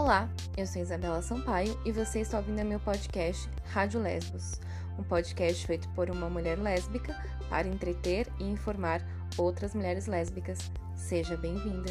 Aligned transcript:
Olá, 0.00 0.30
eu 0.56 0.64
sou 0.64 0.80
Isabela 0.80 1.20
Sampaio 1.20 1.76
e 1.84 1.90
você 1.90 2.20
está 2.20 2.38
ouvindo 2.38 2.64
meu 2.64 2.78
podcast 2.78 3.50
Rádio 3.64 4.00
Lesbos, 4.00 4.60
um 4.96 5.02
podcast 5.02 5.66
feito 5.66 5.88
por 5.88 6.08
uma 6.08 6.30
mulher 6.30 6.56
lésbica 6.56 7.20
para 7.50 7.66
entreter 7.66 8.28
e 8.38 8.44
informar 8.44 9.02
outras 9.36 9.74
mulheres 9.74 10.06
lésbicas. 10.06 10.70
Seja 10.94 11.36
bem-vinda! 11.36 11.90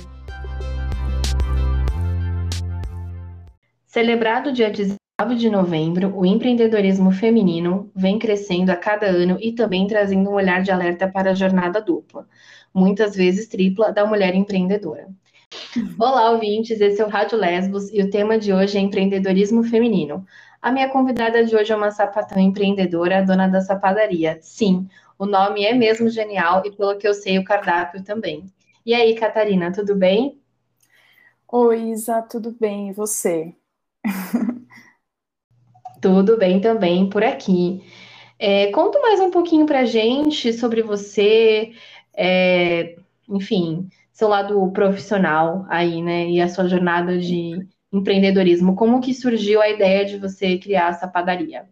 Celebrado 3.86 4.54
dia 4.54 4.72
19 4.72 5.36
de 5.36 5.50
novembro, 5.50 6.18
o 6.18 6.26
empreendedorismo 6.26 7.12
feminino 7.12 7.92
vem 7.94 8.18
crescendo 8.18 8.70
a 8.70 8.78
cada 8.78 9.08
ano 9.08 9.38
e 9.42 9.52
também 9.52 9.86
trazendo 9.86 10.30
um 10.30 10.34
olhar 10.34 10.64
de 10.64 10.72
alerta 10.72 11.10
para 11.10 11.32
a 11.32 11.36
jornada 11.36 11.82
dupla, 11.82 12.26
muitas 12.74 13.18
vezes 13.18 13.50
tripla, 13.50 13.92
da 13.92 14.06
mulher 14.06 14.34
empreendedora. 14.34 15.10
Olá, 15.98 16.32
ouvintes, 16.32 16.82
esse 16.82 17.02
é 17.02 17.06
o 17.06 17.10
Rádio 17.10 17.38
Lesbos 17.38 17.90
e 17.94 18.02
o 18.02 18.10
tema 18.10 18.38
de 18.38 18.52
hoje 18.52 18.78
é 18.78 18.82
empreendedorismo 18.82 19.64
feminino. 19.64 20.26
A 20.62 20.72
minha 20.72 20.90
convidada 20.90 21.46
de 21.46 21.56
hoje 21.56 21.72
é 21.72 21.76
uma 21.76 21.92
sapatão 21.92 22.38
empreendedora, 22.40 23.26
dona 23.26 23.48
da 23.48 23.62
sapadaria. 23.62 24.38
Sim, 24.42 24.90
o 25.18 25.26
nome 25.26 25.64
é 25.64 25.74
mesmo 25.74 26.10
genial 26.10 26.64
e, 26.66 26.72
pelo 26.72 26.98
que 26.98 27.08
eu 27.08 27.14
sei, 27.14 27.40
o 27.40 27.46
cardápio 27.46 28.04
também. 28.04 28.46
E 28.86 28.94
aí, 28.94 29.16
Catarina, 29.16 29.72
tudo 29.72 29.96
bem? 29.96 30.42
Oi, 31.48 31.92
Isa, 31.92 32.22
tudo 32.24 32.52
bem? 32.60 32.90
E 32.90 32.94
você? 32.94 33.56
tudo 36.02 36.38
bem 36.38 36.60
também 36.60 37.10
por 37.10 37.24
aqui. 37.24 37.82
É, 38.38 38.72
conta 38.72 39.00
mais 39.00 39.20
um 39.20 39.32
pouquinho 39.32 39.66
pra 39.66 39.86
gente 39.86 40.52
sobre 40.54 40.82
você, 40.82 41.72
é, 42.14 42.98
enfim, 43.30 43.90
seu 44.18 44.28
lado 44.28 44.72
profissional 44.72 45.64
aí, 45.70 46.02
né? 46.02 46.28
E 46.28 46.42
a 46.42 46.50
sua 46.50 46.68
jornada 46.68 47.20
de 47.20 47.64
empreendedorismo. 47.94 48.76
Como 48.76 49.00
que 49.00 49.14
surgiu 49.14 49.62
a 49.62 49.70
ideia 49.70 50.04
de 50.06 50.18
você 50.18 50.58
criar 50.58 50.90
essa 50.90 51.08
padaria? 51.08 51.70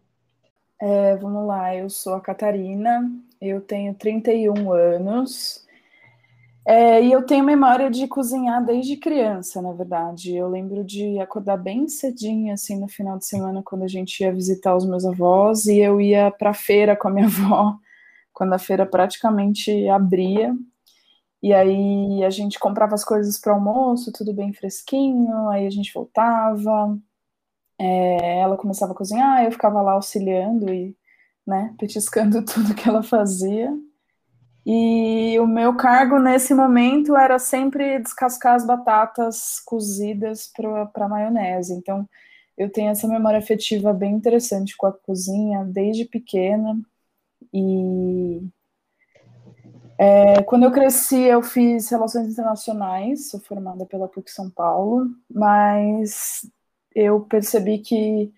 É, 0.80 1.16
vamos 1.16 1.44
lá, 1.44 1.74
eu 1.74 1.90
sou 1.90 2.14
a 2.14 2.20
Catarina, 2.20 3.10
eu 3.40 3.60
tenho 3.60 3.94
31 3.94 4.70
anos 4.72 5.66
é, 6.64 7.02
e 7.02 7.10
eu 7.10 7.26
tenho 7.26 7.44
memória 7.44 7.90
de 7.90 8.06
cozinhar 8.06 8.64
desde 8.64 8.96
criança, 8.96 9.60
na 9.60 9.72
verdade. 9.72 10.36
Eu 10.36 10.48
lembro 10.48 10.84
de 10.84 11.18
acordar 11.18 11.56
bem 11.56 11.88
cedinho, 11.88 12.54
assim, 12.54 12.78
no 12.78 12.86
final 12.86 13.18
de 13.18 13.26
semana, 13.26 13.60
quando 13.64 13.82
a 13.82 13.88
gente 13.88 14.20
ia 14.20 14.32
visitar 14.32 14.76
os 14.76 14.86
meus 14.86 15.04
avós, 15.04 15.66
e 15.66 15.78
eu 15.78 16.00
ia 16.00 16.30
para 16.30 16.50
a 16.50 16.54
feira 16.54 16.94
com 16.94 17.08
a 17.08 17.10
minha 17.10 17.26
avó, 17.26 17.74
quando 18.32 18.52
a 18.52 18.58
feira 18.58 18.86
praticamente 18.86 19.88
abria. 19.88 20.54
E 21.46 21.54
aí 21.54 22.24
a 22.24 22.30
gente 22.30 22.58
comprava 22.58 22.96
as 22.96 23.04
coisas 23.04 23.38
para 23.38 23.52
almoço, 23.52 24.10
tudo 24.10 24.32
bem 24.34 24.52
fresquinho, 24.52 25.48
aí 25.48 25.64
a 25.64 25.70
gente 25.70 25.94
voltava, 25.94 26.98
é, 27.78 28.40
ela 28.40 28.56
começava 28.56 28.90
a 28.90 28.96
cozinhar, 28.96 29.44
eu 29.44 29.52
ficava 29.52 29.80
lá 29.80 29.92
auxiliando 29.92 30.74
e, 30.74 30.96
né, 31.46 31.72
petiscando 31.78 32.42
tudo 32.44 32.74
que 32.74 32.88
ela 32.88 33.00
fazia. 33.00 33.72
E 34.66 35.38
o 35.38 35.46
meu 35.46 35.76
cargo 35.76 36.18
nesse 36.18 36.52
momento 36.52 37.16
era 37.16 37.38
sempre 37.38 38.00
descascar 38.00 38.56
as 38.56 38.66
batatas 38.66 39.60
cozidas 39.60 40.50
para 40.92 41.08
maionese. 41.08 41.74
Então, 41.74 42.08
eu 42.58 42.68
tenho 42.72 42.90
essa 42.90 43.06
memória 43.06 43.38
afetiva 43.38 43.92
bem 43.92 44.14
interessante 44.14 44.76
com 44.76 44.88
a 44.88 44.92
cozinha 44.92 45.64
desde 45.64 46.06
pequena. 46.06 46.76
E 47.54 48.42
é, 49.98 50.42
quando 50.42 50.64
eu 50.64 50.70
cresci, 50.70 51.22
eu 51.22 51.42
fiz 51.42 51.88
Relações 51.88 52.28
Internacionais, 52.28 53.30
sou 53.30 53.40
formada 53.40 53.86
pela 53.86 54.08
PUC 54.08 54.30
São 54.30 54.50
Paulo, 54.50 55.06
mas 55.30 56.46
eu 56.94 57.20
percebi 57.22 57.78
que 57.78 58.32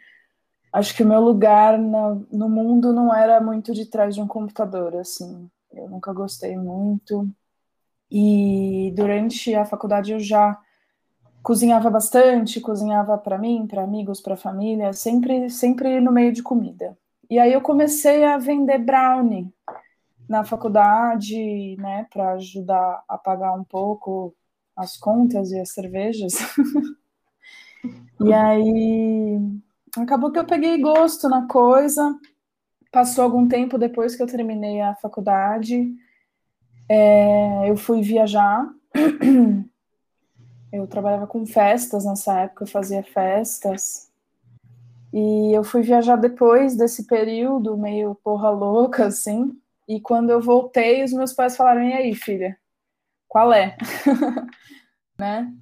acho 0.72 0.94
que 0.94 1.02
o 1.02 1.06
meu 1.06 1.20
lugar 1.20 1.78
no, 1.78 2.48
mundo 2.48 2.92
não 2.92 3.14
era 3.14 3.40
muito 3.40 3.74
de 3.74 3.86
trás 3.86 4.14
de 4.14 4.20
um 4.20 4.26
computador, 4.26 4.94
assim. 4.96 5.50
Eu 5.72 5.88
nunca 5.88 6.12
gostei 6.12 6.56
muito. 6.56 7.28
E 8.10 8.92
durante 8.96 9.54
a 9.54 9.64
faculdade 9.64 10.12
eu 10.12 10.20
já 10.20 10.58
cozinhava 11.42 11.90
bastante, 11.90 12.60
cozinhava 12.60 13.18
para 13.18 13.38
mim, 13.38 13.66
para 13.66 13.82
amigos, 13.82 14.20
para 14.20 14.36
família, 14.36 14.92
sempre 14.92 15.50
sempre 15.50 16.00
no 16.00 16.12
meio 16.12 16.32
de 16.32 16.42
comida. 16.42 16.96
E 17.30 17.38
aí 17.38 17.52
eu 17.52 17.60
comecei 17.60 18.24
a 18.24 18.38
vender 18.38 18.78
brownie 18.78 19.52
na 20.28 20.44
faculdade, 20.44 21.76
né, 21.78 22.06
para 22.12 22.32
ajudar 22.32 23.02
a 23.08 23.16
pagar 23.16 23.54
um 23.54 23.64
pouco 23.64 24.34
as 24.76 24.96
contas 24.96 25.50
e 25.50 25.58
as 25.58 25.72
cervejas. 25.72 26.34
e 28.20 28.32
aí 28.32 29.40
acabou 29.96 30.30
que 30.30 30.38
eu 30.38 30.44
peguei 30.44 30.78
gosto 30.80 31.28
na 31.28 31.46
coisa. 31.48 32.16
Passou 32.92 33.24
algum 33.24 33.48
tempo 33.48 33.78
depois 33.78 34.14
que 34.14 34.22
eu 34.22 34.26
terminei 34.26 34.80
a 34.80 34.94
faculdade, 34.96 35.94
é, 36.88 37.68
eu 37.68 37.76
fui 37.76 38.02
viajar. 38.02 38.68
Eu 40.70 40.86
trabalhava 40.86 41.26
com 41.26 41.46
festas 41.46 42.04
nessa 42.04 42.40
época, 42.40 42.64
eu 42.64 42.68
fazia 42.68 43.02
festas. 43.02 44.12
E 45.10 45.56
eu 45.56 45.64
fui 45.64 45.80
viajar 45.80 46.16
depois 46.16 46.76
desse 46.76 47.06
período 47.06 47.74
meio 47.74 48.14
porra 48.16 48.50
louca, 48.50 49.06
assim. 49.06 49.58
E 49.88 50.00
quando 50.00 50.30
eu 50.30 50.40
voltei, 50.40 51.02
os 51.02 51.12
meus 51.12 51.32
pais 51.32 51.56
falaram: 51.56 51.82
e 51.82 51.92
aí, 51.92 52.14
filha, 52.14 52.58
qual 53.26 53.52
é? 53.52 53.76
né? 55.18 55.52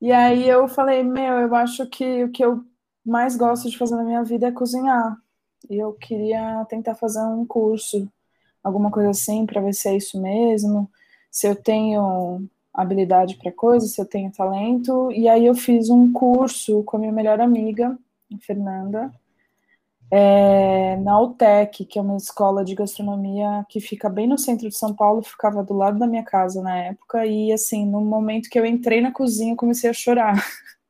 E 0.00 0.10
aí 0.10 0.48
eu 0.48 0.66
falei: 0.66 1.02
meu, 1.02 1.38
eu 1.38 1.54
acho 1.54 1.86
que 1.86 2.24
o 2.24 2.30
que 2.30 2.44
eu 2.44 2.64
mais 3.04 3.36
gosto 3.36 3.68
de 3.68 3.76
fazer 3.76 3.96
na 3.96 4.04
minha 4.04 4.24
vida 4.24 4.48
é 4.48 4.52
cozinhar. 4.52 5.16
E 5.68 5.76
eu 5.76 5.92
queria 5.92 6.64
tentar 6.68 6.94
fazer 6.94 7.20
um 7.20 7.44
curso, 7.46 8.08
alguma 8.62 8.90
coisa 8.90 9.10
assim, 9.10 9.44
para 9.44 9.60
ver 9.60 9.74
se 9.74 9.88
é 9.88 9.96
isso 9.96 10.20
mesmo, 10.20 10.90
se 11.30 11.46
eu 11.46 11.54
tenho 11.54 12.48
habilidade 12.72 13.36
para 13.36 13.52
coisa, 13.52 13.86
se 13.86 14.00
eu 14.00 14.06
tenho 14.06 14.32
talento. 14.32 15.12
E 15.12 15.28
aí 15.28 15.44
eu 15.44 15.54
fiz 15.54 15.90
um 15.90 16.12
curso 16.12 16.82
com 16.84 16.96
a 16.96 17.00
minha 17.00 17.12
melhor 17.12 17.40
amiga, 17.40 17.98
Fernanda, 18.40 19.12
é, 20.10 20.96
na 20.96 21.20
UTEC, 21.20 21.84
que 21.84 21.98
é 21.98 22.02
uma 22.02 22.16
escola 22.16 22.64
de 22.64 22.74
gastronomia 22.74 23.64
que 23.68 23.80
fica 23.80 24.08
bem 24.08 24.26
no 24.26 24.36
centro 24.36 24.68
de 24.68 24.76
São 24.76 24.94
Paulo, 24.94 25.22
ficava 25.22 25.62
do 25.62 25.74
lado 25.74 25.98
da 25.98 26.06
minha 26.06 26.24
casa 26.24 26.60
na 26.62 26.76
época, 26.76 27.24
e 27.26 27.52
assim, 27.52 27.86
no 27.86 28.00
momento 28.00 28.50
que 28.50 28.58
eu 28.58 28.66
entrei 28.66 29.00
na 29.00 29.12
cozinha, 29.12 29.54
comecei 29.56 29.88
a 29.88 29.92
chorar. 29.94 30.34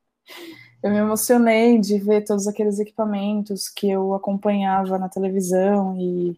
Eu 0.83 0.89
me 0.89 0.97
emocionei 0.97 1.77
de 1.79 1.99
ver 1.99 2.23
todos 2.23 2.47
aqueles 2.47 2.79
equipamentos 2.79 3.69
que 3.69 3.87
eu 3.87 4.15
acompanhava 4.15 4.97
na 4.97 5.07
televisão 5.07 5.95
e 5.95 6.35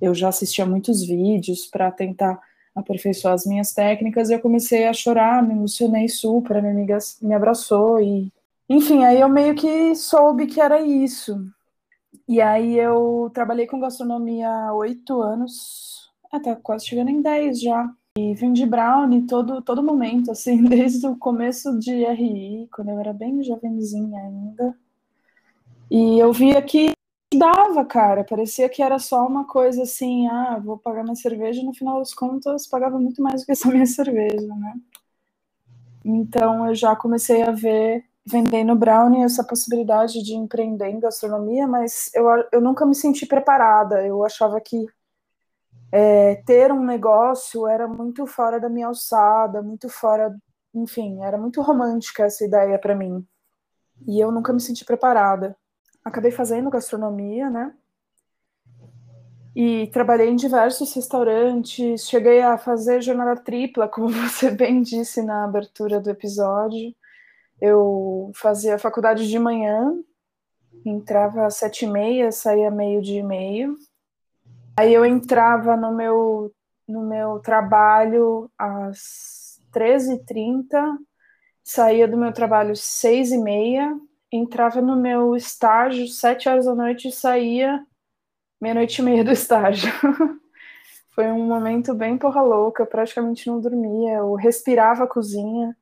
eu 0.00 0.14
já 0.14 0.28
assistia 0.28 0.64
muitos 0.64 1.04
vídeos 1.06 1.66
para 1.66 1.90
tentar 1.90 2.40
aperfeiçoar 2.74 3.34
as 3.34 3.44
minhas 3.44 3.72
técnicas 3.74 4.30
e 4.30 4.32
eu 4.32 4.40
comecei 4.40 4.86
a 4.86 4.94
chorar, 4.94 5.42
me 5.42 5.52
emocionei 5.52 6.08
super, 6.08 6.62
minha 6.62 6.72
amiga 6.72 6.96
me 7.20 7.34
abraçou 7.34 8.00
e 8.00 8.32
enfim, 8.66 9.04
aí 9.04 9.20
eu 9.20 9.28
meio 9.28 9.54
que 9.54 9.94
soube 9.94 10.46
que 10.46 10.58
era 10.58 10.80
isso. 10.80 11.38
E 12.28 12.40
aí 12.40 12.78
eu 12.78 13.30
trabalhei 13.34 13.66
com 13.66 13.80
gastronomia 13.80 14.48
há 14.48 14.74
oito 14.74 15.20
anos, 15.20 16.10
até 16.32 16.54
quase 16.54 16.86
chegando 16.86 17.10
em 17.10 17.22
dez 17.22 17.60
já. 17.60 17.92
E 18.18 18.34
vim 18.34 18.52
de 18.52 18.66
brownie 18.66 19.26
todo, 19.26 19.62
todo 19.62 19.82
momento, 19.82 20.30
assim, 20.30 20.62
desde 20.64 21.06
o 21.06 21.16
começo 21.16 21.78
de 21.78 22.04
RI, 22.04 22.68
quando 22.72 22.90
eu 22.90 22.98
era 22.98 23.12
bem 23.12 23.42
jovenzinha 23.42 24.20
ainda. 24.20 24.76
E 25.90 26.18
eu 26.18 26.32
via 26.32 26.60
que 26.62 26.92
dava, 27.36 27.84
cara. 27.84 28.24
Parecia 28.24 28.68
que 28.68 28.82
era 28.82 28.98
só 28.98 29.26
uma 29.26 29.46
coisa 29.46 29.82
assim, 29.82 30.26
ah, 30.28 30.58
vou 30.62 30.78
pagar 30.78 31.02
minha 31.02 31.16
cerveja, 31.16 31.62
no 31.62 31.74
final 31.74 31.98
das 31.98 32.14
contas 32.14 32.66
pagava 32.66 32.98
muito 32.98 33.22
mais 33.22 33.42
do 33.42 33.46
que 33.46 33.52
essa 33.52 33.68
minha 33.72 33.86
cerveja, 33.86 34.54
né? 34.56 34.74
Então 36.04 36.66
eu 36.66 36.74
já 36.74 36.94
comecei 36.96 37.42
a 37.42 37.50
ver 37.50 38.04
vendendo 38.24 38.74
brownie 38.76 39.22
essa 39.22 39.42
possibilidade 39.42 40.22
de 40.22 40.34
empreender 40.34 40.88
em 40.88 41.00
gastronomia, 41.00 41.66
mas 41.66 42.10
eu, 42.14 42.26
eu 42.52 42.60
nunca 42.60 42.86
me 42.86 42.94
senti 42.94 43.26
preparada. 43.26 44.06
Eu 44.06 44.24
achava 44.24 44.60
que 44.60 44.86
é, 45.90 46.36
ter 46.46 46.72
um 46.72 46.84
negócio 46.84 47.66
era 47.66 47.86
muito 47.86 48.26
fora 48.26 48.60
da 48.60 48.68
minha 48.68 48.86
alçada, 48.86 49.60
muito 49.60 49.88
fora, 49.88 50.34
enfim, 50.74 51.22
era 51.22 51.36
muito 51.36 51.60
romântica 51.60 52.24
essa 52.24 52.44
ideia 52.44 52.78
para 52.78 52.94
mim. 52.94 53.26
E 54.06 54.20
eu 54.20 54.32
nunca 54.32 54.52
me 54.52 54.60
senti 54.60 54.84
preparada. 54.84 55.56
Acabei 56.04 56.30
fazendo 56.30 56.70
gastronomia, 56.70 57.50
né? 57.50 57.74
E 59.54 59.88
trabalhei 59.88 60.30
em 60.30 60.36
diversos 60.36 60.94
restaurantes, 60.94 62.08
cheguei 62.08 62.40
a 62.40 62.56
fazer 62.56 63.02
jornada 63.02 63.36
tripla, 63.36 63.86
como 63.86 64.08
você 64.28 64.50
bem 64.50 64.80
disse 64.80 65.22
na 65.22 65.44
abertura 65.44 66.00
do 66.00 66.08
episódio. 66.10 66.94
Eu 67.64 68.32
fazia 68.34 68.76
faculdade 68.76 69.28
de 69.28 69.38
manhã, 69.38 69.94
entrava 70.84 71.46
às 71.46 71.54
sete 71.54 71.84
e 71.84 71.88
meia, 71.88 72.32
saía 72.32 72.72
meio 72.72 73.00
dia 73.00 73.20
e 73.20 73.22
meio. 73.22 73.76
Aí 74.76 74.92
eu 74.92 75.04
entrava 75.04 75.76
no 75.76 75.94
meu, 75.94 76.52
no 76.88 77.02
meu 77.02 77.38
trabalho 77.38 78.50
às 78.58 79.60
13h30 79.72 80.98
saía 81.62 82.08
do 82.08 82.16
meu 82.16 82.32
trabalho 82.32 82.74
seis 82.74 83.30
e 83.30 83.38
meia, 83.38 83.96
entrava 84.30 84.80
no 84.80 84.96
meu 84.96 85.36
estágio 85.36 86.08
sete 86.08 86.48
horas 86.48 86.66
da 86.66 86.74
noite 86.74 87.08
e 87.08 87.12
saía 87.12 87.84
meia-noite 88.60 89.00
e 89.00 89.04
meia 89.04 89.24
do 89.24 89.30
estágio. 89.30 89.92
Foi 91.14 91.26
um 91.26 91.46
momento 91.46 91.94
bem 91.94 92.16
porra 92.16 92.42
louca, 92.42 92.82
eu 92.82 92.86
praticamente 92.86 93.46
não 93.46 93.60
dormia, 93.60 94.14
eu 94.14 94.34
respirava 94.34 95.04
a 95.04 95.06
cozinha. 95.06 95.76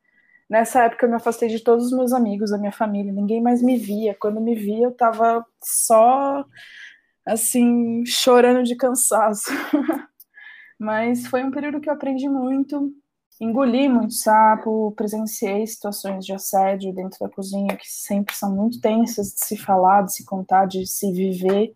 Nessa 0.50 0.82
época 0.82 1.06
eu 1.06 1.10
me 1.10 1.14
afastei 1.14 1.48
de 1.48 1.60
todos 1.60 1.86
os 1.86 1.92
meus 1.92 2.12
amigos, 2.12 2.50
da 2.50 2.58
minha 2.58 2.72
família, 2.72 3.12
ninguém 3.12 3.40
mais 3.40 3.62
me 3.62 3.76
via. 3.76 4.16
Quando 4.18 4.40
me 4.40 4.56
via, 4.56 4.86
eu 4.86 4.92
tava 4.92 5.46
só 5.62 6.44
assim, 7.24 8.04
chorando 8.04 8.64
de 8.64 8.74
cansaço. 8.74 9.48
Mas 10.76 11.24
foi 11.28 11.44
um 11.44 11.52
período 11.52 11.80
que 11.80 11.88
eu 11.88 11.92
aprendi 11.94 12.28
muito, 12.28 12.92
engoli 13.40 13.88
muito 13.88 14.14
sapo, 14.14 14.92
presenciei 14.96 15.64
situações 15.66 16.26
de 16.26 16.32
assédio 16.32 16.92
dentro 16.92 17.20
da 17.20 17.28
cozinha 17.28 17.76
que 17.76 17.88
sempre 17.88 18.34
são 18.34 18.52
muito 18.52 18.80
tensas 18.80 19.32
de 19.32 19.44
se 19.44 19.56
falar, 19.56 20.02
de 20.02 20.14
se 20.14 20.24
contar, 20.24 20.66
de 20.66 20.84
se 20.84 21.12
viver 21.12 21.72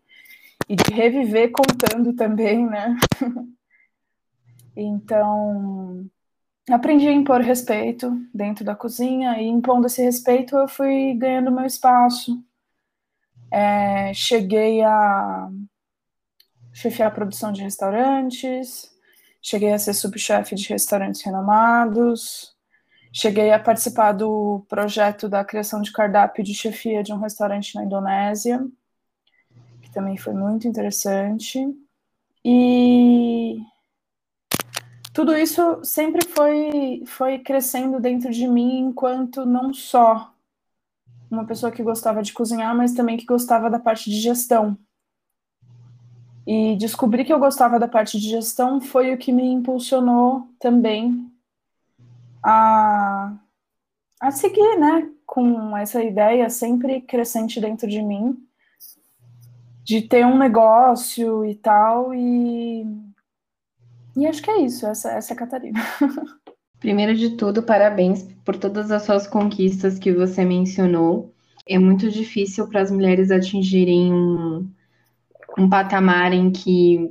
e 0.69 0.75
de 0.75 0.93
reviver 0.93 1.53
contando 1.53 2.13
também, 2.15 2.67
né? 2.67 2.97
então, 4.75 6.11
aprendi 6.71 7.07
a 7.07 7.13
impor 7.13 7.41
respeito 7.41 8.11
dentro 8.33 8.65
da 8.65 8.75
cozinha 8.75 9.41
e 9.41 9.47
impondo 9.47 9.87
esse 9.87 10.03
respeito 10.03 10.57
eu 10.57 10.69
fui 10.69 11.15
ganhando 11.15 11.51
meu 11.51 11.67
espaço. 11.67 12.43
É, 13.51 14.13
cheguei 14.15 14.83
a 14.83 15.49
chefiar 16.73 17.09
a 17.09 17.11
produção 17.11 17.53
de 17.53 17.63
restaurantes, 17.63 18.91
cheguei 19.41 19.73
a 19.73 19.79
ser 19.79 19.95
subchefe 19.95 20.55
de 20.55 20.69
restaurantes 20.71 21.23
renomados, 21.23 22.55
cheguei 23.13 23.53
a 23.53 23.61
participar 23.61 24.13
do 24.13 24.65
projeto 24.69 25.29
da 25.29 25.45
criação 25.45 25.81
de 25.81 25.93
cardápio 25.93 26.43
de 26.43 26.55
chefia 26.55 27.03
de 27.03 27.13
um 27.13 27.19
restaurante 27.19 27.75
na 27.77 27.85
Indonésia, 27.85 28.67
que 29.83 29.91
também 29.93 30.17
foi 30.17 30.33
muito 30.33 30.67
interessante. 30.67 31.61
E 32.45 33.63
tudo 35.15 35.33
isso 35.39 35.79
sempre 35.85 36.27
foi, 36.27 37.05
foi 37.07 37.39
crescendo 37.39 38.01
dentro 38.01 38.33
de 38.33 38.49
mim 38.49 38.81
enquanto 38.81 39.47
não 39.47 39.73
só 39.73 40.35
uma 41.31 41.47
pessoa 41.47 41.71
que 41.71 41.85
gostava 41.85 42.21
de 42.21 42.33
cozinhar, 42.33 42.77
mas 42.77 42.95
também 42.95 43.17
que 43.17 43.25
gostava 43.25 43.71
da 43.71 43.79
parte 43.79 44.11
de 44.11 44.21
gestão. 44.21 44.77
E 46.45 46.75
descobrir 46.77 47.25
que 47.25 47.33
eu 47.33 47.39
gostava 47.39 47.79
da 47.79 47.87
parte 47.87 48.19
de 48.19 48.29
gestão 48.29 48.81
foi 48.81 49.15
o 49.15 49.17
que 49.17 49.31
me 49.31 49.47
impulsionou 49.47 50.49
também 50.59 51.31
a, 52.43 53.33
a 54.21 54.31
seguir, 54.33 54.79
né, 54.81 55.09
com 55.25 55.77
essa 55.77 56.03
ideia 56.03 56.51
sempre 56.51 57.01
crescente 57.01 57.61
dentro 57.61 57.89
de 57.89 58.03
mim, 58.03 58.37
de 59.85 60.03
ter 60.03 60.27
um 60.27 60.37
negócio 60.37 61.45
e 61.45 61.55
tal, 61.55 62.13
e, 62.13 62.85
e 64.17 64.27
acho 64.27 64.43
que 64.43 64.51
é 64.51 64.61
isso, 64.63 64.87
essa, 64.87 65.13
essa 65.13 65.33
é 65.33 65.35
a 65.35 65.39
Catarina. 65.39 65.81
Primeiro 66.79 67.15
de 67.15 67.31
tudo, 67.31 67.63
parabéns 67.63 68.23
por 68.45 68.57
todas 68.57 68.91
as 68.91 69.05
suas 69.05 69.27
conquistas 69.27 69.99
que 69.99 70.13
você 70.13 70.45
mencionou. 70.45 71.35
É 71.67 71.79
muito 71.79 72.11
difícil 72.11 72.69
para 72.69 72.83
as 72.83 72.91
mulheres 72.91 73.31
atingirem 73.31 74.13
um, 74.13 74.71
um 75.59 75.69
patamar 75.69 76.33
em 76.33 76.51
que, 76.51 77.11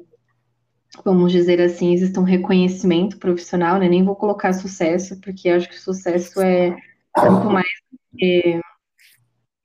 vamos 1.04 1.32
dizer 1.32 1.60
assim, 1.60 1.92
existe 1.92 2.20
um 2.20 2.24
reconhecimento 2.24 3.18
profissional, 3.18 3.80
né? 3.80 3.90
Nem 3.90 4.04
vou 4.04 4.16
colocar 4.16 4.54
sucesso, 4.54 5.20
porque 5.22 5.50
acho 5.50 5.68
que 5.68 5.80
sucesso 5.80 6.40
é 6.40 6.76
muito 7.18 7.50
mais. 7.50 7.68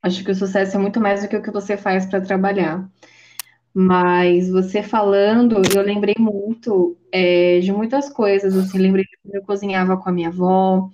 Acho 0.03 0.25
que 0.25 0.31
o 0.31 0.35
sucesso 0.35 0.77
é 0.77 0.81
muito 0.81 1.01
mais 1.01 1.23
do 1.23 1.29
que 1.29 1.37
o 1.37 1.43
que 1.43 1.51
você 1.51 1.77
faz 1.77 2.07
para 2.07 2.21
trabalhar. 2.21 2.89
Mas 3.81 4.51
você 4.51 4.83
falando, 4.83 5.63
eu 5.73 5.83
lembrei 5.83 6.17
muito 6.19 6.99
é, 7.13 7.61
de 7.61 7.71
muitas 7.71 8.11
coisas, 8.11 8.57
assim, 8.57 8.77
lembrei 8.77 9.05
de 9.05 9.17
quando 9.23 9.35
eu 9.37 9.43
cozinhava 9.45 9.97
com 9.97 10.09
a 10.09 10.13
minha 10.13 10.31
avó, 10.31 10.91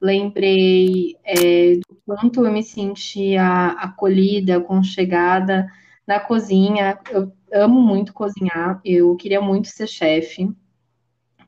lembrei 0.00 1.16
é, 1.24 1.74
do 1.74 2.00
quanto 2.06 2.46
eu 2.46 2.52
me 2.52 2.62
sentia 2.62 3.70
acolhida, 3.80 4.58
aconchegada 4.58 5.66
na 6.06 6.20
cozinha. 6.20 7.00
Eu 7.10 7.32
amo 7.52 7.82
muito 7.82 8.12
cozinhar, 8.12 8.80
eu 8.84 9.16
queria 9.16 9.40
muito 9.40 9.66
ser 9.66 9.88
chefe, 9.88 10.48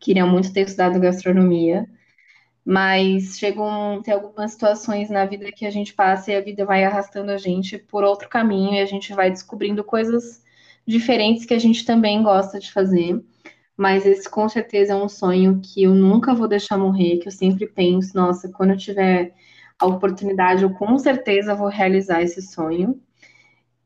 queria 0.01 0.27
muito 0.27 0.53
ter 0.53 0.63
estudado 0.63 0.99
gastronomia, 0.99 1.87
mas 2.65 3.39
chegam 3.39 4.03
tem 4.03 4.15
algumas 4.15 4.51
situações 4.51 5.09
na 5.11 5.25
vida 5.27 5.53
que 5.53 5.65
a 5.65 5.71
gente 5.71 5.95
passa 5.95 6.33
e 6.33 6.37
a 6.37 6.41
vida 6.41 6.67
vai 6.67 6.83
arrastando 6.83 7.31
a 7.31 7.39
gente 7.39 7.79
por 7.79 8.03
outro 8.03 8.29
caminho 8.29 8.75
e 8.75 8.81
a 8.81 8.87
gente 8.87 9.13
vai 9.15 9.31
descobrindo 9.31 9.85
coisas 9.85 10.42
diferentes 10.87 11.45
que 11.45 11.55
a 11.55 11.59
gente 11.59 11.85
também 11.85 12.23
gosta 12.23 12.59
de 12.59 12.73
fazer. 12.73 13.23
Mas 13.77 14.07
esse 14.07 14.29
com 14.29 14.49
certeza 14.49 14.93
é 14.93 14.97
um 14.97 15.09
sonho 15.09 15.61
que 15.63 15.83
eu 15.83 15.95
nunca 15.95 16.35
vou 16.35 16.47
deixar 16.47 16.77
morrer, 16.79 17.19
que 17.19 17.29
eu 17.29 17.33
sempre 17.33 17.67
penso, 17.67 18.15
nossa, 18.15 18.49
quando 18.51 18.71
eu 18.71 18.77
tiver 18.77 19.35
a 19.79 19.87
oportunidade, 19.87 20.63
eu 20.63 20.71
com 20.71 20.99
certeza 20.99 21.55
vou 21.55 21.69
realizar 21.69 22.23
esse 22.23 22.43
sonho. 22.43 23.01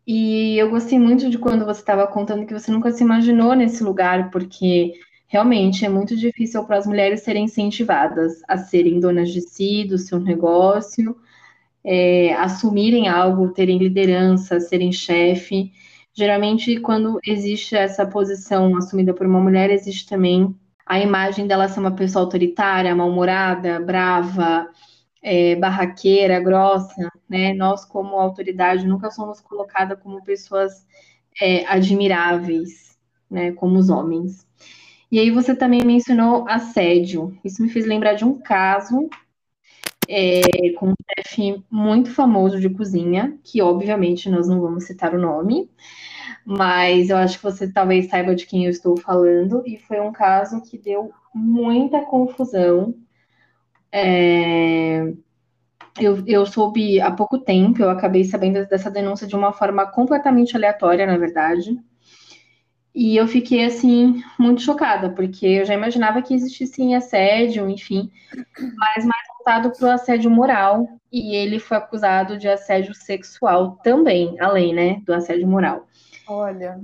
E 0.06 0.56
eu 0.56 0.70
gostei 0.70 0.98
muito 0.98 1.28
de 1.28 1.38
quando 1.38 1.64
você 1.64 1.80
estava 1.80 2.06
contando 2.06 2.46
que 2.46 2.52
você 2.52 2.70
nunca 2.70 2.92
se 2.92 3.02
imaginou 3.02 3.54
nesse 3.54 3.82
lugar, 3.82 4.30
porque 4.30 4.92
realmente 5.26 5.84
é 5.84 5.88
muito 5.88 6.16
difícil 6.16 6.64
para 6.64 6.78
as 6.78 6.86
mulheres 6.86 7.22
serem 7.22 7.44
incentivadas 7.44 8.40
a 8.46 8.56
serem 8.56 9.00
donas 9.00 9.30
de 9.32 9.40
si, 9.40 9.84
do 9.84 9.98
seu 9.98 10.20
negócio, 10.20 11.16
é, 11.82 12.34
assumirem 12.34 13.08
algo, 13.08 13.52
terem 13.52 13.78
liderança, 13.78 14.60
serem 14.60 14.92
chefe. 14.92 15.72
Geralmente, 16.16 16.80
quando 16.80 17.20
existe 17.26 17.76
essa 17.76 18.06
posição 18.06 18.74
assumida 18.74 19.12
por 19.12 19.26
uma 19.26 19.38
mulher, 19.38 19.68
existe 19.68 20.08
também 20.08 20.56
a 20.86 20.98
imagem 20.98 21.46
dela 21.46 21.68
ser 21.68 21.80
uma 21.80 21.94
pessoa 21.94 22.24
autoritária, 22.24 22.94
mal-humorada, 22.96 23.78
brava, 23.80 24.66
é, 25.22 25.54
barraqueira, 25.56 26.40
grossa, 26.40 27.12
né? 27.28 27.52
Nós, 27.52 27.84
como 27.84 28.16
autoridade, 28.16 28.86
nunca 28.86 29.10
somos 29.10 29.42
colocadas 29.42 29.98
como 30.02 30.24
pessoas 30.24 30.86
é, 31.38 31.66
admiráveis, 31.66 32.96
né? 33.30 33.52
Como 33.52 33.78
os 33.78 33.90
homens. 33.90 34.46
E 35.12 35.18
aí 35.18 35.30
você 35.30 35.54
também 35.54 35.84
mencionou 35.84 36.48
assédio. 36.48 37.38
Isso 37.44 37.62
me 37.62 37.68
fez 37.68 37.84
lembrar 37.84 38.14
de 38.14 38.24
um 38.24 38.40
caso 38.40 39.06
é, 40.08 40.40
com 40.76 40.90
um 40.90 40.94
chefe 41.18 41.62
muito 41.70 42.10
famoso 42.10 42.60
de 42.60 42.70
cozinha, 42.70 43.38
que 43.44 43.62
obviamente 43.62 44.28
nós 44.30 44.48
não 44.48 44.60
vamos 44.60 44.84
citar 44.84 45.14
o 45.14 45.20
nome, 45.20 45.70
mas 46.44 47.10
eu 47.10 47.16
acho 47.16 47.38
que 47.38 47.44
você 47.44 47.72
talvez 47.72 48.08
saiba 48.08 48.34
de 48.34 48.46
quem 48.46 48.64
eu 48.64 48.70
estou 48.70 48.96
falando, 48.96 49.62
e 49.66 49.76
foi 49.76 50.00
um 50.00 50.12
caso 50.12 50.62
que 50.62 50.78
deu 50.78 51.10
muita 51.34 52.02
confusão 52.02 52.94
é, 53.92 55.12
eu, 55.98 56.22
eu 56.26 56.44
soube 56.44 57.00
há 57.00 57.10
pouco 57.10 57.38
tempo, 57.38 57.82
eu 57.82 57.90
acabei 57.90 58.24
sabendo 58.24 58.66
dessa 58.66 58.90
denúncia 58.90 59.26
de 59.26 59.34
uma 59.34 59.52
forma 59.52 59.86
completamente 59.86 60.56
aleatória, 60.56 61.06
na 61.06 61.16
verdade. 61.16 61.78
E 62.94 63.16
eu 63.16 63.26
fiquei, 63.26 63.64
assim, 63.64 64.22
muito 64.38 64.62
chocada, 64.62 65.10
porque 65.10 65.46
eu 65.46 65.64
já 65.64 65.74
imaginava 65.74 66.22
que 66.22 66.34
existisse 66.34 66.94
assédio, 66.94 67.68
enfim, 67.68 68.10
mas 68.76 69.04
mais 69.04 69.25
voltado 69.46 69.70
para 69.70 69.86
o 69.86 69.90
assédio 69.90 70.30
moral. 70.30 70.88
E 71.12 71.34
ele 71.36 71.60
foi 71.60 71.76
acusado 71.76 72.36
de 72.36 72.48
assédio 72.48 72.92
sexual 72.92 73.78
também, 73.82 74.38
além, 74.40 74.74
né, 74.74 75.00
do 75.06 75.14
assédio 75.14 75.46
moral. 75.46 75.86
Olha, 76.28 76.80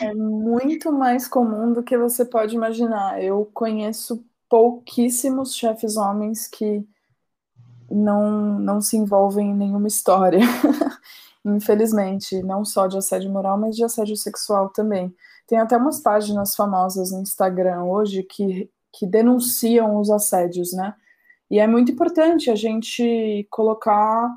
é 0.00 0.14
muito 0.14 0.92
mais 0.92 1.26
comum 1.26 1.72
do 1.72 1.82
que 1.82 1.98
você 1.98 2.24
pode 2.24 2.54
imaginar. 2.54 3.22
Eu 3.22 3.50
conheço 3.52 4.24
pouquíssimos 4.48 5.54
chefes 5.54 5.96
homens 5.96 6.46
que 6.46 6.86
não, 7.90 8.58
não 8.60 8.80
se 8.80 8.96
envolvem 8.96 9.50
em 9.50 9.54
nenhuma 9.54 9.88
história. 9.88 10.40
Infelizmente, 11.44 12.40
não 12.42 12.64
só 12.64 12.86
de 12.86 12.96
assédio 12.96 13.30
moral, 13.30 13.58
mas 13.58 13.74
de 13.74 13.84
assédio 13.84 14.16
sexual 14.16 14.68
também. 14.68 15.12
Tem 15.46 15.58
até 15.58 15.76
umas 15.76 16.00
páginas 16.00 16.54
famosas 16.54 17.10
no 17.10 17.20
Instagram 17.20 17.82
hoje 17.82 18.22
que, 18.22 18.70
que 18.92 19.06
denunciam 19.06 19.98
os 19.98 20.10
assédios, 20.10 20.72
né? 20.72 20.94
E 21.50 21.58
é 21.58 21.66
muito 21.66 21.92
importante 21.92 22.50
a 22.50 22.54
gente 22.54 23.46
colocar 23.50 24.30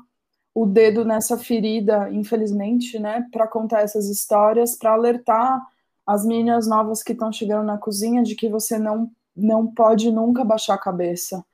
o 0.54 0.66
dedo 0.66 1.04
nessa 1.04 1.36
ferida, 1.36 2.10
infelizmente, 2.12 2.98
né, 2.98 3.26
para 3.32 3.46
contar 3.48 3.82
essas 3.82 4.08
histórias, 4.08 4.76
para 4.76 4.92
alertar 4.92 5.60
as 6.06 6.24
meninas 6.24 6.66
novas 6.68 7.02
que 7.02 7.12
estão 7.12 7.32
chegando 7.32 7.66
na 7.66 7.78
cozinha 7.78 8.22
de 8.22 8.34
que 8.34 8.48
você 8.48 8.78
não 8.78 9.10
não 9.36 9.66
pode 9.66 10.12
nunca 10.12 10.44
baixar 10.44 10.74
a 10.74 10.78
cabeça 10.78 11.44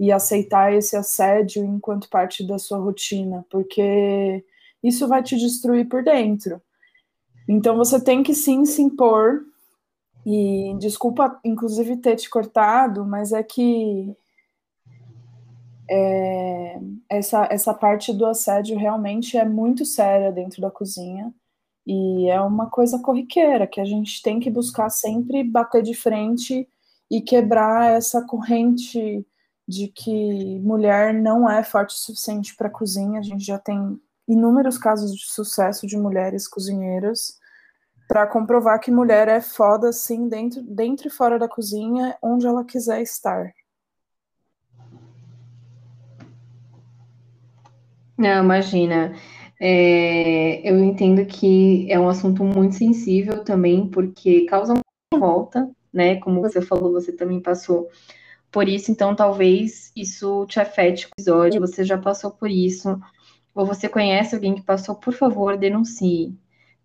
e 0.00 0.10
aceitar 0.10 0.72
esse 0.72 0.96
assédio 0.96 1.64
enquanto 1.64 2.08
parte 2.08 2.46
da 2.46 2.58
sua 2.58 2.78
rotina, 2.78 3.44
porque 3.50 4.44
isso 4.82 5.06
vai 5.08 5.22
te 5.22 5.36
destruir 5.36 5.88
por 5.88 6.02
dentro. 6.02 6.60
Então 7.48 7.76
você 7.76 8.02
tem 8.02 8.22
que 8.22 8.34
sim 8.34 8.64
se 8.64 8.82
impor. 8.82 9.42
E 10.26 10.74
desculpa, 10.80 11.38
inclusive, 11.44 11.96
ter 11.98 12.16
te 12.16 12.28
cortado, 12.28 13.04
mas 13.06 13.32
é 13.32 13.44
que 13.44 14.12
é, 15.88 16.80
essa, 17.08 17.46
essa 17.48 17.72
parte 17.72 18.12
do 18.12 18.26
assédio 18.26 18.76
realmente 18.76 19.38
é 19.38 19.44
muito 19.44 19.84
séria 19.84 20.32
dentro 20.32 20.60
da 20.60 20.68
cozinha 20.68 21.32
e 21.86 22.28
é 22.28 22.40
uma 22.40 22.68
coisa 22.68 22.98
corriqueira 22.98 23.68
que 23.68 23.80
a 23.80 23.84
gente 23.84 24.20
tem 24.20 24.40
que 24.40 24.50
buscar 24.50 24.90
sempre 24.90 25.44
bater 25.44 25.80
de 25.80 25.94
frente 25.94 26.68
e 27.08 27.20
quebrar 27.20 27.92
essa 27.92 28.20
corrente 28.20 29.24
de 29.68 29.86
que 29.86 30.58
mulher 30.58 31.14
não 31.14 31.48
é 31.48 31.62
forte 31.62 31.94
o 31.94 31.98
suficiente 31.98 32.56
para 32.56 32.68
cozinha. 32.68 33.20
A 33.20 33.22
gente 33.22 33.44
já 33.44 33.60
tem 33.60 34.00
inúmeros 34.26 34.76
casos 34.76 35.14
de 35.14 35.24
sucesso 35.24 35.86
de 35.86 35.96
mulheres 35.96 36.48
cozinheiras 36.48 37.38
para 38.08 38.26
comprovar 38.26 38.80
que 38.80 38.90
mulher 38.90 39.28
é 39.28 39.40
foda 39.40 39.88
assim 39.88 40.28
dentro, 40.28 40.62
dentro 40.62 41.08
e 41.08 41.10
fora 41.10 41.38
da 41.38 41.48
cozinha, 41.48 42.16
onde 42.22 42.46
ela 42.46 42.64
quiser 42.64 43.02
estar. 43.02 43.52
Não, 48.16 48.44
imagina. 48.44 49.14
É, 49.60 50.68
eu 50.68 50.82
entendo 50.82 51.24
que 51.26 51.90
é 51.90 51.98
um 51.98 52.08
assunto 52.08 52.44
muito 52.44 52.76
sensível 52.76 53.42
também, 53.44 53.88
porque 53.88 54.46
causa 54.46 54.74
uma 54.74 55.18
volta, 55.18 55.70
né? 55.92 56.16
Como 56.16 56.40
você 56.40 56.60
falou, 56.62 56.92
você 56.92 57.12
também 57.12 57.40
passou 57.40 57.88
por 58.50 58.68
isso, 58.68 58.90
então 58.90 59.14
talvez 59.14 59.92
isso 59.94 60.46
te 60.46 60.60
afete 60.60 61.06
o 61.06 61.10
episódio, 61.12 61.60
você 61.60 61.84
já 61.84 61.98
passou 61.98 62.30
por 62.30 62.50
isso, 62.50 62.98
ou 63.54 63.66
você 63.66 63.88
conhece 63.88 64.34
alguém 64.34 64.54
que 64.54 64.62
passou, 64.62 64.94
por 64.94 65.12
favor, 65.12 65.56
denuncie. 65.56 66.34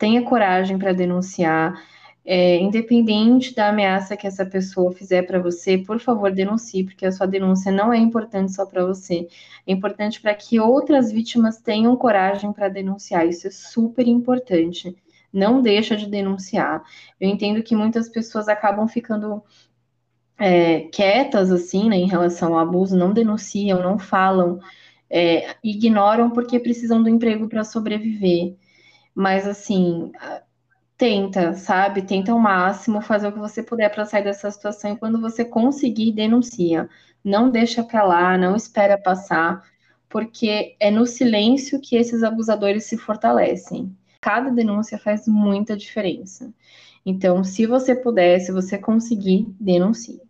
Tenha 0.01 0.23
coragem 0.23 0.79
para 0.79 0.93
denunciar. 0.93 1.79
É, 2.25 2.57
independente 2.57 3.53
da 3.53 3.69
ameaça 3.69 4.17
que 4.17 4.25
essa 4.25 4.43
pessoa 4.43 4.91
fizer 4.91 5.27
para 5.27 5.39
você, 5.39 5.77
por 5.77 5.99
favor, 5.99 6.31
denuncie, 6.31 6.83
porque 6.83 7.05
a 7.05 7.11
sua 7.11 7.27
denúncia 7.27 7.71
não 7.71 7.93
é 7.93 7.99
importante 7.99 8.51
só 8.51 8.65
para 8.65 8.83
você, 8.83 9.27
é 9.67 9.71
importante 9.71 10.19
para 10.19 10.33
que 10.33 10.59
outras 10.59 11.11
vítimas 11.11 11.59
tenham 11.61 11.95
coragem 11.95 12.51
para 12.51 12.67
denunciar. 12.67 13.27
Isso 13.27 13.45
é 13.47 13.51
super 13.51 14.07
importante. 14.07 14.95
Não 15.31 15.61
deixa 15.61 15.95
de 15.95 16.07
denunciar. 16.07 16.83
Eu 17.19 17.29
entendo 17.29 17.61
que 17.61 17.75
muitas 17.75 18.09
pessoas 18.09 18.47
acabam 18.47 18.87
ficando 18.87 19.43
é, 20.39 20.81
quietas 20.91 21.51
assim, 21.51 21.89
né, 21.89 21.97
em 21.97 22.07
relação 22.07 22.53
ao 22.55 22.59
abuso, 22.59 22.97
não 22.97 23.13
denunciam, 23.13 23.83
não 23.83 23.99
falam, 23.99 24.59
é, 25.11 25.55
ignoram 25.63 26.31
porque 26.31 26.59
precisam 26.59 27.03
do 27.03 27.09
emprego 27.09 27.47
para 27.47 27.63
sobreviver. 27.63 28.55
Mas 29.13 29.47
assim, 29.47 30.11
tenta, 30.97 31.53
sabe? 31.53 32.03
Tenta 32.03 32.31
ao 32.31 32.39
máximo 32.39 33.01
fazer 33.01 33.27
o 33.27 33.31
que 33.31 33.39
você 33.39 33.63
puder 33.63 33.89
para 33.89 34.05
sair 34.05 34.23
dessa 34.23 34.51
situação 34.51 34.93
e 34.93 34.97
quando 34.97 35.19
você 35.19 35.43
conseguir, 35.43 36.11
denuncia. 36.11 36.87
Não 37.23 37.49
deixa 37.49 37.83
para 37.83 38.03
lá, 38.03 38.37
não 38.37 38.55
espera 38.55 38.97
passar, 38.97 39.63
porque 40.07 40.75
é 40.79 40.91
no 40.91 41.05
silêncio 41.05 41.79
que 41.81 41.95
esses 41.95 42.21
abusadores 42.21 42.85
se 42.85 42.97
fortalecem. 42.97 43.95
Cada 44.19 44.51
denúncia 44.51 44.97
faz 44.99 45.27
muita 45.27 45.75
diferença. 45.75 46.53
Então, 47.05 47.43
se 47.43 47.65
você 47.65 47.95
puder, 47.95 48.39
se 48.39 48.51
você 48.51 48.77
conseguir, 48.77 49.47
denuncie. 49.59 50.21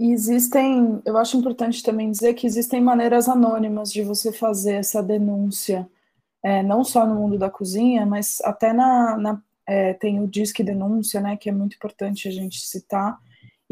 E 0.00 0.12
existem, 0.12 1.00
eu 1.04 1.16
acho 1.16 1.36
importante 1.36 1.82
também 1.82 2.10
dizer 2.10 2.34
que 2.34 2.46
existem 2.46 2.80
maneiras 2.80 3.28
anônimas 3.28 3.92
de 3.92 4.02
você 4.02 4.32
fazer 4.32 4.76
essa 4.76 5.02
denúncia, 5.02 5.88
é, 6.42 6.62
não 6.62 6.82
só 6.84 7.06
no 7.06 7.14
mundo 7.14 7.38
da 7.38 7.50
cozinha, 7.50 8.06
mas 8.06 8.38
até 8.42 8.72
na, 8.72 9.16
na 9.16 9.42
é, 9.66 9.94
tem 9.94 10.20
o 10.20 10.26
Disque 10.26 10.64
Denúncia, 10.64 11.20
né, 11.20 11.36
que 11.36 11.48
é 11.48 11.52
muito 11.52 11.76
importante 11.76 12.26
a 12.28 12.30
gente 12.30 12.60
citar, 12.60 13.18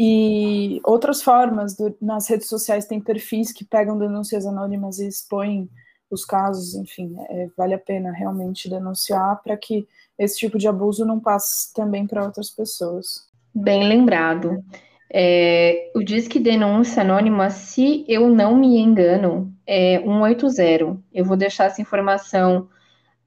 e 0.01 0.81
outras 0.85 1.23
formas, 1.23 1.75
do, 1.75 1.97
nas 2.01 2.29
redes 2.29 2.49
sociais 2.49 2.87
tem 2.87 3.01
perfis 3.01 3.51
que 3.51 3.65
pegam 3.65 3.99
denúncias 3.99 4.47
anônimas 4.47 5.01
e 5.01 5.09
expõem 5.09 5.69
os 6.09 6.25
casos, 6.25 6.75
enfim, 6.75 7.17
é, 7.29 7.49
vale 7.57 7.75
a 7.75 7.79
pena 7.79 8.13
realmente 8.13 8.71
denunciar 8.71 9.43
para 9.43 9.57
que 9.57 9.87
esse 10.17 10.39
tipo 10.39 10.57
de 10.57 10.69
abuso 10.69 11.05
não 11.05 11.19
passe 11.19 11.73
também 11.75 12.07
para 12.07 12.25
outras 12.25 12.49
pessoas. 12.49 13.29
Bem 13.55 13.89
lembrado. 13.89 14.65
É, 15.11 15.91
o 15.95 16.03
Disque 16.03 16.38
Denúncia 16.38 17.03
Anônima, 17.03 17.50
se 17.50 18.05
eu 18.09 18.29
não 18.29 18.57
me 18.57 18.79
engano, 18.79 19.55
é 19.67 19.99
180. 20.00 20.99
Eu 21.12 21.25
vou 21.25 21.37
deixar 21.37 21.65
essa 21.65 21.81
informação 21.81 22.69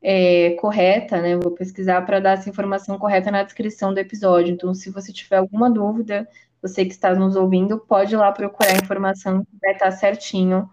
é, 0.01 0.51
correta, 0.59 1.21
né? 1.21 1.35
Vou 1.37 1.51
pesquisar 1.51 2.01
para 2.05 2.19
dar 2.19 2.31
essa 2.37 2.49
informação 2.49 2.97
correta 2.97 3.31
na 3.31 3.43
descrição 3.43 3.93
do 3.93 3.99
episódio. 3.99 4.53
Então, 4.53 4.73
se 4.73 4.89
você 4.89 5.11
tiver 5.11 5.37
alguma 5.37 5.69
dúvida, 5.69 6.27
você 6.61 6.85
que 6.85 6.91
está 6.91 7.13
nos 7.15 7.35
ouvindo, 7.35 7.79
pode 7.79 8.13
ir 8.13 8.17
lá 8.17 8.31
procurar 8.31 8.71
a 8.73 8.77
informação 8.77 9.43
que 9.43 9.57
vai 9.61 9.73
estar 9.73 9.91
certinho. 9.91 10.69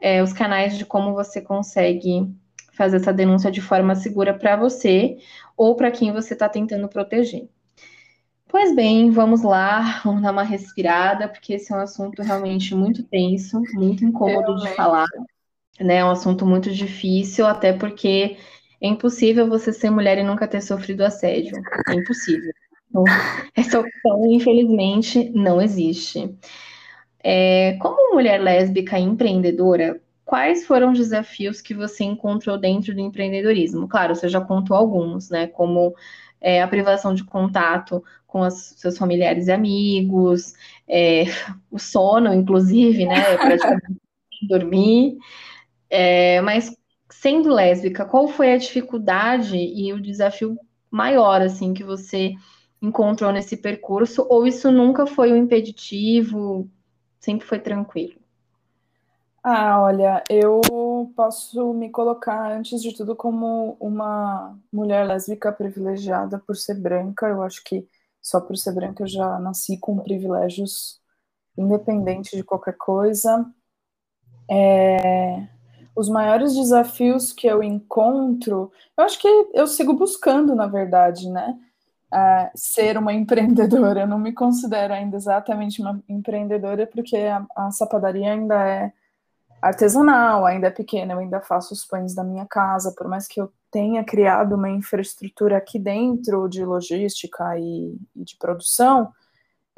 É, 0.00 0.22
os 0.22 0.32
canais 0.32 0.76
de 0.76 0.84
como 0.84 1.14
você 1.14 1.40
consegue 1.40 2.30
fazer 2.72 2.96
essa 2.96 3.12
denúncia 3.12 3.50
de 3.50 3.60
forma 3.60 3.94
segura 3.94 4.34
para 4.34 4.56
você 4.56 5.16
ou 5.56 5.74
para 5.74 5.90
quem 5.90 6.12
você 6.12 6.34
está 6.34 6.48
tentando 6.48 6.88
proteger. 6.88 7.48
Pois 8.48 8.74
bem, 8.74 9.10
vamos 9.10 9.42
lá, 9.42 10.00
vamos 10.04 10.22
dar 10.22 10.32
uma 10.32 10.42
respirada, 10.42 11.28
porque 11.28 11.54
esse 11.54 11.72
é 11.72 11.76
um 11.76 11.80
assunto 11.80 12.22
realmente 12.22 12.74
muito 12.74 13.02
tenso, 13.02 13.60
muito 13.74 14.04
incômodo 14.04 14.56
de 14.56 14.68
falar, 14.74 15.06
né? 15.80 15.96
É 15.98 16.04
um 16.04 16.10
assunto 16.10 16.46
muito 16.46 16.72
difícil, 16.72 17.46
até 17.46 17.72
porque 17.72 18.38
é 18.80 18.88
impossível 18.88 19.48
você 19.48 19.72
ser 19.72 19.90
mulher 19.90 20.18
e 20.18 20.24
nunca 20.24 20.48
ter 20.48 20.62
sofrido 20.62 21.02
assédio. 21.02 21.56
É 21.88 21.94
impossível. 21.94 22.52
Então, 22.90 23.04
essa 23.56 23.80
opção, 23.80 24.26
infelizmente, 24.32 25.30
não 25.30 25.60
existe. 25.60 26.36
É, 27.22 27.74
como 27.80 28.14
mulher 28.14 28.40
lésbica 28.40 28.98
e 28.98 29.02
empreendedora, 29.02 30.00
quais 30.24 30.64
foram 30.66 30.92
os 30.92 30.98
desafios 30.98 31.60
que 31.60 31.74
você 31.74 32.04
encontrou 32.04 32.58
dentro 32.58 32.94
do 32.94 33.00
empreendedorismo? 33.00 33.88
Claro, 33.88 34.14
você 34.14 34.28
já 34.28 34.40
contou 34.40 34.76
alguns, 34.76 35.30
né? 35.30 35.46
Como 35.48 35.94
é, 36.40 36.62
a 36.62 36.68
privação 36.68 37.14
de 37.14 37.24
contato 37.24 38.02
com 38.26 38.40
os 38.40 38.74
seus 38.76 38.98
familiares 38.98 39.46
e 39.48 39.52
amigos, 39.52 40.54
é, 40.88 41.24
o 41.70 41.78
sono, 41.78 42.32
inclusive, 42.34 43.06
né? 43.06 43.36
Praticamente 43.36 44.00
dormir. 44.48 45.16
É, 45.88 46.40
mas 46.42 46.76
sendo 47.10 47.48
lésbica, 47.48 48.04
qual 48.04 48.28
foi 48.28 48.52
a 48.52 48.58
dificuldade 48.58 49.56
e 49.56 49.92
o 49.92 50.00
desafio 50.00 50.58
maior, 50.90 51.40
assim, 51.40 51.72
que 51.72 51.84
você 51.84 52.34
encontrou 52.80 53.32
nesse 53.32 53.56
percurso? 53.56 54.26
Ou 54.28 54.46
isso 54.46 54.70
nunca 54.70 55.06
foi 55.06 55.32
um 55.32 55.36
impeditivo? 55.36 56.70
Sempre 57.20 57.46
foi 57.46 57.58
tranquilo? 57.58 58.25
Ah, 59.48 59.80
olha, 59.80 60.24
eu 60.28 60.60
posso 61.14 61.72
me 61.72 61.88
colocar, 61.88 62.50
antes 62.50 62.82
de 62.82 62.92
tudo, 62.92 63.14
como 63.14 63.76
uma 63.78 64.58
mulher 64.72 65.06
lésbica 65.06 65.52
privilegiada 65.52 66.36
por 66.40 66.56
ser 66.56 66.74
branca. 66.74 67.28
Eu 67.28 67.40
acho 67.42 67.62
que 67.62 67.88
só 68.20 68.40
por 68.40 68.56
ser 68.56 68.72
branca 68.74 69.04
eu 69.04 69.06
já 69.06 69.38
nasci 69.38 69.78
com 69.78 70.00
privilégios, 70.00 71.00
independente 71.56 72.36
de 72.36 72.42
qualquer 72.42 72.76
coisa. 72.76 73.46
É, 74.50 75.46
os 75.94 76.08
maiores 76.08 76.54
desafios 76.56 77.32
que 77.32 77.46
eu 77.46 77.62
encontro, 77.62 78.72
eu 78.98 79.04
acho 79.04 79.20
que 79.20 79.28
eu 79.54 79.68
sigo 79.68 79.92
buscando, 79.94 80.56
na 80.56 80.66
verdade, 80.66 81.30
né? 81.30 81.56
Uh, 82.12 82.50
ser 82.56 82.98
uma 82.98 83.12
empreendedora. 83.14 84.00
Eu 84.00 84.08
não 84.08 84.18
me 84.18 84.32
considero 84.32 84.92
ainda 84.92 85.16
exatamente 85.16 85.80
uma 85.80 86.02
empreendedora, 86.08 86.84
porque 86.84 87.16
a, 87.16 87.46
a 87.56 87.70
sapadaria 87.70 88.32
ainda 88.32 88.56
é 88.68 88.92
artesanal, 89.60 90.44
ainda 90.44 90.68
é 90.68 90.70
pequena, 90.70 91.14
eu 91.14 91.18
ainda 91.18 91.40
faço 91.40 91.74
os 91.74 91.84
pães 91.84 92.14
da 92.14 92.22
minha 92.22 92.46
casa, 92.46 92.94
por 92.96 93.08
mais 93.08 93.26
que 93.26 93.40
eu 93.40 93.52
tenha 93.70 94.04
criado 94.04 94.54
uma 94.54 94.70
infraestrutura 94.70 95.56
aqui 95.56 95.78
dentro 95.78 96.48
de 96.48 96.64
logística 96.64 97.58
e, 97.58 97.96
de 98.14 98.36
produção, 98.38 99.12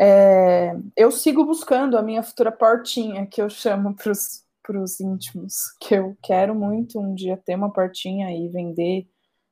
é, 0.00 0.76
eu 0.96 1.10
sigo 1.10 1.44
buscando 1.44 1.98
a 1.98 2.02
minha 2.02 2.22
futura 2.22 2.52
portinha, 2.52 3.26
que 3.26 3.42
eu 3.42 3.48
chamo 3.48 3.94
para 3.94 4.80
os 4.80 5.00
íntimos, 5.00 5.74
que 5.80 5.94
eu 5.94 6.16
quero 6.22 6.54
muito 6.54 7.00
um 7.00 7.14
dia 7.14 7.36
ter 7.36 7.54
uma 7.54 7.72
portinha 7.72 8.30
e 8.30 8.48
vender 8.48 9.08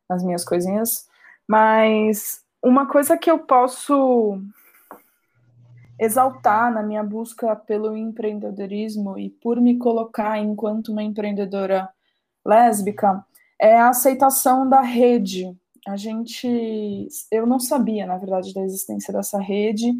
as 0.09 0.23
minhas 0.23 0.45
coisinhas, 0.45 1.07
mas 1.49 2.41
uma 2.63 2.87
coisa 2.87 3.17
que 3.17 3.31
eu 3.31 3.41
posso 3.41 4.41
exaltar 5.99 6.73
na 6.73 6.83
minha 6.83 7.03
busca 7.03 7.55
pelo 7.57 7.97
empreendedorismo 7.97 9.19
e 9.19 9.31
por 9.31 9.61
me 9.61 9.79
colocar 9.79 10.39
enquanto 10.39 10.93
uma 10.93 11.03
empreendedora 11.03 11.89
lésbica 12.45 13.25
é 13.61 13.77
a 13.77 13.89
aceitação 13.89 14.69
da 14.69 14.81
rede. 14.81 15.57
A 15.87 15.97
gente, 15.97 17.09
eu 17.31 17.47
não 17.47 17.61
sabia, 17.61 18.07
na 18.07 18.19
verdade, 18.19 18.53
da 18.53 18.63
existência 18.63 19.13
dessa 19.13 19.41
rede 19.41 19.95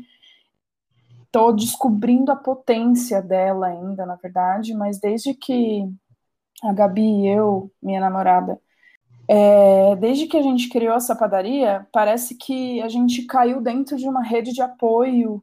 Estou 1.37 1.53
descobrindo 1.53 2.33
a 2.33 2.37
potência 2.37 3.21
dela 3.21 3.67
ainda, 3.67 4.07
na 4.07 4.15
verdade, 4.15 4.73
mas 4.73 4.99
desde 4.99 5.35
que 5.35 5.87
a 6.65 6.73
Gabi 6.73 7.03
e 7.03 7.29
eu, 7.29 7.71
minha 7.83 8.01
namorada, 8.01 8.59
é, 9.29 9.95
desde 9.97 10.27
que 10.27 10.39
a 10.39 10.43
gente 10.43 10.71
criou 10.71 10.95
essa 10.95 11.15
padaria, 11.15 11.87
parece 11.93 12.37
que 12.37 12.81
a 12.81 12.89
gente 12.89 13.27
caiu 13.27 13.61
dentro 13.61 13.99
de 13.99 14.09
uma 14.09 14.23
rede 14.23 14.51
de 14.55 14.63
apoio 14.63 15.43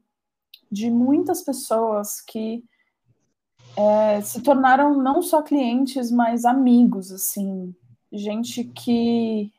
de 0.73 0.89
muitas 0.89 1.41
pessoas 1.41 2.19
que 2.19 2.63
é, 3.77 4.21
se 4.21 4.41
tornaram 4.41 4.97
não 4.97 5.21
só 5.21 5.41
clientes, 5.41 6.11
mas 6.11 6.45
amigos, 6.45 7.11
assim, 7.11 7.75
gente 8.11 8.63
que 8.63 9.51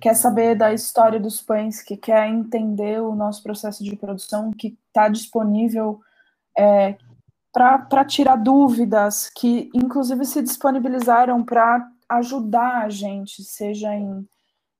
quer 0.00 0.14
saber 0.14 0.56
da 0.56 0.72
história 0.72 1.20
dos 1.20 1.42
pães, 1.42 1.82
que 1.82 1.96
quer 1.96 2.26
entender 2.28 3.02
o 3.02 3.14
nosso 3.14 3.42
processo 3.42 3.84
de 3.84 3.96
produção, 3.96 4.50
que 4.50 4.78
está 4.88 5.08
disponível 5.08 6.00
é, 6.56 6.96
para 7.52 8.04
tirar 8.04 8.36
dúvidas, 8.36 9.30
que 9.34 9.70
inclusive 9.74 10.24
se 10.24 10.42
disponibilizaram 10.42 11.44
para 11.44 11.86
ajudar 12.08 12.84
a 12.84 12.88
gente, 12.88 13.42
seja 13.42 13.94
em 13.94 14.26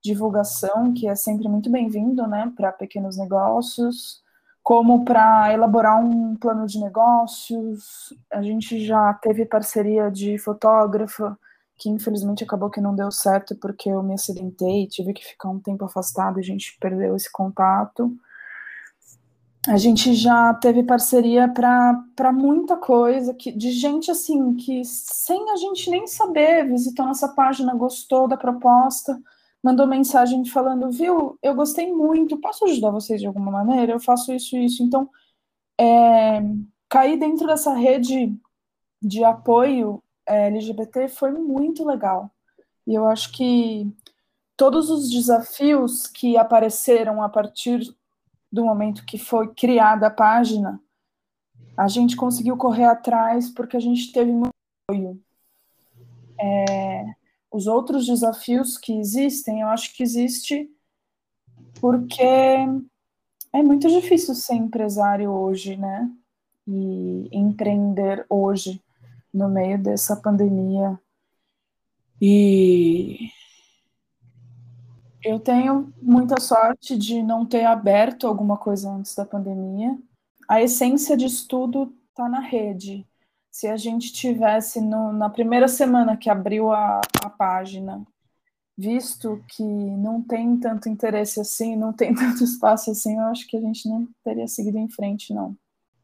divulgação, 0.03 0.95
que 0.95 1.09
é 1.09 1.15
sempre 1.15 1.49
muito 1.49 1.71
bem-vindo, 1.71 2.27
né, 2.27 2.53
para 2.57 2.73
pequenos 2.73 3.17
negócios, 3.19 4.23
como 4.69 5.03
para 5.03 5.51
elaborar 5.51 5.99
um 5.99 6.37
plano 6.37 6.67
de 6.67 6.79
negócios. 6.79 8.13
A 8.31 8.43
gente 8.43 8.85
já 8.85 9.15
teve 9.15 9.47
parceria 9.47 10.11
de 10.11 10.37
fotógrafa, 10.37 11.39
que 11.79 11.89
infelizmente 11.89 12.45
acabou 12.45 12.69
que 12.69 12.79
não 12.79 12.95
deu 12.95 13.11
certo 13.11 13.57
porque 13.57 13.89
eu 13.89 14.03
me 14.03 14.13
acidentei, 14.13 14.87
tive 14.87 15.15
que 15.15 15.25
ficar 15.25 15.49
um 15.49 15.59
tempo 15.59 15.87
afastado 15.87 16.39
a 16.39 16.43
gente 16.43 16.77
perdeu 16.79 17.17
esse 17.17 17.33
contato. 17.33 18.15
A 19.67 19.79
gente 19.79 20.13
já 20.13 20.53
teve 20.53 20.83
parceria 20.83 21.49
para 21.49 22.31
muita 22.31 22.77
coisa, 22.77 23.33
que, 23.33 23.51
de 23.51 23.71
gente 23.71 24.11
assim, 24.11 24.55
que 24.55 24.85
sem 24.85 25.49
a 25.49 25.57
gente 25.57 25.89
nem 25.89 26.07
saber, 26.07 26.69
visitou 26.69 27.07
nossa 27.07 27.29
página, 27.29 27.75
gostou 27.75 28.29
da 28.29 28.37
proposta, 28.37 29.19
mandou 29.63 29.87
mensagem 29.87 30.45
falando, 30.45 30.91
viu, 30.91 31.39
eu 31.43 31.55
gostei 31.55 31.93
muito, 31.93 32.39
posso 32.39 32.65
ajudar 32.65 32.91
vocês 32.91 33.21
de 33.21 33.27
alguma 33.27 33.51
maneira? 33.51 33.93
Eu 33.93 34.01
faço 34.01 34.33
isso 34.33 34.57
e 34.57 34.65
isso. 34.65 34.83
Então, 34.83 35.11
é, 35.81 36.41
cair 36.89 37.19
dentro 37.19 37.47
dessa 37.47 37.75
rede 37.75 38.35
de 39.01 39.25
apoio 39.25 40.03
é, 40.27 40.49
LGBT 40.49 41.09
foi 41.09 41.33
muito 41.33 41.85
legal. 41.85 42.31
E 42.87 42.95
eu 42.95 43.07
acho 43.07 43.33
que 43.33 43.91
todos 44.57 44.91
os 44.91 45.11
desafios 45.11 46.07
que 46.07 46.37
apareceram 46.37 47.23
a 47.23 47.29
partir 47.29 47.81
do 48.51 48.65
momento 48.65 49.05
que 49.05 49.19
foi 49.19 49.53
criada 49.55 50.07
a 50.07 50.11
página, 50.11 50.81
a 51.77 51.87
gente 51.87 52.17
conseguiu 52.17 52.57
correr 52.57 52.87
atrás 52.87 53.51
porque 53.51 53.77
a 53.77 53.81
gente 53.81 54.11
teve 54.11 54.33
muito 54.33 54.51
apoio. 54.89 55.23
É, 56.41 57.15
os 57.51 57.67
outros 57.67 58.07
desafios 58.07 58.77
que 58.77 58.93
existem, 58.99 59.61
eu 59.61 59.69
acho 59.69 59.95
que 59.95 60.03
existe 60.03 60.71
porque 61.81 62.23
é 63.53 63.63
muito 63.63 63.89
difícil 63.89 64.35
ser 64.35 64.55
empresário 64.55 65.31
hoje, 65.31 65.77
né? 65.77 66.11
E 66.67 67.29
empreender 67.33 68.27
hoje 68.29 68.83
no 69.33 69.49
meio 69.49 69.79
dessa 69.83 70.17
pandemia. 70.17 70.99
E 72.21 73.31
eu 75.25 75.39
tenho 75.39 75.93
muita 76.01 76.41
sorte 76.41 76.97
de 76.97 77.23
não 77.23 77.47
ter 77.47 77.65
aberto 77.65 78.27
alguma 78.27 78.57
coisa 78.57 78.91
antes 78.91 79.15
da 79.15 79.25
pandemia. 79.25 79.97
A 80.49 80.61
essência 80.63 81.17
de 81.17 81.27
estudo 81.27 81.95
está 82.11 82.29
na 82.29 82.41
rede. 82.41 83.07
Se 83.51 83.67
a 83.67 83.77
gente 83.77 84.13
tivesse 84.13 84.81
no, 84.81 85.13
na 85.13 85.29
primeira 85.29 85.69
semana 85.69 86.17
que 86.17 86.31
abriu 86.31 86.71
a, 86.71 87.01
a 87.23 87.31
página, 87.31 88.05
visto 88.77 89.43
que 89.49 89.63
não 89.63 90.23
tem 90.23 90.57
tanto 90.57 90.89
interesse 90.89 91.41
assim, 91.41 91.75
não 91.75 91.93
tem 91.93 92.15
tanto 92.15 92.45
espaço 92.45 92.91
assim, 92.91 93.17
eu 93.17 93.25
acho 93.25 93.47
que 93.49 93.57
a 93.57 93.61
gente 93.61 93.89
não 93.89 94.09
teria 94.23 94.47
seguido 94.47 94.79
em 94.79 94.89
frente, 94.89 95.35
não. 95.35 95.57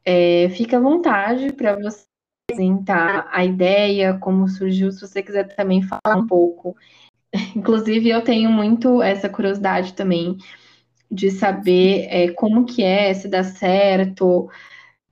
É, 0.05 0.49
fica 0.51 0.77
à 0.77 0.81
vontade 0.81 1.53
para 1.53 1.77
você 1.77 2.05
apresentar 2.51 3.29
a 3.33 3.45
ideia, 3.45 4.19
como 4.19 4.49
surgiu, 4.49 4.93
se 4.93 5.01
você 5.01 5.23
quiser 5.23 5.55
também 5.55 5.83
falar 5.83 6.17
um 6.17 6.27
pouco. 6.27 6.77
Inclusive, 7.57 8.09
eu 8.09 8.23
tenho 8.23 8.51
muito 8.51 9.03
essa 9.03 9.29
curiosidade 9.29 9.95
também 9.95 10.37
de 11.11 11.31
saber 11.31 12.07
é, 12.11 12.33
como 12.33 12.65
que 12.65 12.83
é, 12.83 13.15
se 13.15 13.29
dá 13.29 13.45
certo, 13.45 14.51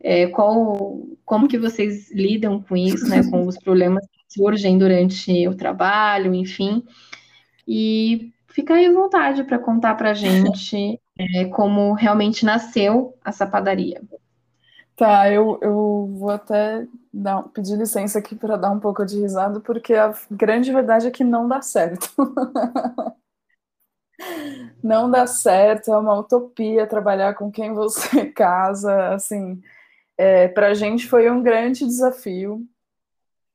é, 0.03 0.27
qual, 0.27 1.01
como 1.25 1.49
que 1.49 1.59
vocês 1.59 2.11
lidam 2.11 2.61
com 2.61 2.77
isso, 2.77 3.09
né, 3.09 3.23
com 3.31 3.47
os 3.47 3.57
problemas 3.57 4.05
que 4.07 4.35
surgem 4.35 4.77
durante 4.77 5.47
o 5.47 5.55
trabalho, 5.55 6.35
enfim. 6.35 6.85
E 7.67 8.33
fica 8.49 8.75
aí 8.75 8.87
à 8.87 8.93
vontade 8.93 9.45
para 9.45 9.59
contar 9.59 9.95
para 9.95 10.11
a 10.11 10.15
gente 10.15 11.01
é, 11.19 11.45
como 11.47 11.93
realmente 11.93 12.45
nasceu 12.45 13.17
essa 13.25 13.47
padaria. 13.47 14.03
Tá, 14.97 15.31
eu, 15.31 15.59
eu 15.63 16.11
vou 16.19 16.31
até 16.31 16.87
dar, 17.13 17.43
pedir 17.45 17.77
licença 17.77 18.19
aqui 18.19 18.35
para 18.35 18.57
dar 18.57 18.71
um 18.71 18.81
pouco 18.81 19.05
de 19.07 19.21
risada, 19.21 19.61
porque 19.61 19.95
a 19.95 20.13
grande 20.31 20.73
verdade 20.73 21.07
é 21.07 21.11
que 21.11 21.25
não 21.25 21.49
dá 21.49 21.63
certo. 21.63 22.13
não 24.83 25.11
dá 25.11 25.27
certo, 25.27 25.93
é 25.93 25.99
uma 25.99 26.19
utopia 26.19 26.87
trabalhar 26.87 27.35
com 27.35 27.51
quem 27.51 27.73
você 27.73 28.27
casa, 28.33 29.15
assim, 29.15 29.63
é, 30.17 30.49
para 30.49 30.69
a 30.69 30.75
gente 30.75 31.07
foi 31.09 31.31
um 31.31 31.43
grande 31.43 31.85
desafio. 31.87 32.67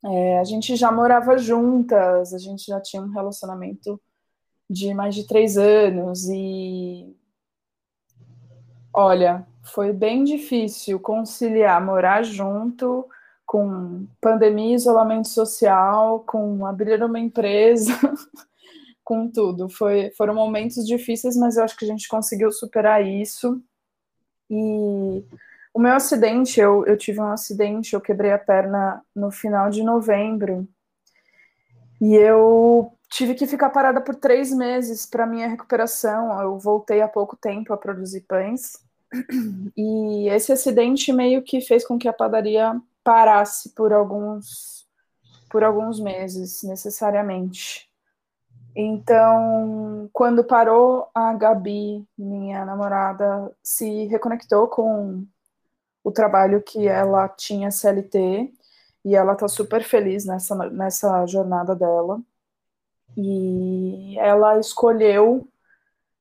É, 0.06 0.39
a 0.39 0.43
gente 0.43 0.76
já 0.76 0.91
morava 0.91 1.38
juntas, 1.38 2.34
a 2.34 2.38
gente 2.38 2.65
já 2.65 2.80
tinha 2.80 3.02
um 3.02 3.10
relacionamento 3.10 4.00
de 4.70 4.93
mais 4.93 5.15
de 5.15 5.26
três 5.26 5.58
anos 5.58 6.28
e 6.30 7.15
olha, 8.93 9.48
foi 9.63 9.93
bem 9.93 10.24
difícil 10.24 11.00
conciliar 11.00 11.84
morar 11.84 12.24
junto 12.24 13.08
com 13.46 14.06
pandemia, 14.20 14.76
isolamento 14.76 15.30
social, 15.30 16.20
com 16.28 16.65
abrir 16.65 17.02
uma 17.02 17.17
empresa, 17.17 17.93
com 19.04 19.32
tudo. 19.32 19.70
Foi, 19.70 20.12
foram 20.17 20.36
momentos 20.36 20.86
difíceis, 20.86 21.38
mas 21.38 21.56
eu 21.56 21.63
acho 21.63 21.78
que 21.78 21.86
a 21.86 21.88
gente 21.88 22.10
conseguiu 22.10 22.52
superar 22.52 23.06
isso. 23.06 23.62
E 24.50 25.24
o 25.77 25.79
meu 25.79 25.93
acidente, 25.93 26.59
eu, 26.59 26.83
eu 26.87 26.97
tive 26.97 27.19
um 27.19 27.31
acidente, 27.31 27.93
eu 27.93 28.01
quebrei 28.01 28.31
a 28.31 28.39
perna 28.39 28.99
no 29.15 29.29
final 29.29 29.69
de 29.69 29.83
novembro. 29.83 30.67
E 32.01 32.15
eu 32.15 32.91
tive 33.07 33.35
que 33.35 33.45
ficar 33.45 33.69
parada 33.69 34.01
por 34.01 34.15
três 34.15 34.51
meses 34.51 35.05
para 35.05 35.27
minha 35.27 35.47
recuperação. 35.47 36.41
Eu 36.41 36.57
voltei 36.57 36.99
há 36.99 37.07
pouco 37.07 37.37
tempo 37.37 37.71
a 37.71 37.77
produzir 37.77 38.21
pães. 38.21 38.83
E 39.77 40.27
esse 40.29 40.51
acidente 40.51 41.13
meio 41.13 41.43
que 41.43 41.61
fez 41.61 41.85
com 41.85 41.99
que 41.99 42.07
a 42.07 42.13
padaria 42.13 42.81
parasse 43.03 43.69
por 43.75 43.93
alguns 43.93 44.87
por 45.51 45.63
alguns 45.63 45.99
meses, 45.99 46.63
necessariamente. 46.63 47.87
Então, 48.75 50.09
quando 50.11 50.43
parou, 50.43 51.07
a 51.13 51.33
Gabi, 51.35 52.03
minha 52.17 52.65
namorada, 52.65 53.55
se 53.63 54.05
reconectou 54.07 54.67
com 54.67 55.25
o 56.08 56.12
trabalho 56.12 56.62
que 56.62 56.88
ela 56.88 57.28
tinha 57.28 57.70
CLT 57.70 58.54
e 59.04 59.13
ela 59.13 59.36
tá 59.36 59.48
super 59.48 59.84
feliz 59.84 60.24
nessa, 60.26 60.56
nessa 60.70 61.26
jornada 61.26 61.76
dela. 61.76 62.22
E 63.17 64.17
ela 64.20 64.58
escolheu 64.58 65.48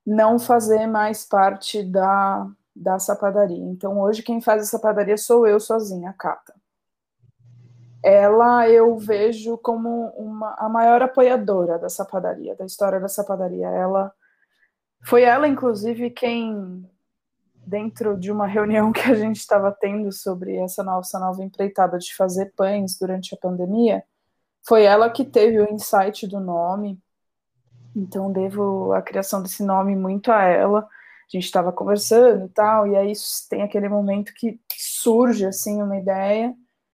não 0.05 0.39
fazer 0.39 0.87
mais 0.89 1.25
parte 1.25 1.85
da 1.85 2.49
da 2.77 2.99
sapadaria. 2.99 3.65
Então, 3.65 3.99
hoje 3.99 4.23
quem 4.23 4.39
faz 4.39 4.63
a 4.63 4.67
sapadaria 4.67 5.17
sou 5.17 5.47
eu 5.47 5.59
sozinha, 5.59 6.11
a 6.11 6.13
Cata. 6.13 6.53
Ela 8.05 8.69
eu 8.69 8.99
vejo 8.99 9.57
como 9.57 10.09
uma, 10.11 10.55
a 10.59 10.69
maior 10.69 11.01
apoiadora 11.01 11.79
da 11.79 11.89
sapadaria, 11.89 12.55
da 12.55 12.67
história 12.67 13.01
da 13.01 13.09
sapadaria. 13.09 13.67
Ela 13.69 14.13
foi 15.03 15.23
ela, 15.23 15.49
inclusive, 15.49 16.11
quem, 16.11 16.87
dentro 17.67 18.17
de 18.17 18.31
uma 18.31 18.47
reunião 18.47 18.93
que 18.93 19.01
a 19.01 19.15
gente 19.15 19.37
estava 19.37 19.73
tendo 19.73 20.13
sobre 20.13 20.57
essa 20.57 20.83
nossa 20.85 21.19
nova 21.19 21.43
empreitada 21.43 21.99
de 21.99 22.15
fazer 22.15 22.53
pães 22.57 22.99
durante 22.99 23.35
a 23.35 23.39
pandemia, 23.39 24.05
foi 24.67 24.85
ela 24.85 25.11
que 25.11 25.25
teve 25.25 25.61
o 25.61 25.73
insight 25.73 26.27
do 26.27 26.41
nome. 26.41 26.99
Então, 27.95 28.33
devo 28.33 28.93
a 28.93 29.03
criação 29.03 29.43
desse 29.43 29.65
nome 29.65 29.97
muito 29.97 30.31
a 30.31 30.43
ela 30.43 30.89
a 31.27 31.37
gente 31.37 31.45
estava 31.45 31.73
conversando 31.73 32.47
e 32.47 32.49
tal, 32.49 32.87
e 32.87 32.97
aí 32.97 33.13
tem 33.51 33.63
aquele 33.63 33.89
momento 33.89 34.33
que 34.35 34.61
surge 34.71 35.45
assim 35.45 35.83
uma 35.83 35.97
ideia. 35.97 36.55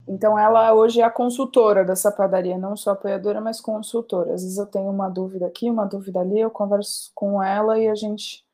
Então 0.07 0.37
ela 0.37 0.73
hoje 0.73 1.01
é 1.01 1.03
a 1.03 1.09
consultora 1.09 1.83
dessa 1.83 2.11
padaria, 2.11 2.57
não 2.57 2.75
só 2.75 2.91
apoiadora, 2.91 3.39
mas 3.41 3.61
consultora. 3.61 4.33
Às 4.33 4.41
vezes 4.43 4.57
eu 4.57 4.65
tenho 4.65 4.89
uma 4.89 5.09
dúvida 5.09 5.47
aqui, 5.47 5.69
uma 5.69 5.85
dúvida 5.85 6.19
ali, 6.19 6.39
eu 6.39 6.51
converso 6.51 7.11
com 7.15 7.41
ela 7.41 7.79
e 7.79 7.87
a 7.87 7.95
gente 7.95 8.45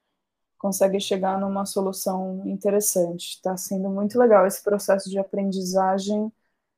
consegue 0.63 0.97
chegar 0.97 1.38
numa 1.38 1.65
solução 1.65 2.41
interessante. 2.45 3.32
Está 3.32 3.58
sendo 3.58 3.89
muito 3.89 4.17
legal 4.17 4.47
esse 4.47 4.63
processo 4.63 5.10
de 5.10 5.19
aprendizagem 5.19 6.32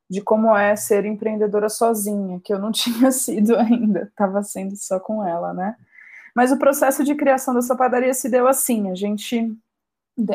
de 0.10 0.22
como 0.22 0.58
é 0.58 0.76
ser 0.76 1.06
empreendedora 1.06 1.70
sozinha, 1.70 2.42
que 2.44 2.52
eu 2.52 2.58
não 2.58 2.72
tinha 2.74 3.12
sido 3.12 3.56
ainda, 3.56 4.06
estava 4.06 4.42
sendo 4.42 4.76
só 4.76 5.00
com 5.00 5.24
ela, 5.24 5.54
né? 5.54 5.76
Mas 6.36 6.52
o 6.52 6.58
processo 6.58 7.04
de 7.04 7.14
criação 7.14 7.54
dessa 7.54 7.76
padaria 7.76 8.14
se 8.16 8.28
deu 8.28 8.48
assim: 8.48 8.90
a 8.90 8.96
gente 8.96 9.56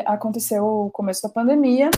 aconteceu 0.05 0.65
o 0.65 0.89
começo 0.89 1.21
da 1.21 1.29
pandemia, 1.29 1.91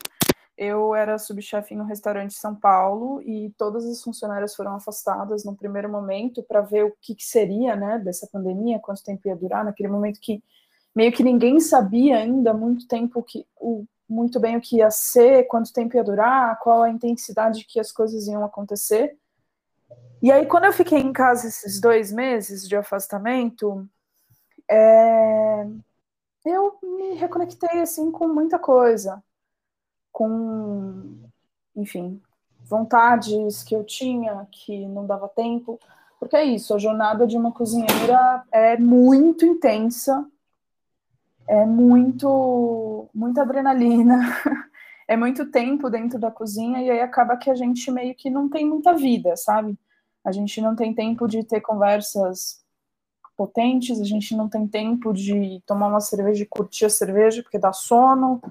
eu 0.58 0.96
era 0.96 1.20
subchefe 1.20 1.76
um 1.76 1.86
restaurante 1.86 2.34
São 2.34 2.56
Paulo 2.56 3.22
e 3.22 3.54
todas 3.60 3.86
as 3.86 4.02
funcionárias 4.02 4.56
foram 4.56 4.76
afastadas 4.76 5.46
no 5.46 5.56
primeiro 5.56 5.88
momento 5.88 6.42
para 6.42 6.62
ver 6.62 6.86
o 6.86 6.96
que, 7.00 7.14
que, 7.14 7.24
seria, 7.24 7.76
né, 7.76 8.00
dessa 8.00 8.28
pandemia, 8.28 8.80
quanto 8.80 9.04
tempo 9.04 9.28
ia 9.28 9.36
durar, 9.36 9.64
naquele 9.64 9.90
momento 9.90 10.20
que 10.20 10.44
meio 10.96 11.12
que 11.12 11.24
ninguém 11.24 11.60
sabia 11.60 12.18
ainda 12.18 12.54
muito 12.54 12.88
tempo 12.88 13.24
que 13.24 13.46
o 13.60 13.86
muito 14.08 14.40
bem 14.40 14.58
o 14.58 14.62
que 14.62 14.78
ia 14.78 14.92
ser, 14.92 15.48
quanto 15.48 15.74
tempo 15.74 15.96
ia 15.96 16.04
durar, 16.04 16.60
qual 16.60 16.84
a 16.84 16.90
intensidade 16.90 17.66
que 17.66 17.80
as 17.80 17.92
coisas 17.92 18.28
iam 18.28 18.44
acontecer. 18.44 19.18
E 20.22 20.32
aí, 20.32 20.46
quando 20.46 20.66
eu 20.66 20.74
fiquei 20.74 21.00
em 21.00 21.12
casa 21.12 21.48
esses 21.48 21.82
dois 21.82 22.12
meses 22.12 22.68
de 22.68 22.76
afastamento, 22.76 23.90
é... 24.70 25.66
eu 26.46 26.78
me 26.82 27.16
reconectei 27.16 27.82
assim 27.82 28.12
com 28.12 28.28
muita 28.28 28.60
coisa 28.60 29.24
com, 30.12 31.18
enfim, 31.76 32.22
vontades 32.62 33.64
que 33.64 33.76
eu 33.76 33.84
tinha 33.84 34.48
que 34.52 34.88
não 34.88 35.06
dava 35.08 35.28
tempo. 35.28 35.80
Porque 36.20 36.38
é 36.38 36.44
isso, 36.46 36.74
a 36.74 36.78
jornada 36.78 37.28
de 37.28 37.36
uma 37.36 37.52
cozinheira 37.52 38.44
é 38.52 38.78
muito 38.78 39.46
intensa, 39.46 40.26
é 41.54 41.66
muito, 41.68 43.08
muita 43.14 43.44
adrenalina, 43.44 44.20
é 45.08 45.16
muito 45.16 45.46
tempo 45.52 45.88
dentro 45.88 46.18
da 46.20 46.32
cozinha 46.32 46.82
e 46.82 46.90
aí 46.90 47.00
acaba 47.00 47.38
que 47.38 47.50
a 47.50 47.56
gente 47.56 47.92
meio 47.92 48.16
que 48.16 48.30
não 48.30 48.50
tem 48.50 48.66
muita 48.66 48.94
vida, 48.94 49.36
sabe? 49.38 49.78
A 50.26 50.32
gente 50.32 50.60
não 50.60 50.76
tem 50.76 50.94
tempo 50.96 51.28
de 51.28 51.44
ter 51.44 51.62
conversas 51.62 52.64
potentes, 53.38 54.00
a 54.02 54.04
gente 54.04 54.36
não 54.36 54.50
tem 54.50 54.68
tempo 54.68 55.14
de 55.14 55.62
tomar 55.66 55.88
uma 55.88 56.00
cerveja 56.00 56.42
e 56.44 56.48
curtir 56.48 56.86
a 56.86 56.90
cerveja 56.90 57.44
porque 57.44 57.60
dá 57.60 57.72
sono, 57.72 58.42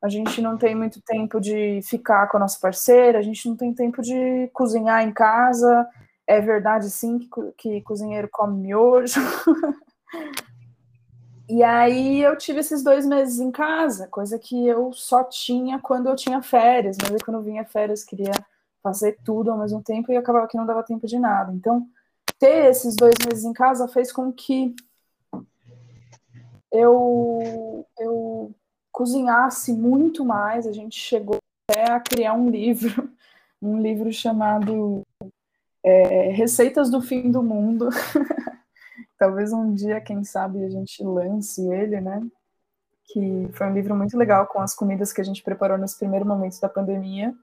a 0.00 0.08
gente 0.08 0.40
não 0.40 0.56
tem 0.56 0.76
muito 0.76 1.00
tempo 1.02 1.40
de 1.40 1.80
ficar 1.82 2.28
com 2.28 2.36
a 2.36 2.40
nossa 2.40 2.58
parceira, 2.60 3.18
a 3.18 3.22
gente 3.22 3.48
não 3.48 3.56
tem 3.56 3.74
tempo 3.74 4.00
de 4.00 4.48
cozinhar 4.52 5.02
em 5.02 5.12
casa. 5.12 5.88
É 6.26 6.40
verdade, 6.40 6.90
sim, 6.90 7.18
que, 7.18 7.28
que 7.56 7.82
cozinheiro 7.82 8.28
come 8.30 8.60
miojo. 8.60 9.20
e 11.48 11.62
aí 11.62 12.22
eu 12.22 12.36
tive 12.36 12.60
esses 12.60 12.82
dois 12.82 13.06
meses 13.06 13.38
em 13.38 13.50
casa, 13.50 14.08
coisa 14.08 14.38
que 14.38 14.66
eu 14.66 14.92
só 14.92 15.24
tinha 15.24 15.78
quando 15.78 16.08
eu 16.08 16.16
tinha 16.16 16.40
férias, 16.40 16.96
mas 17.00 17.10
eu, 17.10 17.18
quando 17.24 17.36
eu 17.36 17.42
vinha 17.42 17.64
férias 17.64 18.02
queria 18.02 18.32
fazer 18.82 19.18
tudo 19.24 19.50
ao 19.50 19.58
mesmo 19.58 19.82
tempo 19.82 20.10
e 20.10 20.16
acabava 20.16 20.46
que 20.46 20.56
não 20.56 20.66
dava 20.66 20.82
tempo 20.82 21.06
de 21.06 21.18
nada. 21.18 21.52
Então, 21.52 21.86
ter 22.38 22.70
esses 22.70 22.96
dois 22.96 23.14
meses 23.28 23.44
em 23.44 23.52
casa 23.52 23.88
fez 23.88 24.12
com 24.12 24.32
que 24.32 24.74
eu, 26.70 27.86
eu 27.98 28.54
cozinhasse 28.90 29.72
muito 29.72 30.24
mais. 30.24 30.66
A 30.66 30.72
gente 30.72 30.98
chegou 30.98 31.38
até 31.68 31.90
a 31.90 32.00
criar 32.00 32.34
um 32.34 32.50
livro, 32.50 33.10
um 33.60 33.80
livro 33.80 34.12
chamado 34.12 35.02
é, 35.82 36.30
Receitas 36.30 36.90
do 36.90 37.00
Fim 37.00 37.30
do 37.30 37.42
Mundo. 37.42 37.88
Talvez 39.24 39.54
um 39.54 39.72
dia, 39.72 40.02
quem 40.02 40.22
sabe, 40.22 40.62
a 40.62 40.68
gente 40.68 41.02
lance 41.02 41.66
ele, 41.66 41.98
né? 41.98 42.20
Que 43.06 43.48
foi 43.54 43.66
um 43.68 43.72
livro 43.72 43.96
muito 43.96 44.18
legal 44.18 44.46
com 44.46 44.60
as 44.60 44.74
comidas 44.74 45.14
que 45.14 45.20
a 45.22 45.24
gente 45.24 45.42
preparou 45.42 45.78
nesse 45.78 45.96
primeiro 45.98 46.26
momento 46.26 46.60
da 46.60 46.68
pandemia. 46.68 47.34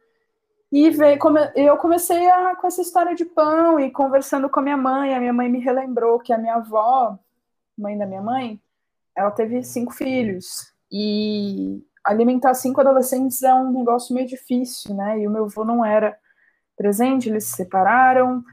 E 0.72 0.91
veio, 0.91 1.17
eu 1.56 1.76
comecei 1.78 2.30
a, 2.30 2.56
com 2.56 2.67
essa 2.67 2.84
história 2.84 3.15
de 3.15 3.26
pão 3.26 3.80
e 3.80 3.89
conversando 3.89 4.48
com 4.48 4.60
a 4.60 4.63
minha 4.63 4.78
mãe. 4.78 5.15
A 5.15 5.20
minha 5.20 5.34
mãe 5.34 5.50
me 5.50 5.60
relembrou 5.60 6.20
que 6.20 6.32
a 6.32 6.38
minha 6.38 6.54
avó, 6.54 7.17
mãe 7.76 7.98
da 7.98 8.06
minha 8.06 8.22
mãe, 8.22 8.62
ela 9.17 9.32
teve 9.32 9.63
cinco 9.63 9.91
filhos. 9.91 10.72
E 10.91 11.84
alimentar 12.06 12.54
cinco 12.54 12.80
adolescentes 12.80 13.41
é 13.41 13.56
um 13.56 13.72
negócio 13.72 14.13
meio 14.13 14.28
difícil, 14.28 14.94
né? 14.94 15.20
E 15.20 15.28
o 15.28 15.32
meu 15.32 15.46
avô 15.46 15.65
não 15.65 15.84
era 15.84 16.15
presente, 16.78 17.28
eles 17.28 17.46
se 17.46 17.56
separaram. 17.56 18.44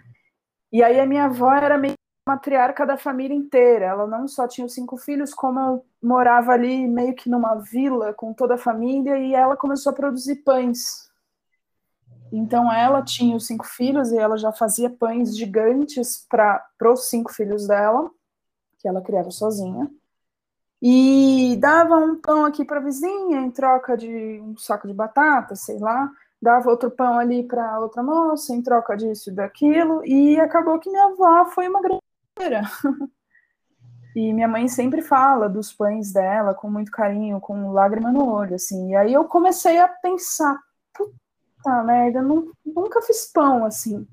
E 0.73 0.83
aí 0.83 0.99
a 0.99 1.05
minha 1.05 1.27
avó 1.27 1.53
era 1.53 1.77
meio 1.77 1.98
matriarca 2.29 2.87
da 2.87 2.97
família 2.97 3.35
inteira. 3.35 3.87
Ela 3.87 4.07
não 4.07 4.29
só 4.29 4.47
tinha 4.47 4.67
os 4.67 4.75
cinco 4.75 4.97
filhos, 4.97 5.35
como 5.35 5.85
morava 6.03 6.53
ali 6.53 6.87
meio 6.87 7.15
que 7.15 7.31
numa 7.31 7.57
vila 7.57 8.13
com 8.13 8.33
toda 8.33 8.55
a 8.55 8.59
família 8.59 9.19
e 9.19 9.35
ela 9.35 9.57
começou 9.57 9.91
a 9.91 9.97
produzir 9.97 10.37
pães. 10.37 11.09
Então 12.31 12.73
ela 12.73 13.03
tinha 13.03 13.37
os 13.37 13.47
cinco 13.47 13.67
filhos 13.67 14.13
e 14.13 14.19
ela 14.19 14.37
já 14.37 14.53
fazia 14.53 14.91
pães 14.91 15.37
gigantes 15.37 16.27
para 16.29 16.93
os 16.93 17.09
cinco 17.09 17.33
filhos 17.33 17.67
dela, 17.67 18.11
que 18.79 18.87
ela 18.87 19.01
criava 19.01 19.31
sozinha 19.31 19.91
e 20.81 21.57
dava 21.61 21.97
um 21.97 22.21
pão 22.21 22.45
aqui 22.45 22.65
para 22.65 22.79
a 22.79 22.83
vizinha 22.83 23.41
em 23.41 23.51
troca 23.51 23.97
de 23.97 24.41
um 24.41 24.57
saco 24.57 24.87
de 24.87 24.95
batata, 24.95 25.57
sei 25.57 25.79
lá, 25.79 26.11
dava 26.41 26.71
outro 26.71 26.91
pão 26.91 27.19
ali 27.19 27.43
para 27.43 27.81
outra 27.81 28.03
moça 28.03 28.55
em 28.55 28.63
troca 28.63 28.97
disso 28.97 29.31
e 29.31 29.35
daquilo, 29.35 30.05
e 30.07 30.39
acabou 30.39 30.79
que 30.79 30.89
minha 30.91 31.07
avó 31.07 31.47
foi 31.47 31.69
uma 31.69 31.83
e 34.15 34.33
minha 34.33 34.49
mãe 34.49 34.69
sempre 34.69 35.03
fala 35.03 35.49
dos 35.49 35.73
pães 35.73 36.13
dela 36.13 36.55
com 36.55 36.71
muito 36.71 36.91
carinho, 36.91 37.41
com 37.41 37.73
lágrima 37.73 38.11
no 38.11 38.27
olho, 38.29 38.55
assim. 38.55 38.91
E 38.91 38.97
aí 38.97 39.13
eu 39.13 39.25
comecei 39.25 39.79
a 39.79 39.89
pensar, 39.89 40.59
puta 40.95 41.83
merda, 41.85 42.23
não, 42.23 42.53
nunca 42.65 43.03
fiz 43.03 43.31
pão 43.33 43.65
assim. 43.65 44.07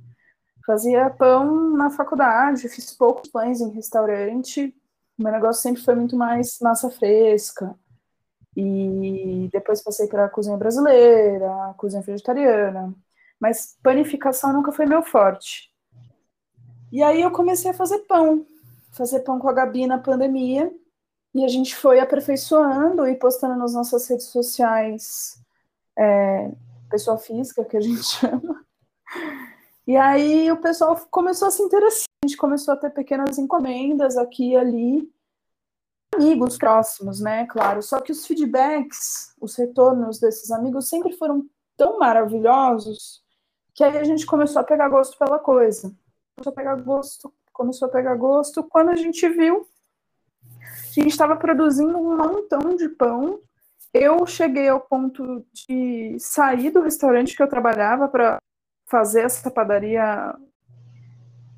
Fazia 0.65 1.09
pão 1.09 1.71
na 1.71 1.89
faculdade, 1.89 2.69
fiz 2.69 2.91
poucos 2.93 3.29
pães 3.29 3.61
em 3.61 3.71
restaurante, 3.71 4.75
meu 5.17 5.31
negócio 5.31 5.61
sempre 5.61 5.81
foi 5.81 5.95
muito 5.95 6.15
mais 6.17 6.57
massa 6.61 6.89
fresca. 6.89 7.75
E 8.55 9.49
depois 9.51 9.83
passei 9.83 10.07
para 10.07 10.25
a 10.25 10.29
cozinha 10.29 10.57
brasileira, 10.57 11.73
cozinha 11.77 12.01
vegetariana. 12.01 12.93
Mas 13.39 13.77
panificação 13.83 14.53
nunca 14.53 14.71
foi 14.71 14.85
meu 14.85 15.03
forte. 15.03 15.74
E 16.95 17.03
aí 17.03 17.21
eu 17.21 17.29
comecei 17.29 17.71
a 17.71 17.73
fazer 17.73 17.99
pão. 18.07 18.47
Fazer 18.93 19.19
pão 19.19 19.37
com 19.37 19.49
a 19.49 19.51
Gabi 19.51 19.85
na 19.85 19.97
pandemia. 19.97 20.73
E 21.33 21.43
a 21.43 21.47
gente 21.49 21.75
foi 21.75 21.99
aperfeiçoando 21.99 23.05
e 23.05 23.13
postando 23.17 23.57
nas 23.57 23.73
nossas 23.73 24.07
redes 24.07 24.27
sociais, 24.27 25.37
é, 25.99 26.53
pessoa 26.89 27.17
física, 27.17 27.65
que 27.65 27.75
a 27.75 27.81
gente 27.81 28.01
chama. 28.07 28.65
E 29.85 29.97
aí 29.97 30.49
o 30.49 30.55
pessoal 30.61 30.95
começou 31.11 31.49
a 31.49 31.51
se 31.51 31.61
interessar 31.61 32.05
a 32.23 32.27
gente 32.27 32.37
começou 32.37 32.73
a 32.73 32.77
ter 32.77 32.91
pequenas 32.91 33.37
encomendas 33.37 34.15
aqui 34.15 34.51
e 34.51 34.55
ali, 34.55 35.13
amigos 36.15 36.57
próximos, 36.57 37.19
né? 37.19 37.45
Claro. 37.45 37.83
Só 37.83 37.99
que 37.99 38.13
os 38.13 38.25
feedbacks, 38.25 39.35
os 39.41 39.53
retornos 39.57 40.17
desses 40.17 40.49
amigos 40.49 40.87
sempre 40.87 41.11
foram 41.17 41.45
tão 41.75 41.99
maravilhosos 41.99 43.21
que 43.73 43.83
aí 43.83 43.97
a 43.97 44.03
gente 44.05 44.25
começou 44.25 44.61
a 44.61 44.63
pegar 44.63 44.87
gosto 44.87 45.17
pela 45.17 45.37
coisa. 45.37 45.93
Começou 46.35 46.51
a 46.51 46.55
pegar 46.55 46.75
gosto, 46.75 47.33
começou 47.53 47.87
a 47.87 47.91
pegar 47.91 48.15
gosto 48.15 48.63
quando 48.63 48.89
a 48.89 48.95
gente 48.95 49.27
viu 49.29 49.67
a 50.99 51.03
gente 51.03 51.11
estava 51.11 51.35
produzindo 51.35 51.97
um 51.97 52.17
montão 52.17 52.75
de 52.75 52.89
pão. 52.89 53.39
Eu 53.93 54.25
cheguei 54.25 54.67
ao 54.67 54.79
ponto 54.79 55.45
de 55.53 56.17
sair 56.19 56.71
do 56.71 56.81
restaurante 56.81 57.35
que 57.35 57.41
eu 57.41 57.49
trabalhava 57.49 58.07
para 58.07 58.37
fazer 58.85 59.21
essa 59.21 59.49
padaria 59.49 60.35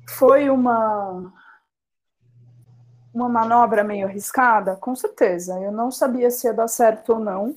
foi 0.08 0.48
uma 0.48 1.32
uma 3.12 3.28
manobra 3.28 3.82
meio 3.82 4.06
arriscada? 4.06 4.76
Com 4.76 4.94
certeza. 4.94 5.58
Eu 5.60 5.72
não 5.72 5.90
sabia 5.90 6.30
se 6.30 6.46
ia 6.46 6.54
dar 6.54 6.68
certo 6.68 7.14
ou 7.14 7.18
não. 7.18 7.56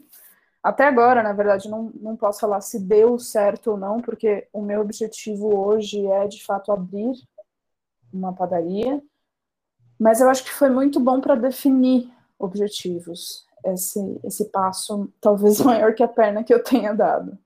Até 0.63 0.86
agora, 0.86 1.24
na 1.24 1.34
verdade, 1.34 1.69
não, 1.69 1.91
não 1.95 2.15
posso 2.15 2.39
falar 2.39 2.62
se 2.62 2.80
deu 2.80 3.17
certo 3.17 3.71
ou 3.71 3.78
não, 3.78 4.00
porque 4.00 4.47
o 4.54 4.62
meu 4.62 4.82
objetivo 4.82 5.58
hoje 5.58 6.06
é, 6.06 6.28
de 6.28 6.43
fato, 6.43 6.71
abrir 6.71 7.13
uma 8.13 8.34
padaria. 8.34 9.02
Mas 10.00 10.21
eu 10.21 10.30
acho 10.30 10.43
que 10.43 10.52
foi 10.52 10.69
muito 10.69 11.00
bom 11.00 11.19
para 11.19 11.36
definir 11.36 12.12
objetivos. 12.38 13.45
Esse, 13.63 14.19
esse 14.24 14.45
passo, 14.45 15.12
talvez 15.19 15.60
maior 15.62 15.93
que 15.93 16.04
a 16.04 16.08
perna 16.08 16.43
que 16.43 16.54
eu 16.54 16.63
tenha 16.63 16.93
dado. 16.93 17.38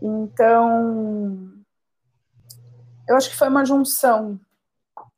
Então, 0.00 1.52
eu 3.08 3.16
acho 3.16 3.30
que 3.30 3.36
foi 3.36 3.48
uma 3.48 3.64
junção 3.64 4.38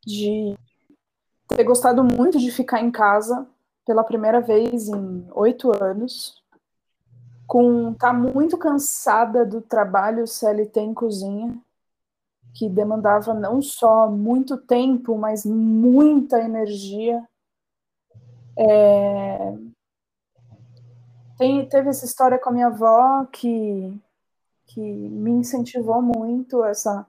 de 0.07 0.57
ter 1.49 1.65
gostado 1.65 2.03
muito 2.05 2.39
de 2.39 2.51
ficar 2.51 2.81
em 2.81 2.91
casa 2.91 3.47
pela 3.85 4.05
primeira 4.05 4.41
vez 4.41 4.89
em 4.89 5.27
oito 5.33 5.71
anos, 5.83 6.40
com 7.51 7.93
tá 7.95 8.13
muito 8.13 8.57
cansada 8.57 9.45
do 9.45 9.61
trabalho 9.61 10.25
CLT 10.25 10.79
em 10.83 10.95
cozinha, 10.95 11.61
que 12.55 12.69
demandava 12.69 13.35
não 13.35 13.61
só 13.61 14.09
muito 14.09 14.57
tempo, 14.57 15.19
mas 15.19 15.45
muita 15.45 16.41
energia. 16.41 17.21
É... 18.57 19.53
Tem, 21.37 21.69
teve 21.69 21.89
essa 21.89 22.05
história 22.05 22.39
com 22.39 22.51
a 22.51 22.53
minha 22.53 22.69
avó 22.69 23.25
que, 23.33 24.01
que 24.67 24.81
me 24.81 25.33
incentivou 25.33 26.01
muito 26.01 26.63
essa 26.63 27.05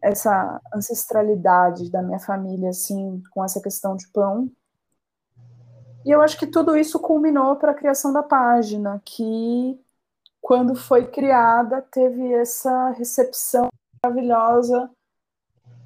essa 0.00 0.60
ancestralidade 0.74 1.90
da 1.90 2.02
minha 2.02 2.18
família, 2.18 2.70
assim, 2.70 3.22
com 3.30 3.44
essa 3.44 3.60
questão 3.60 3.96
de 3.96 4.06
pão. 4.08 4.50
E 6.04 6.10
eu 6.10 6.20
acho 6.20 6.38
que 6.38 6.46
tudo 6.46 6.76
isso 6.76 6.98
culminou 7.00 7.56
para 7.56 7.72
a 7.72 7.74
criação 7.74 8.12
da 8.12 8.22
página, 8.22 9.00
que 9.04 9.80
quando 10.40 10.74
foi 10.74 11.06
criada, 11.06 11.80
teve 11.80 12.32
essa 12.34 12.90
recepção 12.90 13.68
maravilhosa 14.02 14.90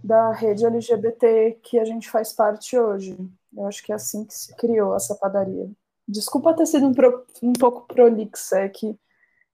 da 0.02 0.32
rede 0.32 0.66
LGBT 0.66 1.58
que 1.62 1.78
a 1.78 1.84
gente 1.84 2.10
faz 2.10 2.32
parte 2.32 2.76
hoje. 2.76 3.16
Eu 3.56 3.66
acho 3.66 3.82
que 3.82 3.92
é 3.92 3.94
assim 3.94 4.24
que 4.24 4.34
se 4.34 4.54
criou 4.56 4.96
essa 4.96 5.14
padaria. 5.14 5.70
Desculpa 6.06 6.54
ter 6.54 6.66
sido 6.66 6.86
um, 6.86 6.92
pro, 6.92 7.24
um 7.42 7.52
pouco 7.52 7.86
prolixa, 7.86 8.58
é 8.60 8.68
que 8.68 8.98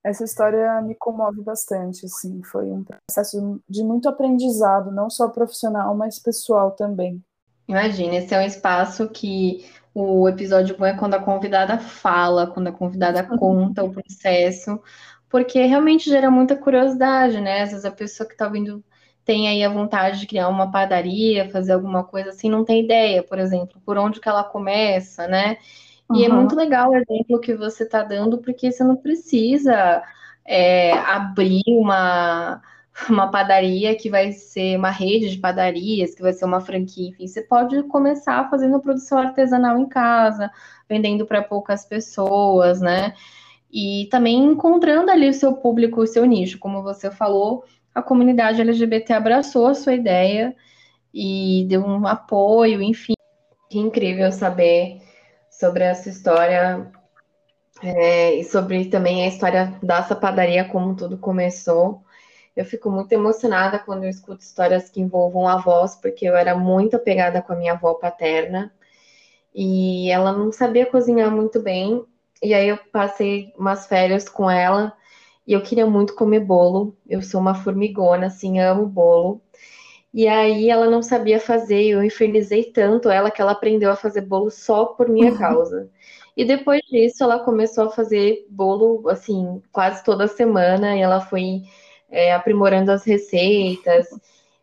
essa 0.03 0.23
história 0.23 0.81
me 0.81 0.95
comove 0.95 1.41
bastante, 1.41 2.05
assim, 2.05 2.41
foi 2.43 2.71
um 2.71 2.83
processo 2.83 3.59
de 3.67 3.83
muito 3.83 4.07
aprendizado, 4.07 4.91
não 4.91 5.09
só 5.09 5.29
profissional, 5.29 5.95
mas 5.95 6.19
pessoal 6.19 6.71
também. 6.71 7.23
Imagina, 7.67 8.15
esse 8.15 8.33
é 8.33 8.39
um 8.39 8.45
espaço 8.45 9.09
que 9.09 9.65
o 9.95 10.27
episódio 10.27 10.77
bom 10.77 10.85
é 10.85 10.93
quando 10.97 11.13
a 11.13 11.23
convidada 11.23 11.79
fala, 11.79 12.47
quando 12.47 12.67
a 12.67 12.71
convidada 12.73 13.23
conta 13.23 13.81
o 13.81 13.93
processo, 13.93 14.77
porque 15.29 15.63
realmente 15.63 16.09
gera 16.09 16.29
muita 16.29 16.57
curiosidade, 16.57 17.39
né? 17.39 17.61
Às 17.61 17.69
vezes 17.69 17.85
a 17.85 17.91
pessoa 17.91 18.27
que 18.27 18.33
está 18.33 18.49
vindo 18.49 18.83
tem 19.23 19.47
aí 19.47 19.63
a 19.63 19.69
vontade 19.69 20.19
de 20.19 20.27
criar 20.27 20.49
uma 20.49 20.69
padaria, 20.69 21.49
fazer 21.49 21.71
alguma 21.71 22.03
coisa 22.03 22.31
assim, 22.31 22.49
não 22.49 22.65
tem 22.65 22.83
ideia, 22.83 23.23
por 23.23 23.39
exemplo, 23.39 23.81
por 23.85 23.97
onde 23.97 24.19
que 24.19 24.27
ela 24.27 24.43
começa, 24.43 25.27
né? 25.27 25.57
E 26.11 26.19
uhum. 26.19 26.25
é 26.25 26.27
muito 26.29 26.55
legal 26.57 26.91
o 26.91 26.97
exemplo 26.97 27.39
que 27.39 27.55
você 27.55 27.83
está 27.83 28.03
dando, 28.03 28.39
porque 28.39 28.73
você 28.73 28.83
não 28.83 28.97
precisa 28.97 30.03
é, 30.45 30.91
abrir 30.91 31.63
uma, 31.67 32.61
uma 33.09 33.29
padaria 33.29 33.95
que 33.95 34.09
vai 34.09 34.31
ser 34.31 34.77
uma 34.77 34.89
rede 34.89 35.29
de 35.29 35.37
padarias, 35.37 36.15
que 36.15 36.21
vai 36.21 36.33
ser 36.33 36.45
uma 36.45 36.61
franquia, 36.61 37.09
enfim, 37.09 37.27
você 37.27 37.41
pode 37.41 37.83
começar 37.83 38.49
fazendo 38.49 38.79
produção 38.79 39.17
artesanal 39.17 39.77
em 39.77 39.87
casa, 39.87 40.49
vendendo 40.87 41.25
para 41.25 41.43
poucas 41.43 41.85
pessoas, 41.85 42.79
né? 42.79 43.13
E 43.71 44.07
também 44.09 44.37
encontrando 44.37 45.11
ali 45.11 45.27
o 45.27 45.33
seu 45.33 45.53
público, 45.53 46.01
o 46.01 46.07
seu 46.07 46.25
nicho, 46.25 46.57
como 46.59 46.81
você 46.81 47.11
falou, 47.11 47.65
a 47.93 48.01
comunidade 48.01 48.61
LGBT 48.61 49.13
abraçou 49.13 49.67
a 49.67 49.73
sua 49.73 49.93
ideia 49.93 50.55
e 51.13 51.65
deu 51.67 51.81
um 51.81 52.07
apoio, 52.07 52.81
enfim. 52.81 53.13
Que 53.69 53.79
incrível 53.79 54.31
saber 54.31 55.01
sobre 55.49 55.83
essa 55.83 56.09
história 56.09 56.91
é, 57.81 58.35
e 58.35 58.43
sobre 58.43 58.85
também 58.85 59.23
a 59.23 59.27
história 59.27 59.73
dessa 59.81 60.15
padaria, 60.15 60.65
como 60.65 60.95
tudo 60.95 61.17
começou. 61.17 62.04
Eu 62.55 62.65
fico 62.65 62.89
muito 62.89 63.11
emocionada 63.11 63.77
quando 63.79 64.05
eu 64.05 64.09
escuto 64.09 64.41
histórias 64.41 64.89
que 64.89 65.01
envolvam 65.01 65.47
avós, 65.47 65.95
porque 65.95 66.25
eu 66.25 66.35
era 66.35 66.55
muito 66.55 66.95
apegada 66.95 67.41
com 67.41 67.53
a 67.53 67.55
minha 67.55 67.73
avó 67.73 67.95
paterna 67.95 68.73
e 69.53 70.09
ela 70.11 70.33
não 70.33 70.51
sabia 70.51 70.85
cozinhar 70.85 71.31
muito 71.31 71.61
bem. 71.61 72.03
E 72.43 72.53
aí 72.53 72.67
eu 72.67 72.77
passei 72.91 73.53
umas 73.57 73.87
férias 73.87 74.27
com 74.27 74.49
ela 74.49 74.93
e 75.47 75.53
eu 75.53 75.61
queria 75.61 75.85
muito 75.85 76.15
comer 76.15 76.41
bolo. 76.41 76.95
Eu 77.07 77.21
sou 77.21 77.39
uma 77.39 77.55
formigona, 77.55 78.27
assim, 78.27 78.59
amo 78.59 78.85
bolo. 78.85 79.41
E 80.13 80.27
aí 80.27 80.69
ela 80.69 80.89
não 80.89 81.01
sabia 81.01 81.41
fazer, 81.41 81.83
eu 81.83 82.03
infernizei 82.03 82.63
tanto 82.63 83.09
ela 83.09 83.29
que 83.29 83.41
ela 83.41 83.51
aprendeu 83.51 83.91
a 83.91 83.97
fazer 83.97 84.21
bolo 84.21 84.49
só 84.49 84.85
por 84.85 85.09
minha 85.09 85.31
uhum. 85.31 85.37
causa. 85.37 85.89
E 86.37 86.45
depois 86.45 86.81
disso 86.89 87.23
ela 87.23 87.39
começou 87.39 87.85
a 87.85 87.91
fazer 87.91 88.45
bolo, 88.49 89.09
assim, 89.09 89.61
quase 89.71 90.03
toda 90.03 90.27
semana, 90.27 90.95
e 90.95 91.01
ela 91.01 91.21
foi 91.21 91.63
é, 92.15 92.33
aprimorando 92.33 92.91
as 92.91 93.03
receitas. 93.05 94.07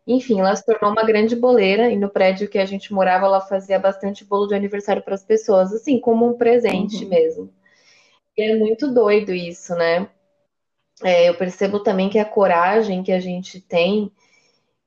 Enfim, 0.06 0.40
ela 0.40 0.54
se 0.56 0.64
tornou 0.64 0.90
uma 0.90 1.04
grande 1.04 1.36
boleira, 1.36 1.90
e 1.90 1.96
no 1.96 2.08
prédio 2.08 2.48
que 2.48 2.58
a 2.58 2.64
gente 2.64 2.92
morava, 2.92 3.26
ela 3.26 3.40
fazia 3.40 3.78
bastante 3.78 4.24
bolo 4.24 4.46
de 4.46 4.54
aniversário 4.54 5.02
para 5.02 5.14
as 5.14 5.24
pessoas, 5.24 5.72
assim, 5.72 6.00
como 6.00 6.28
um 6.28 6.34
presente 6.34 7.04
uhum. 7.04 7.10
mesmo. 7.10 7.50
E 8.36 8.42
é 8.42 8.56
muito 8.56 8.92
doido 8.92 9.32
isso, 9.32 9.74
né? 9.74 10.08
é, 11.02 11.28
eu 11.28 11.34
percebo 11.34 11.80
também 11.80 12.08
que 12.08 12.18
a 12.18 12.24
coragem 12.24 13.02
que 13.02 13.12
a 13.12 13.20
gente 13.20 13.60
tem 13.60 14.10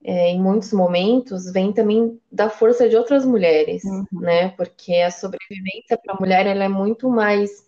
é, 0.04 0.30
em 0.30 0.40
muitos 0.40 0.72
momentos 0.72 1.52
vem 1.52 1.74
também 1.74 2.20
da 2.32 2.50
força 2.50 2.88
de 2.88 2.96
outras 2.96 3.26
mulheres, 3.26 3.84
uhum. 3.84 4.06
né? 4.12 4.50
Porque 4.50 4.96
a 4.96 5.12
sobrevivência 5.12 5.98
para 5.98 6.14
a 6.14 6.20
mulher 6.20 6.46
ela 6.46 6.64
é 6.64 6.70
muito 6.70 7.10
mais. 7.10 7.66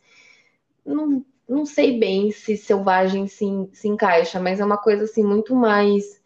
Não, 0.85 1.25
não 1.47 1.65
sei 1.65 1.97
bem 1.97 2.31
se 2.31 2.57
selvagem 2.57 3.27
se, 3.27 3.45
se 3.71 3.87
encaixa, 3.87 4.39
mas 4.39 4.59
é 4.59 4.65
uma 4.65 4.77
coisa 4.77 5.05
assim 5.05 5.23
muito 5.23 5.55
mais 5.55 6.21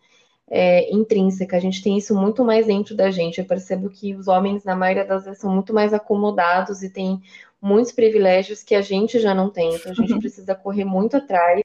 é, 0.50 0.94
intrínseca. 0.94 1.56
A 1.56 1.60
gente 1.60 1.82
tem 1.82 1.98
isso 1.98 2.14
muito 2.16 2.44
mais 2.44 2.68
dentro 2.68 2.96
da 2.96 3.10
gente. 3.12 3.40
Eu 3.40 3.46
percebo 3.46 3.90
que 3.90 4.16
os 4.16 4.28
homens, 4.28 4.64
na 4.64 4.76
maioria 4.76 5.06
das 5.06 5.24
vezes, 5.24 5.40
são 5.40 5.54
muito 5.54 5.74
mais 5.74 5.94
acomodados 5.94 6.84
e 6.84 6.90
têm 6.90 7.22
muitos 7.62 7.92
privilégios 7.92 8.64
que 8.64 8.74
a 8.76 8.82
gente 8.82 9.20
já 9.20 9.34
não 9.34 9.50
tem. 9.50 9.76
Então 9.76 9.92
a 9.92 9.96
gente 9.96 10.14
uhum. 10.14 10.20
precisa 10.20 10.56
correr 10.56 10.86
muito 10.86 11.16
atrás 11.16 11.62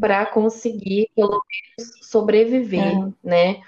para 0.00 0.26
conseguir, 0.26 1.08
pelo 1.14 1.30
menos, 1.30 1.92
sobreviver, 2.02 2.82
é. 2.82 3.12
né? 3.22 3.60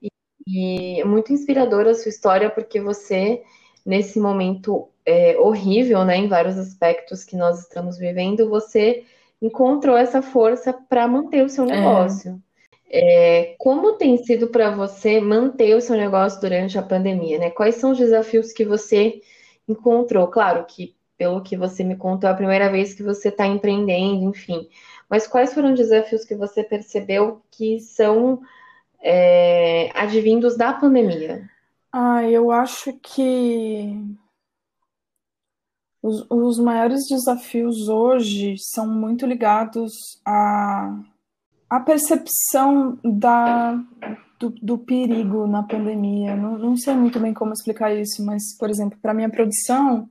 E, 0.00 0.08
e, 0.46 1.00
é 1.00 1.04
muito 1.04 1.32
inspiradora 1.32 1.90
a 1.90 1.94
sua 1.94 2.08
história, 2.08 2.48
porque 2.48 2.80
você, 2.80 3.42
nesse 3.84 4.20
momento 4.20 4.88
é, 5.08 5.38
horrível, 5.38 6.04
né, 6.04 6.18
em 6.18 6.28
vários 6.28 6.58
aspectos 6.58 7.24
que 7.24 7.34
nós 7.34 7.60
estamos 7.60 7.96
vivendo, 7.96 8.50
você 8.50 9.04
encontrou 9.40 9.96
essa 9.96 10.20
força 10.20 10.70
para 10.70 11.08
manter 11.08 11.42
o 11.42 11.48
seu 11.48 11.64
é. 11.64 11.68
negócio. 11.68 12.38
É. 12.90 13.54
como 13.58 13.98
tem 13.98 14.16
sido 14.16 14.48
para 14.48 14.70
você 14.70 15.20
manter 15.20 15.74
o 15.74 15.80
seu 15.80 15.94
negócio 15.94 16.40
durante 16.40 16.78
a 16.78 16.82
pandemia, 16.82 17.38
né? 17.38 17.50
Quais 17.50 17.74
são 17.74 17.92
os 17.92 17.98
desafios 17.98 18.50
que 18.50 18.64
você 18.64 19.20
encontrou? 19.66 20.26
Claro 20.28 20.64
que, 20.64 20.94
pelo 21.16 21.42
que 21.42 21.54
você 21.54 21.84
me 21.84 21.96
contou, 21.96 22.28
é 22.28 22.32
a 22.32 22.36
primeira 22.36 22.70
vez 22.70 22.94
que 22.94 23.02
você 23.02 23.28
está 23.28 23.46
empreendendo, 23.46 24.30
enfim. 24.30 24.68
Mas 25.08 25.26
quais 25.26 25.52
foram 25.52 25.72
os 25.72 25.78
desafios 25.78 26.24
que 26.24 26.34
você 26.34 26.62
percebeu 26.62 27.42
que 27.50 27.78
são 27.80 28.40
é, 29.02 29.90
advindos 29.94 30.56
da 30.56 30.72
pandemia? 30.72 31.48
Ah, 31.92 32.22
eu 32.24 32.50
acho 32.50 32.92
que 33.02 33.94
os, 36.02 36.24
os 36.30 36.58
maiores 36.58 37.06
desafios 37.08 37.88
hoje 37.88 38.56
são 38.58 38.86
muito 38.86 39.26
ligados 39.26 39.92
à, 40.24 40.96
à 41.68 41.80
percepção 41.80 42.98
da, 43.04 43.74
do, 44.38 44.50
do 44.50 44.78
perigo 44.78 45.46
na 45.46 45.62
pandemia. 45.62 46.36
Não, 46.36 46.56
não 46.56 46.76
sei 46.76 46.94
muito 46.94 47.18
bem 47.18 47.34
como 47.34 47.52
explicar 47.52 47.94
isso, 47.94 48.24
mas, 48.24 48.56
por 48.56 48.70
exemplo, 48.70 48.98
para 49.02 49.14
minha 49.14 49.28
produção, 49.28 50.08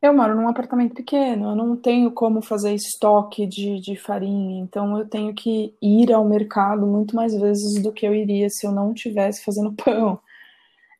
eu 0.00 0.14
moro 0.14 0.34
num 0.34 0.48
apartamento 0.48 0.94
pequeno, 0.94 1.50
eu 1.50 1.56
não 1.56 1.76
tenho 1.76 2.10
como 2.10 2.42
fazer 2.42 2.74
estoque 2.74 3.46
de, 3.46 3.80
de 3.80 3.96
farinha, 3.96 4.60
então 4.60 4.98
eu 4.98 5.08
tenho 5.08 5.32
que 5.34 5.74
ir 5.80 6.12
ao 6.12 6.24
mercado 6.24 6.86
muito 6.86 7.16
mais 7.16 7.34
vezes 7.34 7.82
do 7.82 7.92
que 7.92 8.06
eu 8.06 8.14
iria 8.14 8.48
se 8.50 8.66
eu 8.66 8.72
não 8.72 8.92
estivesse 8.92 9.44
fazendo 9.44 9.72
pão. 9.82 10.18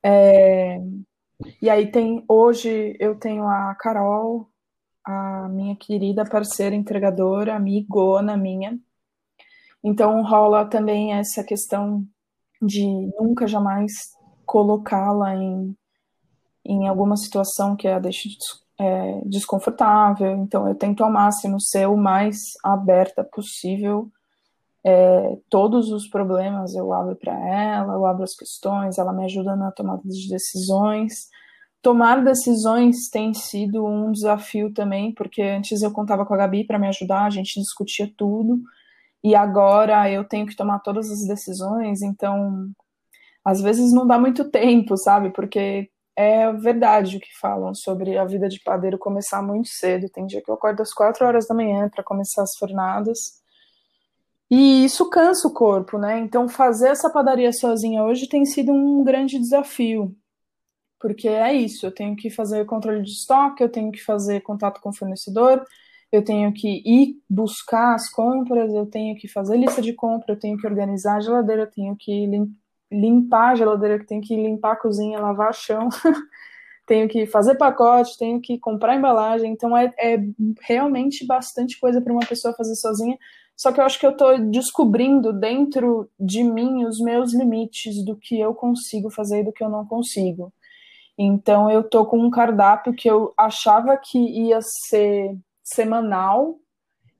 É, 0.02 0.80
e 1.60 1.68
aí 1.68 1.90
tem, 1.90 2.24
hoje 2.28 2.96
eu 3.00 3.18
tenho 3.18 3.46
a 3.46 3.74
Carol, 3.74 4.48
a 5.04 5.48
minha 5.48 5.76
querida 5.76 6.24
parceira 6.24 6.74
entregadora, 6.74 7.56
amigona 7.56 8.36
minha. 8.36 8.78
Então 9.82 10.22
rola 10.22 10.64
também 10.64 11.12
essa 11.12 11.44
questão 11.44 12.06
de 12.62 12.86
nunca 13.20 13.46
jamais 13.46 13.92
colocá-la 14.46 15.34
em, 15.34 15.76
em 16.64 16.88
alguma 16.88 17.16
situação 17.16 17.76
que 17.76 17.88
a 17.88 17.98
deixe 17.98 18.30
é, 18.78 19.20
desconfortável. 19.26 20.36
Então, 20.36 20.68
eu 20.68 20.74
tento 20.74 21.04
ao 21.04 21.10
máximo 21.10 21.60
ser 21.60 21.86
o 21.88 21.96
mais 21.96 22.54
aberta 22.62 23.24
possível. 23.24 24.10
É, 24.86 25.38
todos 25.48 25.90
os 25.90 26.08
problemas 26.08 26.74
eu 26.74 26.92
abro 26.92 27.16
para 27.16 27.32
ela, 27.32 27.94
eu 27.94 28.04
abro 28.04 28.22
as 28.22 28.34
questões, 28.34 28.98
ela 28.98 29.12
me 29.12 29.24
ajuda 29.24 29.56
na 29.56 29.72
tomada 29.72 30.02
de 30.04 30.28
decisões. 30.28 31.28
Tomar 31.82 32.22
decisões 32.24 33.08
tem 33.10 33.32
sido 33.34 33.84
um 33.86 34.12
desafio 34.12 34.72
também, 34.72 35.12
porque 35.14 35.42
antes 35.42 35.82
eu 35.82 35.92
contava 35.92 36.24
com 36.26 36.34
a 36.34 36.36
Gabi 36.36 36.66
para 36.66 36.78
me 36.78 36.88
ajudar, 36.88 37.24
a 37.26 37.30
gente 37.30 37.60
discutia 37.60 38.10
tudo, 38.16 38.60
e 39.22 39.34
agora 39.34 40.10
eu 40.10 40.24
tenho 40.24 40.46
que 40.46 40.56
tomar 40.56 40.80
todas 40.80 41.10
as 41.10 41.26
decisões, 41.26 42.02
então 42.02 42.70
às 43.44 43.60
vezes 43.60 43.92
não 43.92 44.06
dá 44.06 44.18
muito 44.18 44.50
tempo, 44.50 44.96
sabe? 44.96 45.30
Porque 45.30 45.90
é 46.16 46.52
verdade 46.52 47.16
o 47.16 47.20
que 47.20 47.38
falam 47.40 47.74
sobre 47.74 48.16
a 48.16 48.24
vida 48.24 48.48
de 48.48 48.60
padeiro 48.60 48.98
começar 48.98 49.42
muito 49.42 49.68
cedo. 49.68 50.08
Tem 50.08 50.26
dia 50.26 50.42
que 50.42 50.50
eu 50.50 50.54
acordo 50.54 50.80
às 50.82 50.92
quatro 50.92 51.26
horas 51.26 51.46
da 51.46 51.54
manhã 51.54 51.88
para 51.88 52.04
começar 52.04 52.42
as 52.42 52.56
fornadas. 52.56 53.43
E 54.56 54.84
isso 54.84 55.10
cansa 55.10 55.48
o 55.48 55.52
corpo, 55.52 55.98
né? 55.98 56.20
Então, 56.20 56.48
fazer 56.48 56.90
essa 56.90 57.10
padaria 57.10 57.52
sozinha 57.52 58.04
hoje 58.04 58.28
tem 58.28 58.44
sido 58.44 58.70
um 58.72 59.02
grande 59.02 59.36
desafio. 59.36 60.16
Porque 61.00 61.26
é 61.26 61.52
isso, 61.52 61.84
eu 61.86 61.92
tenho 61.92 62.14
que 62.14 62.30
fazer 62.30 62.64
controle 62.64 63.02
de 63.02 63.10
estoque, 63.10 63.64
eu 63.64 63.68
tenho 63.68 63.90
que 63.90 64.00
fazer 64.00 64.42
contato 64.42 64.80
com 64.80 64.90
o 64.90 64.94
fornecedor, 64.94 65.64
eu 66.12 66.24
tenho 66.24 66.52
que 66.52 66.82
ir 66.86 67.16
buscar 67.28 67.96
as 67.96 68.08
compras, 68.08 68.72
eu 68.72 68.86
tenho 68.86 69.16
que 69.16 69.26
fazer 69.26 69.56
lista 69.56 69.82
de 69.82 69.92
compra, 69.92 70.34
eu 70.34 70.38
tenho 70.38 70.56
que 70.56 70.66
organizar 70.68 71.16
a 71.16 71.20
geladeira, 71.20 71.62
eu 71.62 71.70
tenho 71.70 71.96
que 71.98 72.28
limpar 72.92 73.50
a 73.52 73.54
geladeira, 73.56 73.98
que 73.98 74.06
tem 74.06 74.20
que 74.20 74.36
limpar 74.36 74.74
a 74.74 74.76
cozinha, 74.76 75.18
lavar 75.18 75.50
o 75.50 75.52
chão. 75.52 75.88
tenho 76.86 77.08
que 77.08 77.26
fazer 77.26 77.56
pacote, 77.56 78.16
tenho 78.18 78.40
que 78.40 78.56
comprar 78.58 78.94
embalagem, 78.94 79.52
então 79.52 79.76
é, 79.76 79.92
é 79.98 80.18
realmente 80.62 81.26
bastante 81.26 81.78
coisa 81.80 82.00
para 82.00 82.12
uma 82.12 82.24
pessoa 82.24 82.54
fazer 82.54 82.76
sozinha. 82.76 83.18
Só 83.56 83.72
que 83.72 83.80
eu 83.80 83.84
acho 83.84 83.98
que 83.98 84.06
eu 84.06 84.10
estou 84.10 84.38
descobrindo 84.50 85.32
dentro 85.32 86.10
de 86.18 86.42
mim 86.42 86.84
os 86.84 86.98
meus 86.98 87.32
limites 87.32 88.04
do 88.04 88.16
que 88.16 88.38
eu 88.38 88.54
consigo 88.54 89.10
fazer 89.10 89.40
e 89.40 89.44
do 89.44 89.52
que 89.52 89.62
eu 89.62 89.68
não 89.68 89.86
consigo. 89.86 90.52
Então 91.16 91.70
eu 91.70 91.82
tô 91.82 92.04
com 92.04 92.18
um 92.18 92.30
cardápio 92.30 92.92
que 92.92 93.08
eu 93.08 93.32
achava 93.36 93.96
que 93.96 94.18
ia 94.18 94.58
ser 94.60 95.36
semanal, 95.62 96.58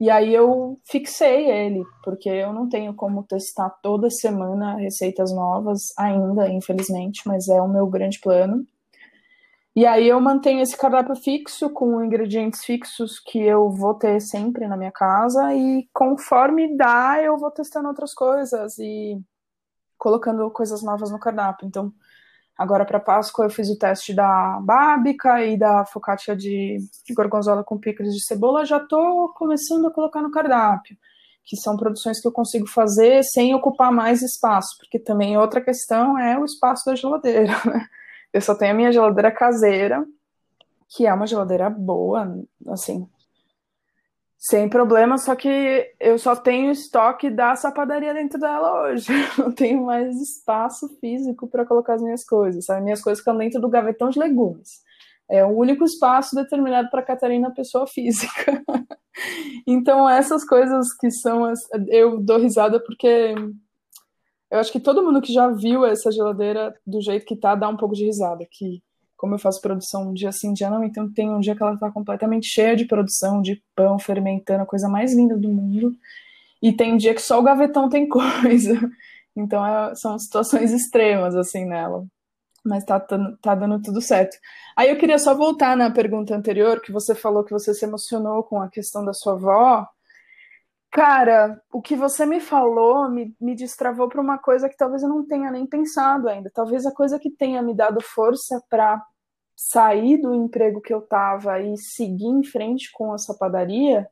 e 0.01 0.11
aí 0.11 0.35
eu 0.35 0.79
fixei 0.85 1.49
ele, 1.49 1.83
porque 2.03 2.29
eu 2.29 2.53
não 2.53 2.69
tenho 2.69 2.93
como 2.95 3.23
testar 3.23 3.71
toda 3.83 4.11
semana 4.11 4.77
receitas 4.77 5.33
novas 5.33 5.81
ainda, 5.97 6.49
infelizmente, 6.49 7.23
mas 7.27 7.49
é 7.49 7.63
o 7.63 7.69
meu 7.69 7.87
grande 7.87 8.19
plano. 8.21 8.67
E 9.77 9.85
aí 9.85 10.09
eu 10.09 10.21
mantenho 10.21 10.63
esse 10.63 10.77
cardápio 10.77 11.17
fixo 11.17 11.69
com 11.69 12.03
ingredientes 12.05 12.65
fixos 12.65 13.19
que 13.19 13.41
eu 13.41 13.69
vou 13.71 13.93
ter 13.95 14.21
sempre 14.21 14.69
na 14.69 14.77
minha 14.77 14.93
casa 14.93 15.53
e 15.53 15.89
conforme 15.93 16.77
dá 16.77 17.21
eu 17.21 17.37
vou 17.37 17.51
testando 17.51 17.89
outras 17.89 18.15
coisas 18.15 18.79
e 18.79 19.21
colocando 19.99 20.49
coisas 20.51 20.83
novas 20.83 21.11
no 21.11 21.19
cardápio. 21.19 21.67
Então, 21.67 21.93
agora 22.57 22.85
para 22.85 23.01
Páscoa 23.01 23.47
eu 23.47 23.51
fiz 23.51 23.69
o 23.69 23.79
teste 23.79 24.15
da 24.15 24.61
bábica 24.63 25.45
e 25.45 25.59
da 25.59 25.85
focaccia 25.87 26.37
de 26.37 26.79
gorgonzola 27.13 27.65
com 27.65 27.79
picles 27.79 28.15
de 28.15 28.25
cebola, 28.25 28.65
já 28.65 28.79
tô 28.81 29.33
começando 29.37 29.89
a 29.89 29.93
colocar 29.93 30.23
no 30.23 30.31
cardápio, 30.31 30.97
que 31.45 31.57
são 31.57 31.77
produções 31.77 32.21
que 32.21 32.29
eu 32.29 32.33
consigo 32.33 32.69
fazer 32.69 33.25
sem 33.25 33.55
ocupar 33.55 33.91
mais 33.93 34.23
espaço, 34.23 34.77
porque 34.79 35.01
também 35.01 35.37
outra 35.37 35.61
questão 35.61 36.19
é 36.19 36.39
o 36.39 36.45
espaço 36.45 36.85
da 36.87 36.95
geladeira, 36.95 37.55
né? 37.67 37.89
Eu 38.35 38.41
só 38.41 38.53
tenho 38.53 38.73
a 38.73 38.75
minha 38.75 38.91
geladeira 38.91 39.31
caseira, 39.31 40.05
que 40.89 41.07
é 41.07 41.15
uma 41.15 41.25
geladeira 41.25 41.71
boa, 41.71 42.37
assim, 42.67 43.09
sem 44.37 44.69
problema, 44.69 45.17
só 45.17 45.37
que 45.37 45.95
eu 46.01 46.19
só 46.19 46.35
tenho 46.35 46.73
estoque 46.73 47.31
da 47.31 47.55
sapadaria 47.55 48.13
dentro 48.13 48.39
dela 48.39 48.83
hoje. 48.83 49.07
Não 49.39 49.53
tenho 49.53 49.87
mais 49.87 50.21
espaço 50.21 50.99
físico 51.01 51.47
para 51.47 51.65
colocar 51.65 51.95
as 51.95 52.03
minhas 52.03 52.25
coisas, 52.25 52.65
sabe? 52.67 52.83
Minhas 52.83 53.01
coisas 53.01 53.21
ficam 53.21 53.39
dentro 53.39 53.61
do 53.61 53.71
gavetão 53.71 54.11
de 54.11 54.19
legumes. 54.19 54.83
É 55.31 55.45
o 55.45 55.49
único 55.49 55.85
espaço 55.85 56.35
determinado 56.35 56.91
para 56.91 57.03
Catarina, 57.03 57.55
pessoa 57.55 57.87
física. 57.87 58.63
então, 59.67 60.11
essas 60.11 60.45
coisas 60.45 60.93
que 60.93 61.11
são. 61.11 61.45
As... 61.45 61.61
Eu 61.89 62.21
dou 62.21 62.39
risada 62.39 62.79
porque 62.79 63.35
eu 64.55 64.61
acho 64.61 64.71
que 64.71 64.79
todo 64.79 65.03
mundo 65.03 65.21
que 65.21 65.33
já 65.33 65.49
viu 65.49 65.85
essa 65.85 66.13
geladeira 66.13 66.73
do 66.87 67.01
jeito 67.01 67.27
que 67.27 67.35
tá 67.35 67.57
dá 67.57 67.69
um 67.69 67.77
pouco 67.77 67.93
de 67.93 68.05
risada. 68.05 68.47
Que, 68.49 68.81
como 69.17 69.35
eu 69.35 69.39
faço 69.39 69.61
produção 69.61 70.11
um 70.11 70.15
dia 70.15 70.31
sim, 70.31 70.51
um 70.51 70.53
dia 70.55 70.71
não, 70.71 70.85
então 70.85 71.13
tem 71.13 71.29
um 71.29 71.41
dia 71.41 71.57
que 71.57 71.63
ela 71.63 71.77
tá 71.77 71.91
completamente 71.91 72.47
cheia 72.47 72.77
de 72.77 72.85
produção, 72.85 73.43
de 73.43 73.61
pão, 73.75 73.99
fermentando, 73.99 74.63
a 74.63 74.67
coisa 74.67 74.89
mais 74.89 75.13
linda 75.13 75.37
do 75.37 75.49
mundo. 75.49 75.93
E 76.63 76.73
tem 76.73 76.93
um 76.93 76.97
dia 76.97 77.13
que 77.13 77.21
só 77.21 77.41
o 77.41 77.43
gavetão 77.43 77.89
tem 77.89 78.07
coisa. 78.09 78.79
Então 79.35 79.67
é, 79.67 79.93
são 79.97 80.17
situações 80.21 80.71
extremas, 80.73 81.35
assim, 81.35 81.65
nela. 81.65 82.07
Mas 82.65 82.85
tá, 82.85 83.01
tá 83.01 83.57
dando 83.57 83.83
tudo 83.83 84.01
certo. 84.01 84.37
Aí 84.77 84.89
eu 84.89 84.97
queria 84.97 85.19
só 85.19 85.35
voltar 85.35 85.77
na 85.77 85.91
pergunta 85.91 86.33
anterior, 86.33 86.81
que 86.81 86.93
você 86.93 87.13
falou 87.13 87.43
que 87.43 87.51
você 87.53 87.75
se 87.75 87.85
emocionou 87.85 88.45
com 88.45 88.63
a 88.63 88.69
questão 88.69 89.05
da 89.05 89.13
sua 89.13 89.33
avó. 89.33 89.89
Cara, 90.95 91.61
o 91.73 91.83
que 91.83 91.97
você 91.97 92.25
me 92.25 92.39
falou 92.39 93.11
me, 93.11 93.35
me 93.41 93.57
destravou 93.57 94.09
para 94.09 94.21
uma 94.21 94.39
coisa 94.39 94.69
que 94.69 94.77
talvez 94.77 95.03
eu 95.03 95.09
não 95.09 95.27
tenha 95.27 95.51
nem 95.51 95.67
pensado 95.67 96.29
ainda. 96.29 96.53
Talvez 96.55 96.87
a 96.87 96.95
coisa 96.95 97.19
que 97.19 97.33
tenha 97.33 97.61
me 97.61 97.75
dado 97.75 98.01
força 98.01 98.63
para 98.71 99.05
sair 99.57 100.19
do 100.19 100.33
emprego 100.33 100.81
que 100.81 100.95
eu 100.95 101.01
estava 101.01 101.61
e 101.61 101.77
seguir 101.77 102.29
em 102.29 102.45
frente 102.45 102.93
com 102.93 103.13
essa 103.13 103.35
padaria 103.35 104.09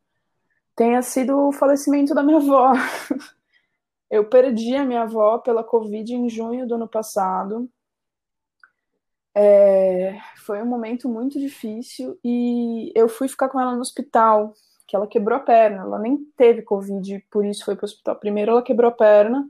tenha 0.75 1.01
sido 1.03 1.39
o 1.39 1.53
falecimento 1.53 2.17
da 2.17 2.23
minha 2.25 2.39
avó. 2.39 2.73
Eu 4.11 4.29
perdi 4.29 4.75
a 4.75 4.85
minha 4.85 5.03
avó 5.03 5.39
pela 5.39 5.63
Covid 5.63 6.13
em 6.13 6.29
junho 6.29 6.67
do 6.67 6.75
ano 6.75 6.89
passado. 6.89 7.71
É, 9.37 10.19
foi 10.45 10.61
um 10.61 10.67
momento 10.67 11.09
muito 11.09 11.39
difícil 11.39 12.19
e 12.23 12.93
eu 12.95 13.09
fui 13.09 13.27
ficar 13.29 13.49
com 13.49 13.59
ela 13.59 13.75
no 13.75 13.81
hospital 13.81 14.53
que 14.93 14.97
ela 14.97 15.07
quebrou 15.07 15.39
a 15.39 15.41
perna. 15.41 15.85
Ela 15.85 15.99
nem 15.99 16.19
teve 16.37 16.61
Covid, 16.61 17.27
por 17.31 17.47
isso 17.47 17.65
foi 17.65 17.75
para 17.75 17.85
o 17.85 17.87
hospital. 17.87 18.15
Primeiro 18.17 18.51
ela 18.51 18.63
quebrou 18.63 18.91
a 18.91 18.95
perna, 18.95 19.49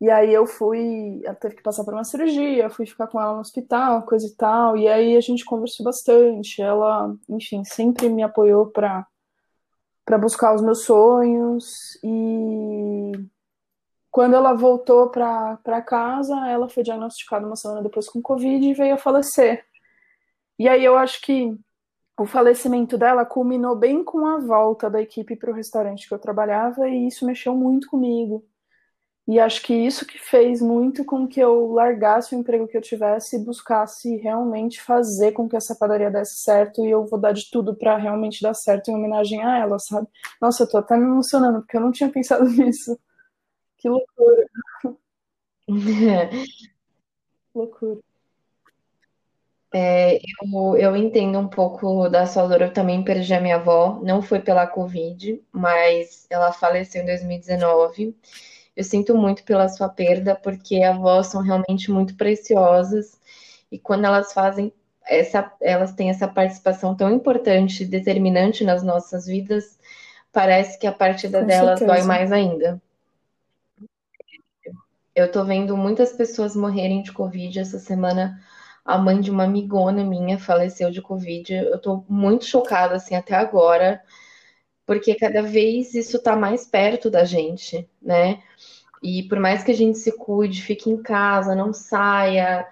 e 0.00 0.08
aí 0.08 0.32
eu 0.32 0.46
fui, 0.46 1.20
ela 1.24 1.34
teve 1.34 1.56
que 1.56 1.62
passar 1.62 1.84
por 1.84 1.92
uma 1.92 2.04
cirurgia, 2.04 2.70
fui 2.70 2.86
ficar 2.86 3.06
com 3.06 3.20
ela 3.20 3.34
no 3.34 3.40
hospital, 3.40 4.02
coisa 4.04 4.26
e 4.26 4.34
tal. 4.34 4.74
E 4.78 4.88
aí 4.88 5.14
a 5.14 5.20
gente 5.20 5.44
conversou 5.44 5.84
bastante. 5.84 6.62
Ela, 6.62 7.14
enfim, 7.28 7.62
sempre 7.66 8.08
me 8.08 8.22
apoiou 8.22 8.66
para 8.66 9.06
para 10.06 10.18
buscar 10.18 10.54
os 10.54 10.62
meus 10.62 10.84
sonhos 10.84 11.66
e 12.02 13.12
quando 14.10 14.34
ela 14.34 14.54
voltou 14.54 15.08
para 15.08 15.82
casa, 15.82 16.34
ela 16.48 16.68
foi 16.68 16.82
diagnosticada 16.82 17.46
uma 17.46 17.54
semana 17.54 17.82
depois 17.82 18.08
com 18.08 18.20
Covid 18.20 18.66
e 18.66 18.74
veio 18.74 18.94
a 18.94 18.98
falecer. 18.98 19.64
E 20.58 20.68
aí 20.68 20.84
eu 20.84 20.96
acho 20.96 21.20
que 21.20 21.56
o 22.20 22.26
falecimento 22.26 22.98
dela 22.98 23.24
culminou 23.24 23.74
bem 23.74 24.04
com 24.04 24.26
a 24.26 24.38
volta 24.38 24.90
da 24.90 25.00
equipe 25.00 25.34
para 25.36 25.50
o 25.50 25.54
restaurante 25.54 26.06
que 26.06 26.12
eu 26.12 26.18
trabalhava 26.18 26.86
e 26.86 27.06
isso 27.06 27.24
mexeu 27.24 27.54
muito 27.54 27.88
comigo. 27.88 28.44
E 29.26 29.40
acho 29.40 29.62
que 29.62 29.72
isso 29.72 30.04
que 30.06 30.18
fez 30.18 30.60
muito 30.60 31.02
com 31.04 31.26
que 31.26 31.40
eu 31.40 31.72
largasse 31.72 32.34
o 32.34 32.38
emprego 32.38 32.68
que 32.68 32.76
eu 32.76 32.82
tivesse 32.82 33.36
e 33.36 33.44
buscasse 33.44 34.16
realmente 34.16 34.82
fazer 34.82 35.32
com 35.32 35.48
que 35.48 35.56
essa 35.56 35.74
padaria 35.74 36.10
desse 36.10 36.36
certo 36.42 36.84
e 36.84 36.90
eu 36.90 37.06
vou 37.06 37.18
dar 37.18 37.32
de 37.32 37.50
tudo 37.50 37.74
para 37.74 37.96
realmente 37.96 38.42
dar 38.42 38.54
certo 38.54 38.90
em 38.90 38.94
homenagem 38.94 39.42
a 39.42 39.58
ela, 39.58 39.78
sabe? 39.78 40.06
Nossa, 40.42 40.64
eu 40.64 40.68
tô 40.68 40.76
até 40.78 40.96
me 40.98 41.04
emocionando 41.04 41.60
porque 41.60 41.76
eu 41.78 41.80
não 41.80 41.92
tinha 41.92 42.10
pensado 42.10 42.44
nisso. 42.50 42.98
Que 43.78 43.88
loucura. 43.88 44.46
loucura. 47.54 48.09
É, 49.72 50.16
eu, 50.16 50.76
eu 50.76 50.96
entendo 50.96 51.38
um 51.38 51.48
pouco 51.48 52.08
da 52.08 52.26
sua 52.26 52.46
dor. 52.46 52.62
Eu 52.62 52.72
também 52.72 53.04
perdi 53.04 53.32
a 53.34 53.40
minha 53.40 53.56
avó. 53.56 54.00
Não 54.02 54.20
foi 54.20 54.40
pela 54.40 54.66
Covid, 54.66 55.40
mas 55.52 56.26
ela 56.28 56.52
faleceu 56.52 57.02
em 57.02 57.06
2019. 57.06 58.16
Eu 58.76 58.84
sinto 58.84 59.16
muito 59.16 59.44
pela 59.44 59.68
sua 59.68 59.88
perda, 59.88 60.34
porque 60.34 60.82
avós 60.82 61.28
são 61.28 61.42
realmente 61.42 61.90
muito 61.90 62.16
preciosas. 62.16 63.20
E 63.70 63.78
quando 63.78 64.06
elas 64.06 64.32
fazem 64.32 64.72
essa, 65.06 65.52
elas 65.60 65.92
têm 65.92 66.10
essa 66.10 66.28
participação 66.28 66.96
tão 66.96 67.10
importante, 67.10 67.84
determinante 67.84 68.64
nas 68.64 68.82
nossas 68.82 69.26
vidas, 69.26 69.78
parece 70.32 70.78
que 70.78 70.86
a 70.86 70.92
partida 70.92 71.40
Com 71.40 71.46
delas 71.46 71.78
certeza. 71.80 72.00
dói 72.00 72.06
mais 72.06 72.32
ainda. 72.32 72.80
Eu 75.14 75.30
tô 75.30 75.44
vendo 75.44 75.76
muitas 75.76 76.12
pessoas 76.12 76.54
morrerem 76.54 77.02
de 77.02 77.12
Covid 77.12 77.58
essa 77.58 77.78
semana 77.78 78.40
a 78.84 78.98
mãe 78.98 79.20
de 79.20 79.30
uma 79.30 79.44
amigona 79.44 80.04
minha 80.04 80.38
faleceu 80.38 80.90
de 80.90 81.02
Covid. 81.02 81.54
Eu 81.54 81.78
tô 81.78 82.04
muito 82.08 82.44
chocada, 82.44 82.96
assim, 82.96 83.14
até 83.14 83.34
agora, 83.34 84.02
porque 84.86 85.14
cada 85.14 85.42
vez 85.42 85.94
isso 85.94 86.22
tá 86.22 86.34
mais 86.34 86.66
perto 86.66 87.10
da 87.10 87.24
gente, 87.24 87.88
né? 88.02 88.42
E 89.02 89.22
por 89.24 89.38
mais 89.38 89.62
que 89.62 89.70
a 89.70 89.74
gente 89.74 89.98
se 89.98 90.12
cuide, 90.12 90.62
fique 90.62 90.90
em 90.90 91.02
casa, 91.02 91.54
não 91.54 91.72
saia, 91.72 92.66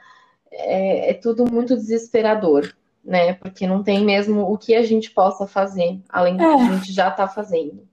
é, 0.51 1.11
é 1.11 1.15
tudo 1.15 1.51
muito 1.51 1.77
desesperador, 1.77 2.73
né? 3.05 3.35
Porque 3.35 3.67
não 3.67 3.83
tem 3.83 4.05
mesmo 4.05 4.43
o 4.43 4.59
que 4.59 4.75
a 4.75 4.83
gente 4.83 5.11
possa 5.11 5.47
fazer, 5.47 6.01
além 6.09 6.37
do 6.37 6.43
é. 6.43 6.57
que 6.57 6.63
a 6.63 6.77
gente 6.77 6.93
já 6.93 7.11
tá 7.11 7.29
fazendo. 7.29 7.87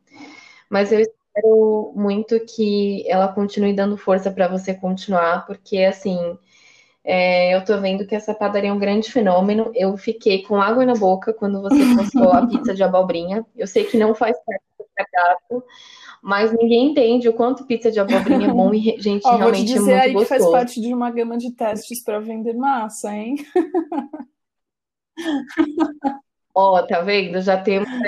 Mas 0.69 0.91
eu 0.91 0.99
espero 0.99 1.93
muito 1.95 2.39
que 2.41 3.08
ela 3.10 3.28
continue 3.28 3.73
dando 3.73 3.97
força 3.97 4.32
para 4.32 4.47
você 4.47 4.73
continuar, 4.73 5.45
porque 5.45 5.80
assim 5.80 6.38
é, 7.07 7.55
eu 7.55 7.63
tô 7.63 7.79
vendo 7.79 8.07
que 8.07 8.15
essa 8.15 8.33
padaria 8.33 8.71
é 8.71 8.73
um 8.73 8.79
grande 8.79 9.11
fenômeno. 9.11 9.71
Eu 9.75 9.95
fiquei 9.95 10.41
com 10.41 10.59
água 10.59 10.84
na 10.84 10.95
boca 10.95 11.32
quando 11.32 11.61
você 11.61 11.77
postou 11.95 12.32
a 12.32 12.47
pizza 12.47 12.73
de 12.73 12.82
abobrinha. 12.82 13.45
Eu 13.55 13.67
sei 13.67 13.84
que 13.84 13.95
não 13.95 14.15
faz 14.15 14.36
parte 14.43 14.63
do 14.80 14.86
cardápio, 14.95 15.63
mas 16.23 16.51
ninguém 16.51 16.88
entende 16.89 17.30
o 17.30 17.34
quanto 17.34 17.67
pizza 17.67 17.91
de 17.91 17.99
abobrinha 17.99 18.47
é 18.47 18.51
bom 18.51 18.73
e, 18.73 18.99
gente, 18.99 19.21
Ó, 19.23 19.36
realmente 19.36 19.67
vou 19.67 19.75
te 19.75 19.80
dizer 19.80 19.91
é 19.91 19.95
muito 19.97 20.05
aí 20.07 20.13
gostoso. 20.13 20.34
que 20.34 20.39
faz 20.39 20.51
parte 20.51 20.82
de 20.82 20.91
uma 20.91 21.11
gama 21.11 21.38
de 21.38 21.51
testes 21.51 22.03
para 22.03 22.19
vender 22.19 22.53
massa, 22.53 23.13
hein? 23.13 23.36
Ó, 26.55 26.82
tá 26.88 27.01
vendo? 27.01 27.39
Já 27.39 27.61
temos 27.61 27.88
uma, 27.88 27.97
uma 27.99 28.05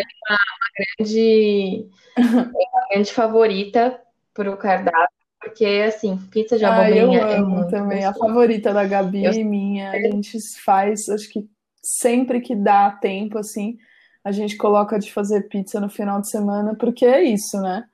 grande, 0.97 1.87
uma 2.17 2.87
grande 2.89 3.13
favorita 3.13 4.01
para 4.33 4.51
o 4.51 4.57
cardápio. 4.57 5.16
Porque, 5.47 5.65
assim, 5.87 6.17
pizza 6.31 6.57
de 6.57 6.65
abobrinha 6.65 7.25
ah, 7.25 7.27
eu 7.27 7.27
é 7.27 7.37
amo 7.37 7.49
muito 7.49 7.69
também. 7.69 8.01
gostoso. 8.03 8.25
A 8.25 8.27
favorita 8.27 8.73
da 8.73 8.85
Gabi 8.85 9.25
eu... 9.25 9.33
e 9.33 9.43
minha. 9.43 9.91
A 9.91 9.99
gente 9.99 10.37
faz, 10.63 11.07
acho 11.09 11.29
que 11.29 11.47
sempre 11.81 12.41
que 12.41 12.55
dá 12.55 12.91
tempo, 12.91 13.37
assim, 13.37 13.77
a 14.23 14.31
gente 14.31 14.57
coloca 14.57 14.99
de 14.99 15.11
fazer 15.11 15.47
pizza 15.47 15.79
no 15.79 15.89
final 15.89 16.19
de 16.19 16.29
semana, 16.29 16.75
porque 16.75 17.05
é 17.05 17.23
isso, 17.23 17.59
né? 17.61 17.85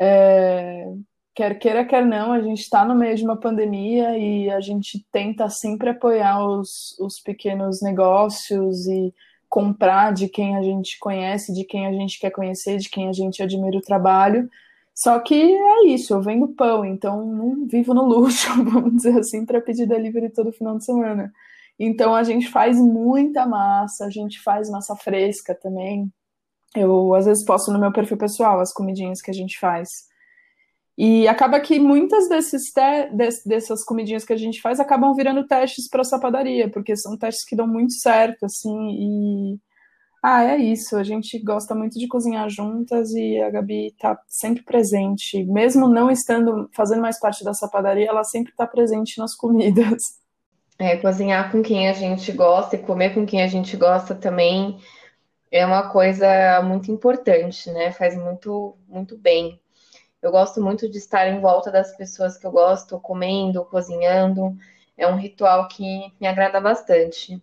É... 0.00 0.86
quer 1.34 1.58
queira, 1.58 1.84
quer 1.84 2.04
não, 2.06 2.32
a 2.32 2.40
gente 2.40 2.60
está 2.60 2.84
no 2.84 2.94
meio 2.94 3.16
de 3.16 3.24
uma 3.24 3.36
pandemia 3.36 4.16
e 4.16 4.48
a 4.50 4.60
gente 4.60 5.04
tenta 5.10 5.48
sempre 5.50 5.90
apoiar 5.90 6.46
os, 6.46 6.96
os 7.00 7.20
pequenos 7.20 7.82
negócios 7.82 8.86
e 8.86 9.12
comprar 9.48 10.12
de 10.12 10.28
quem 10.28 10.56
a 10.56 10.62
gente 10.62 10.98
conhece, 10.98 11.52
de 11.52 11.64
quem 11.64 11.86
a 11.86 11.92
gente 11.92 12.18
quer 12.18 12.30
conhecer, 12.30 12.76
de 12.76 12.88
quem 12.88 13.08
a 13.08 13.12
gente 13.12 13.42
admira 13.42 13.78
o 13.78 13.82
trabalho. 13.82 14.48
Só 14.98 15.20
que 15.20 15.34
é 15.40 15.86
isso, 15.86 16.12
eu 16.12 16.20
vendo 16.20 16.48
pão, 16.48 16.84
então 16.84 17.24
não 17.24 17.68
vivo 17.68 17.94
no 17.94 18.04
luxo, 18.04 18.48
vamos 18.64 18.96
dizer 18.96 19.16
assim, 19.16 19.46
para 19.46 19.60
pedir 19.60 19.86
delivery 19.86 20.28
todo 20.28 20.52
final 20.52 20.76
de 20.76 20.84
semana. 20.84 21.32
Então 21.78 22.16
a 22.16 22.24
gente 22.24 22.48
faz 22.48 22.76
muita 22.80 23.46
massa, 23.46 24.06
a 24.06 24.10
gente 24.10 24.40
faz 24.42 24.68
massa 24.68 24.96
fresca 24.96 25.54
também. 25.54 26.12
Eu 26.74 27.14
às 27.14 27.26
vezes 27.26 27.44
posto 27.44 27.70
no 27.72 27.78
meu 27.78 27.92
perfil 27.92 28.18
pessoal 28.18 28.58
as 28.58 28.72
comidinhas 28.72 29.22
que 29.22 29.30
a 29.30 29.34
gente 29.34 29.56
faz. 29.60 29.88
E 30.98 31.28
acaba 31.28 31.60
que 31.60 31.78
muitas 31.78 32.28
desses 32.28 32.72
dessas 33.46 33.84
comidinhas 33.84 34.24
que 34.24 34.32
a 34.32 34.36
gente 34.36 34.60
faz 34.60 34.80
acabam 34.80 35.14
virando 35.14 35.46
testes 35.46 35.88
para 35.88 36.00
essa 36.00 36.18
padaria, 36.18 36.68
porque 36.68 36.96
são 36.96 37.16
testes 37.16 37.44
que 37.44 37.54
dão 37.54 37.68
muito 37.68 37.92
certo, 37.92 38.46
assim, 38.46 38.76
e 38.90 39.60
ah, 40.22 40.44
é 40.44 40.56
isso. 40.56 40.96
A 40.96 41.04
gente 41.04 41.38
gosta 41.38 41.74
muito 41.74 41.98
de 41.98 42.08
cozinhar 42.08 42.48
juntas 42.48 43.12
e 43.12 43.40
a 43.40 43.50
Gabi 43.50 43.94
tá 43.98 44.20
sempre 44.26 44.62
presente, 44.62 45.44
mesmo 45.44 45.88
não 45.88 46.10
estando 46.10 46.68
fazendo 46.74 47.02
mais 47.02 47.18
parte 47.20 47.44
dessa 47.44 47.68
padaria, 47.68 48.08
ela 48.08 48.24
sempre 48.24 48.50
está 48.52 48.66
presente 48.66 49.18
nas 49.18 49.34
comidas. 49.34 50.18
É, 50.78 50.96
cozinhar 50.96 51.50
com 51.50 51.62
quem 51.62 51.88
a 51.88 51.92
gente 51.92 52.30
gosta 52.32 52.76
e 52.76 52.78
comer 52.82 53.12
com 53.12 53.26
quem 53.26 53.42
a 53.42 53.48
gente 53.48 53.76
gosta 53.76 54.14
também 54.14 54.78
é 55.50 55.64
uma 55.64 55.90
coisa 55.90 56.62
muito 56.62 56.90
importante, 56.90 57.70
né? 57.70 57.92
Faz 57.92 58.16
muito, 58.16 58.76
muito 58.86 59.16
bem. 59.16 59.60
Eu 60.20 60.30
gosto 60.30 60.60
muito 60.60 60.88
de 60.90 60.98
estar 60.98 61.28
em 61.28 61.40
volta 61.40 61.70
das 61.70 61.96
pessoas 61.96 62.36
que 62.36 62.46
eu 62.46 62.50
gosto, 62.50 63.00
comendo, 63.00 63.64
cozinhando. 63.64 64.56
É 64.96 65.06
um 65.06 65.16
ritual 65.16 65.68
que 65.68 66.12
me 66.20 66.26
agrada 66.26 66.60
bastante. 66.60 67.40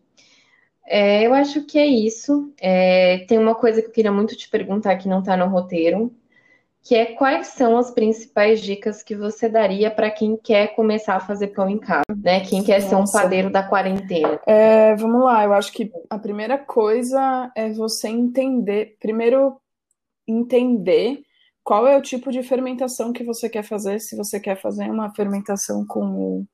É, 0.88 1.26
eu 1.26 1.34
acho 1.34 1.64
que 1.64 1.78
é 1.78 1.86
isso. 1.86 2.54
É, 2.60 3.20
tem 3.28 3.38
uma 3.38 3.56
coisa 3.56 3.82
que 3.82 3.88
eu 3.88 3.92
queria 3.92 4.12
muito 4.12 4.36
te 4.36 4.50
perguntar 4.50 4.98
que 4.98 5.08
não 5.08 5.20
está 5.20 5.36
no 5.36 5.48
roteiro, 5.48 6.14
que 6.84 6.94
é 6.94 7.06
quais 7.06 7.48
são 7.48 7.78
as 7.78 7.90
principais 7.90 8.62
dicas 8.62 9.02
que 9.02 9.16
você 9.16 9.50
daria 9.50 9.90
para 9.90 10.12
quem 10.12 10.38
quer 10.38 10.76
começar 10.76 11.16
a 11.16 11.20
fazer 11.20 11.48
pão 11.48 11.68
em 11.68 11.80
casa, 11.80 12.04
né? 12.24 12.42
Quem 12.42 12.64
quer 12.64 12.80
Nossa. 12.82 12.90
ser 12.90 12.96
um 12.96 13.22
padeiro 13.22 13.50
da 13.50 13.64
quarentena. 13.64 14.40
É, 14.46 14.96
vamos 14.96 15.24
lá, 15.24 15.44
eu 15.44 15.54
acho 15.54 15.74
que 15.74 15.92
a 16.08 16.20
primeira 16.20 16.60
coisa 16.60 17.52
é 17.56 17.72
você 17.72 18.08
entender, 18.08 18.98
primeiro 19.00 19.58
entender 20.28 21.24
qual 21.64 21.88
é 21.88 21.98
o 21.98 22.02
tipo 22.02 22.32
de 22.32 22.44
fermentação 22.44 23.12
que 23.12 23.24
você 23.24 23.50
quer 23.50 23.64
fazer, 23.64 24.00
se 24.00 24.16
você 24.16 24.40
quer 24.40 24.56
fazer 24.56 24.88
uma 24.88 25.12
fermentação 25.16 25.84
com 25.88 26.46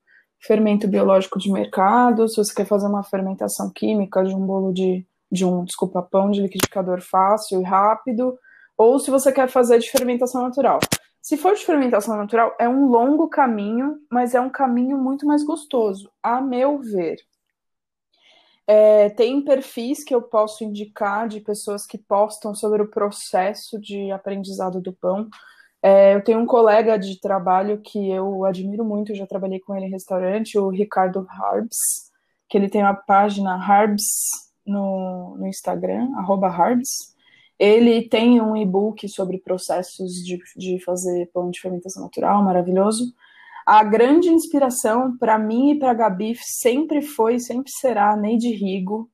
fermento 0.42 0.88
biológico 0.88 1.38
de 1.38 1.50
mercado, 1.50 2.28
se 2.28 2.36
você 2.36 2.52
quer 2.52 2.66
fazer 2.66 2.86
uma 2.86 3.04
fermentação 3.04 3.70
química 3.70 4.24
de 4.24 4.34
um 4.34 4.44
bolo 4.44 4.72
de, 4.72 5.06
de 5.30 5.44
um, 5.44 5.64
desculpa, 5.64 6.02
pão 6.02 6.30
de 6.30 6.40
liquidificador 6.40 7.00
fácil 7.00 7.60
e 7.60 7.64
rápido, 7.64 8.36
ou 8.76 8.98
se 8.98 9.10
você 9.10 9.30
quer 9.30 9.48
fazer 9.48 9.78
de 9.78 9.90
fermentação 9.90 10.42
natural. 10.42 10.80
Se 11.20 11.36
for 11.36 11.54
de 11.54 11.64
fermentação 11.64 12.16
natural, 12.16 12.56
é 12.58 12.68
um 12.68 12.86
longo 12.86 13.28
caminho, 13.28 14.00
mas 14.10 14.34
é 14.34 14.40
um 14.40 14.50
caminho 14.50 14.98
muito 14.98 15.24
mais 15.24 15.44
gostoso, 15.44 16.10
a 16.20 16.40
meu 16.40 16.80
ver. 16.80 17.16
É, 18.66 19.10
tem 19.10 19.44
perfis 19.44 20.02
que 20.02 20.14
eu 20.14 20.22
posso 20.22 20.64
indicar 20.64 21.28
de 21.28 21.40
pessoas 21.40 21.86
que 21.86 21.98
postam 21.98 22.54
sobre 22.54 22.82
o 22.82 22.88
processo 22.90 23.80
de 23.80 24.10
aprendizado 24.10 24.80
do 24.80 24.92
pão. 24.92 25.28
É, 25.82 26.14
eu 26.14 26.22
tenho 26.22 26.38
um 26.38 26.46
colega 26.46 26.96
de 26.96 27.18
trabalho 27.20 27.80
que 27.80 28.08
eu 28.08 28.44
admiro 28.44 28.84
muito, 28.84 29.14
já 29.14 29.26
trabalhei 29.26 29.58
com 29.58 29.74
ele 29.74 29.86
em 29.86 29.90
restaurante, 29.90 30.56
o 30.56 30.68
Ricardo 30.68 31.26
Harbs, 31.28 31.76
que 32.48 32.56
ele 32.56 32.68
tem 32.68 32.82
uma 32.82 32.94
página 32.94 33.56
Harbs 33.56 34.04
no, 34.64 35.36
no 35.36 35.46
Instagram, 35.46 36.08
arroba 36.16 36.48
Harbs. 36.48 37.12
Ele 37.58 38.08
tem 38.08 38.40
um 38.40 38.56
e-book 38.56 39.08
sobre 39.08 39.38
processos 39.38 40.12
de, 40.24 40.38
de 40.56 40.82
fazer 40.84 41.30
pão 41.32 41.50
de 41.50 41.60
fermentação 41.60 42.02
natural, 42.02 42.42
maravilhoso. 42.44 43.12
A 43.66 43.84
grande 43.84 44.28
inspiração 44.28 45.16
para 45.16 45.38
mim 45.38 45.72
e 45.72 45.78
para 45.78 45.94
Gabi 45.94 46.36
sempre 46.40 47.02
foi, 47.02 47.38
sempre 47.38 47.70
será 47.70 48.16
Neide 48.16 48.50
Rigo. 48.50 49.08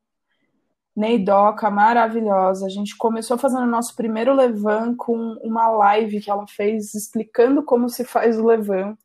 Neidoca, 0.98 1.70
maravilhosa. 1.70 2.66
A 2.66 2.68
gente 2.68 2.96
começou 2.96 3.38
fazendo 3.38 3.62
o 3.62 3.70
nosso 3.70 3.94
primeiro 3.94 4.34
levan 4.34 4.96
com 4.96 5.14
uma 5.44 5.68
live 5.68 6.20
que 6.20 6.28
ela 6.28 6.44
fez 6.48 6.92
explicando 6.92 7.62
como 7.62 7.88
se 7.88 8.04
faz 8.04 8.36
o 8.36 8.44
levan. 8.44 8.98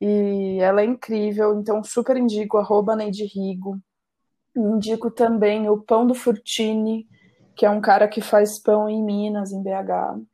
E 0.00 0.58
ela 0.60 0.82
é 0.82 0.84
incrível, 0.84 1.58
então 1.58 1.82
super 1.82 2.16
indico, 2.16 2.58
arroba 2.58 2.94
Neide 2.94 3.24
Rigo. 3.24 3.76
Indico 4.56 5.10
também 5.10 5.68
o 5.68 5.82
Pão 5.82 6.06
do 6.06 6.14
Furtini, 6.14 7.08
que 7.56 7.66
é 7.66 7.70
um 7.70 7.80
cara 7.80 8.06
que 8.06 8.20
faz 8.20 8.60
pão 8.60 8.88
em 8.88 9.02
Minas, 9.02 9.50
em 9.50 9.60
BH 9.60 10.29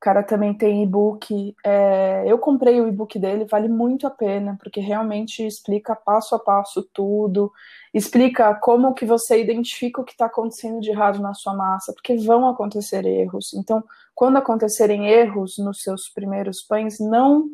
cara 0.00 0.22
também 0.22 0.54
tem 0.54 0.82
e-book. 0.82 1.54
É, 1.64 2.24
eu 2.26 2.38
comprei 2.38 2.80
o 2.80 2.88
e-book 2.88 3.18
dele, 3.18 3.44
vale 3.44 3.68
muito 3.68 4.06
a 4.06 4.10
pena, 4.10 4.56
porque 4.58 4.80
realmente 4.80 5.46
explica 5.46 5.94
passo 5.94 6.34
a 6.34 6.38
passo 6.38 6.82
tudo, 6.92 7.52
explica 7.92 8.54
como 8.54 8.94
que 8.94 9.04
você 9.04 9.40
identifica 9.40 10.00
o 10.00 10.04
que 10.04 10.12
está 10.12 10.26
acontecendo 10.26 10.80
de 10.80 10.90
errado 10.90 11.20
na 11.20 11.34
sua 11.34 11.54
massa, 11.54 11.92
porque 11.92 12.16
vão 12.16 12.48
acontecer 12.48 13.04
erros. 13.04 13.52
Então, 13.52 13.84
quando 14.14 14.38
acontecerem 14.38 15.06
erros 15.08 15.58
nos 15.58 15.82
seus 15.82 16.08
primeiros 16.08 16.62
pães, 16.62 16.98
não 16.98 17.48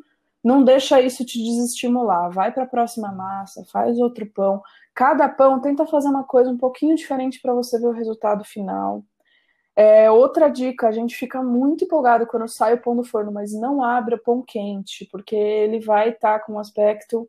não 0.44 0.62
deixa 0.62 1.00
isso 1.00 1.24
te 1.24 1.42
desestimular. 1.42 2.30
Vai 2.30 2.52
para 2.52 2.62
a 2.62 2.68
próxima 2.68 3.10
massa, 3.10 3.64
faz 3.64 3.98
outro 3.98 4.24
pão. 4.26 4.62
Cada 4.94 5.28
pão 5.28 5.60
tenta 5.60 5.84
fazer 5.86 6.08
uma 6.08 6.22
coisa 6.22 6.48
um 6.48 6.56
pouquinho 6.56 6.94
diferente 6.94 7.40
para 7.42 7.52
você 7.52 7.80
ver 7.80 7.88
o 7.88 7.92
resultado 7.92 8.44
final. 8.44 9.02
É, 9.76 10.10
outra 10.10 10.48
dica, 10.48 10.88
a 10.88 10.92
gente 10.92 11.14
fica 11.14 11.42
muito 11.42 11.84
empolgado 11.84 12.26
quando 12.26 12.48
sai 12.48 12.74
o 12.74 12.80
pão 12.80 12.96
do 12.96 13.04
forno, 13.04 13.30
mas 13.30 13.52
não 13.52 13.82
abra 13.82 14.16
pão 14.16 14.42
quente, 14.42 15.06
porque 15.12 15.36
ele 15.36 15.80
vai 15.80 16.08
estar 16.08 16.38
tá 16.38 16.44
com 16.44 16.54
um 16.54 16.58
aspecto 16.58 17.28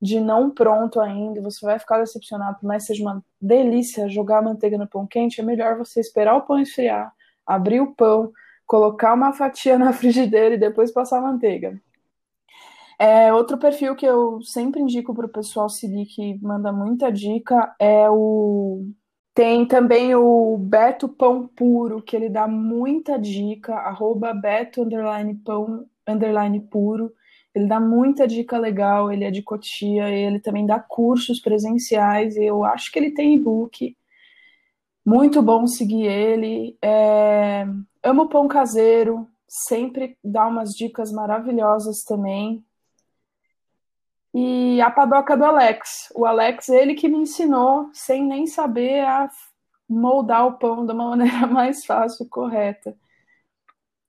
de 0.00 0.18
não 0.18 0.50
pronto 0.50 0.98
ainda, 1.00 1.42
você 1.42 1.64
vai 1.64 1.78
ficar 1.78 1.98
decepcionado, 1.98 2.58
por 2.58 2.66
mais 2.66 2.82
que 2.82 2.88
seja 2.88 3.02
uma 3.02 3.22
delícia 3.40 4.08
jogar 4.08 4.42
manteiga 4.42 4.78
no 4.78 4.88
pão 4.88 5.06
quente, 5.06 5.40
é 5.40 5.44
melhor 5.44 5.76
você 5.76 6.00
esperar 6.00 6.34
o 6.34 6.42
pão 6.42 6.58
esfriar, 6.58 7.12
abrir 7.46 7.80
o 7.80 7.94
pão, 7.94 8.32
colocar 8.66 9.12
uma 9.14 9.32
fatia 9.32 9.76
na 9.78 9.92
frigideira 9.92 10.54
e 10.54 10.58
depois 10.58 10.90
passar 10.90 11.18
a 11.18 11.22
manteiga. 11.22 11.78
É, 12.98 13.32
outro 13.32 13.58
perfil 13.58 13.94
que 13.94 14.06
eu 14.06 14.40
sempre 14.42 14.80
indico 14.80 15.14
para 15.14 15.26
o 15.26 15.28
pessoal 15.28 15.68
seguir, 15.68 16.06
que 16.06 16.38
manda 16.42 16.72
muita 16.72 17.12
dica, 17.12 17.74
é 17.78 18.08
o 18.08 18.86
tem 19.34 19.66
também 19.66 20.14
o 20.14 20.56
Beto 20.58 21.08
Pão 21.08 21.46
Puro, 21.46 22.02
que 22.02 22.14
ele 22.14 22.28
dá 22.28 22.46
muita 22.46 23.18
dica, 23.18 23.74
arroba 23.74 24.34
Beto 24.34 24.82
underline 24.82 25.34
pão 25.36 25.86
underline 26.06 26.60
puro. 26.60 27.12
Ele 27.54 27.66
dá 27.66 27.80
muita 27.80 28.26
dica 28.26 28.58
legal, 28.58 29.12
ele 29.12 29.24
é 29.24 29.30
de 29.30 29.42
Cotia, 29.42 30.08
ele 30.08 30.40
também 30.40 30.66
dá 30.66 30.80
cursos 30.80 31.40
presenciais, 31.40 32.36
eu 32.36 32.64
acho 32.64 32.90
que 32.90 32.98
ele 32.98 33.12
tem 33.12 33.34
e-book. 33.34 33.96
Muito 35.04 35.42
bom 35.42 35.66
seguir 35.66 36.06
ele. 36.06 36.76
É... 36.82 37.66
Amo 38.02 38.28
pão 38.28 38.48
caseiro, 38.48 39.28
sempre 39.48 40.16
dá 40.24 40.46
umas 40.46 40.70
dicas 40.70 41.12
maravilhosas 41.12 42.02
também 42.04 42.64
e 44.34 44.80
a 44.80 44.90
padoca 44.90 45.36
do 45.36 45.44
Alex. 45.44 46.12
O 46.14 46.24
Alex, 46.24 46.68
ele 46.68 46.94
que 46.94 47.08
me 47.08 47.18
ensinou, 47.18 47.90
sem 47.92 48.24
nem 48.24 48.46
saber, 48.46 49.00
a 49.04 49.30
moldar 49.88 50.46
o 50.46 50.58
pão 50.58 50.86
de 50.86 50.92
uma 50.92 51.10
maneira 51.16 51.46
mais 51.46 51.84
fácil 51.84 52.24
e 52.24 52.28
correta. 52.28 52.96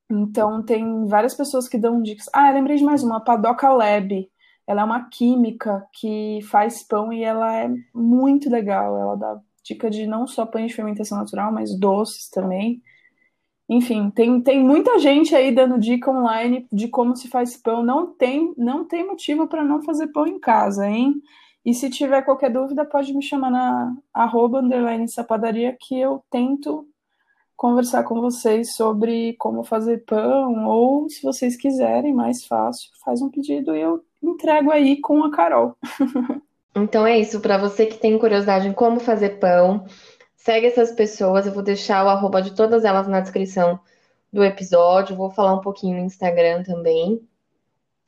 Então, 0.10 0.64
tem 0.64 1.06
várias 1.08 1.34
pessoas 1.34 1.68
que 1.68 1.78
dão 1.78 2.02
dicas. 2.02 2.30
Ah, 2.34 2.52
lembrei 2.52 2.78
de 2.78 2.84
mais 2.84 3.04
uma, 3.04 3.18
a 3.18 3.22
Padoca 3.22 3.70
Lab. 3.70 4.30
Ela 4.68 4.82
é 4.82 4.86
uma 4.86 5.10
química 5.10 5.86
que 5.92 6.40
faz 6.44 6.84
pão 6.84 7.12
e 7.12 7.24
ela 7.24 7.54
é 7.56 7.70
muito 7.94 8.50
legal. 8.50 8.98
Ela 8.98 9.16
dá 9.16 9.42
dica 9.64 9.90
de 9.90 10.06
não 10.06 10.28
só 10.28 10.46
pães 10.46 10.68
de 10.68 10.76
fermentação 10.76 11.18
natural, 11.18 11.52
mas 11.52 11.78
doces 11.78 12.30
também. 12.30 12.82
Enfim, 13.70 14.10
tem, 14.10 14.42
tem 14.42 14.60
muita 14.60 15.00
gente 15.00 15.34
aí 15.36 15.54
dando 15.54 15.80
dica 15.80 16.12
online 16.12 16.68
de 16.72 16.88
como 16.88 17.16
se 17.16 17.28
faz 17.28 17.56
pão. 17.56 17.84
Não 17.84 18.08
tem, 18.08 18.54
não 18.58 18.86
tem 18.86 19.06
motivo 19.08 19.48
para 19.48 19.64
não 19.64 19.82
fazer 19.82 20.08
pão 20.08 20.28
em 20.28 20.40
casa, 20.40 20.88
hein? 20.88 21.22
E 21.66 21.74
se 21.74 21.90
tiver 21.90 22.22
qualquer 22.24 22.52
dúvida, 22.52 22.84
pode 22.84 23.14
me 23.14 23.24
chamar 23.24 23.50
na 23.50 23.96
arroba 24.14 24.60
underline 24.60 25.08
sapadaria 25.08 25.76
que 25.80 25.98
eu 25.98 26.22
tento 26.30 26.86
conversar 27.56 28.04
com 28.04 28.20
vocês 28.20 28.76
sobre 28.76 29.34
como 29.40 29.64
fazer 29.64 30.04
pão, 30.06 30.68
ou 30.68 31.10
se 31.10 31.24
vocês 31.24 31.56
quiserem, 31.56 32.14
mais 32.14 32.44
fácil, 32.44 32.90
faz 33.06 33.22
um 33.22 33.30
pedido 33.30 33.74
e 33.74 33.80
eu 33.80 34.04
entrego 34.22 34.70
aí 34.70 35.00
com 35.00 35.24
a 35.24 35.32
Carol. 35.32 35.78
então 36.76 37.08
é 37.08 37.18
isso, 37.18 37.40
para 37.40 37.58
você 37.58 37.86
que 37.86 37.98
tem 37.98 38.20
curiosidade 38.20 38.68
em 38.68 38.74
como 38.74 39.00
fazer 39.00 39.40
pão, 39.40 39.86
Segue 40.44 40.68
essas 40.68 40.92
pessoas, 40.92 41.46
eu 41.46 41.54
vou 41.54 41.64
deixar 41.64 42.04
o 42.04 42.10
arroba 42.10 42.42
de 42.42 42.54
todas 42.54 42.84
elas 42.84 43.08
na 43.08 43.22
descrição 43.22 43.80
do 44.30 44.44
episódio, 44.44 45.16
vou 45.16 45.32
falar 45.32 45.54
um 45.54 45.62
pouquinho 45.62 45.98
no 45.98 46.04
Instagram 46.04 46.64
também. 46.64 47.26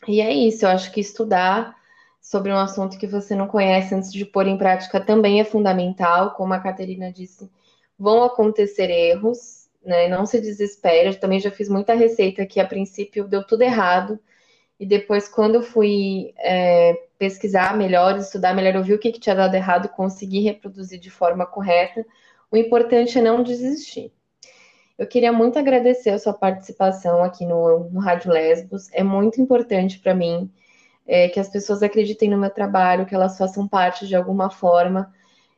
E 0.06 0.20
é 0.20 0.34
isso, 0.34 0.66
eu 0.66 0.70
acho 0.70 0.92
que 0.92 1.00
estudar 1.00 1.74
sobre 2.20 2.52
um 2.52 2.58
assunto 2.58 2.98
que 2.98 3.08
você 3.08 3.38
não 3.38 3.48
conhece 3.48 3.96
antes 3.96 4.12
de 4.12 4.26
pôr 4.26 4.48
em 4.48 4.58
prática 4.58 5.00
também 5.00 5.40
é 5.40 5.46
fundamental, 5.46 6.32
como 6.32 6.54
a 6.54 6.60
Caterina 6.60 7.10
disse, 7.10 7.50
vão 7.98 8.22
acontecer 8.22 8.90
erros, 8.90 9.70
né? 9.82 10.10
Não 10.10 10.26
se 10.26 10.42
desespere. 10.42 11.08
Eu 11.08 11.18
também 11.18 11.40
já 11.40 11.52
fiz 11.52 11.70
muita 11.70 11.94
receita 11.94 12.46
que 12.46 12.60
a 12.60 12.68
princípio 12.68 13.26
deu 13.26 13.48
tudo 13.48 13.62
errado. 13.62 14.20
E 14.80 14.86
depois, 14.86 15.28
quando 15.28 15.56
eu 15.56 15.64
fui 15.64 16.34
é, 16.38 16.94
pesquisar 17.18 17.78
melhor, 17.78 18.18
estudar 18.18 18.54
melhor, 18.54 18.76
eu 18.76 18.84
vi 18.84 18.94
o 18.94 19.00
que, 19.00 19.12
que 19.12 19.20
tinha 19.20 19.36
dado 19.36 19.56
errado 19.56 19.90
consegui 19.90 20.42
reproduzir 20.42 21.00
de 21.00 21.10
forma 21.10 21.46
correta. 21.46 22.06
O 22.52 22.58
importante 22.58 23.18
é 23.18 23.22
não 23.22 23.42
desistir. 23.42 24.12
Eu 24.98 25.08
queria 25.08 25.32
muito 25.32 25.60
agradecer 25.60 26.12
a 26.12 26.20
sua 26.20 26.34
participação 26.34 27.24
aqui 27.24 27.46
no, 27.46 27.90
no 27.90 28.00
Rádio 28.00 28.32
Lesbos. 28.32 28.90
É 28.94 29.04
muito 29.04 29.42
importante 29.42 30.00
para 30.00 30.14
mim 30.14 30.50
é, 31.06 31.28
que 31.30 31.40
as 31.40 31.50
pessoas 31.50 31.84
acreditem 31.84 32.30
no 32.30 32.38
meu 32.38 32.50
trabalho, 32.50 33.06
que 33.06 33.16
elas 33.16 33.38
façam 33.38 33.68
parte 33.68 34.08
de 34.08 34.16
alguma 34.16 34.50
forma. 34.50 35.14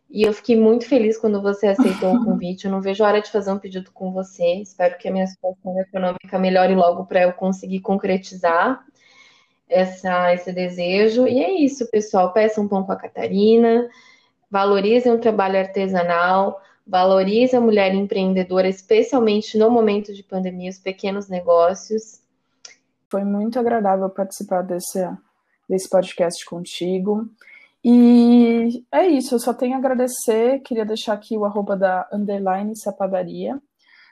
E 0.10 0.24
eu 0.24 0.34
fiquei 0.34 0.56
muito 0.56 0.86
feliz 0.88 1.18
quando 1.18 1.42
você 1.42 1.68
aceitou 1.68 2.16
o 2.16 2.24
convite. 2.26 2.66
Eu 2.66 2.72
não 2.72 2.82
vejo 2.82 3.04
a 3.04 3.08
hora 3.08 3.22
de 3.22 3.32
fazer 3.32 3.52
um 3.52 3.60
pedido 3.60 3.92
com 3.92 4.12
você. 4.12 4.62
Espero 4.62 4.98
que 4.98 5.08
a 5.08 5.12
minha 5.12 5.28
situação 5.28 5.80
econômica 5.80 6.40
melhore 6.40 6.76
logo 6.76 7.06
para 7.06 7.24
eu 7.24 7.34
conseguir 7.34 7.82
concretizar 7.82 8.84
essa, 9.70 10.34
esse 10.34 10.52
desejo. 10.52 11.28
E 11.28 11.40
é 11.44 11.52
isso, 11.62 11.90
pessoal. 11.90 12.34
Peçam 12.34 12.64
um 12.64 12.68
pão 12.68 12.84
com 12.84 12.92
a 12.92 12.96
Catarina, 12.96 13.90
valorizem 14.50 15.12
o 15.12 15.20
trabalho 15.20 15.60
artesanal, 15.60 16.62
valorizem 16.86 17.58
a 17.60 17.62
mulher 17.62 17.94
empreendedora, 17.94 18.68
especialmente 18.68 19.58
no 19.58 19.70
momento 19.70 20.14
de 20.14 20.24
pandemia, 20.24 20.70
os 20.70 20.80
pequenos 20.80 21.28
negócios. 21.28 22.22
Foi 23.10 23.24
muito 23.24 23.60
agradável 23.60 24.10
participar 24.10 24.62
desse, 24.62 25.06
desse 25.70 25.90
podcast 25.90 26.46
contigo. 26.46 27.30
E 27.84 28.84
é 28.92 29.08
isso, 29.08 29.36
eu 29.36 29.40
só 29.40 29.54
tenho 29.54 29.76
a 29.76 29.78
agradecer. 29.78 30.60
Queria 30.60 30.86
deixar 30.86 31.14
aqui 31.14 31.38
o 31.38 31.46
arroba 31.46 31.76
da 31.76 32.08
underline 32.12 32.76
sapadaria 32.76 33.62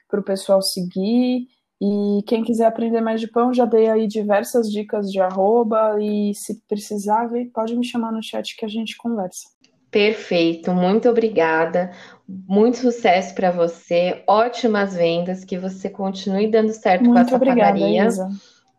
para 0.07 0.19
o 0.19 0.23
pessoal 0.23 0.61
seguir. 0.61 1.47
E 1.81 2.23
quem 2.25 2.43
quiser 2.43 2.65
aprender 2.65 3.01
mais 3.01 3.19
de 3.19 3.27
pão, 3.27 3.53
já 3.53 3.65
dei 3.65 3.89
aí 3.89 4.07
diversas 4.07 4.71
dicas 4.71 5.11
de 5.11 5.19
arroba. 5.19 5.97
E 5.99 6.33
se 6.33 6.61
precisar, 6.67 7.29
pode 7.53 7.75
me 7.75 7.85
chamar 7.85 8.11
no 8.11 8.23
chat 8.23 8.55
que 8.55 8.65
a 8.65 8.69
gente 8.69 8.95
conversa. 8.97 9.49
Perfeito, 9.91 10.73
muito 10.73 11.09
obrigada. 11.09 11.91
Muito 12.27 12.77
sucesso 12.77 13.33
para 13.35 13.51
você, 13.51 14.23
ótimas 14.27 14.95
vendas, 14.95 15.45
que 15.45 15.57
você 15.57 15.89
continue 15.89 16.49
dando 16.49 16.73
certo 16.73 17.03
muito 17.03 17.13
com 17.13 17.19
essa 17.19 17.35
obrigada, 17.35 17.73
padaria. 17.73 18.05
Isa. 18.05 18.29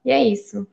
E 0.05 0.11
é 0.11 0.23
isso. 0.25 0.67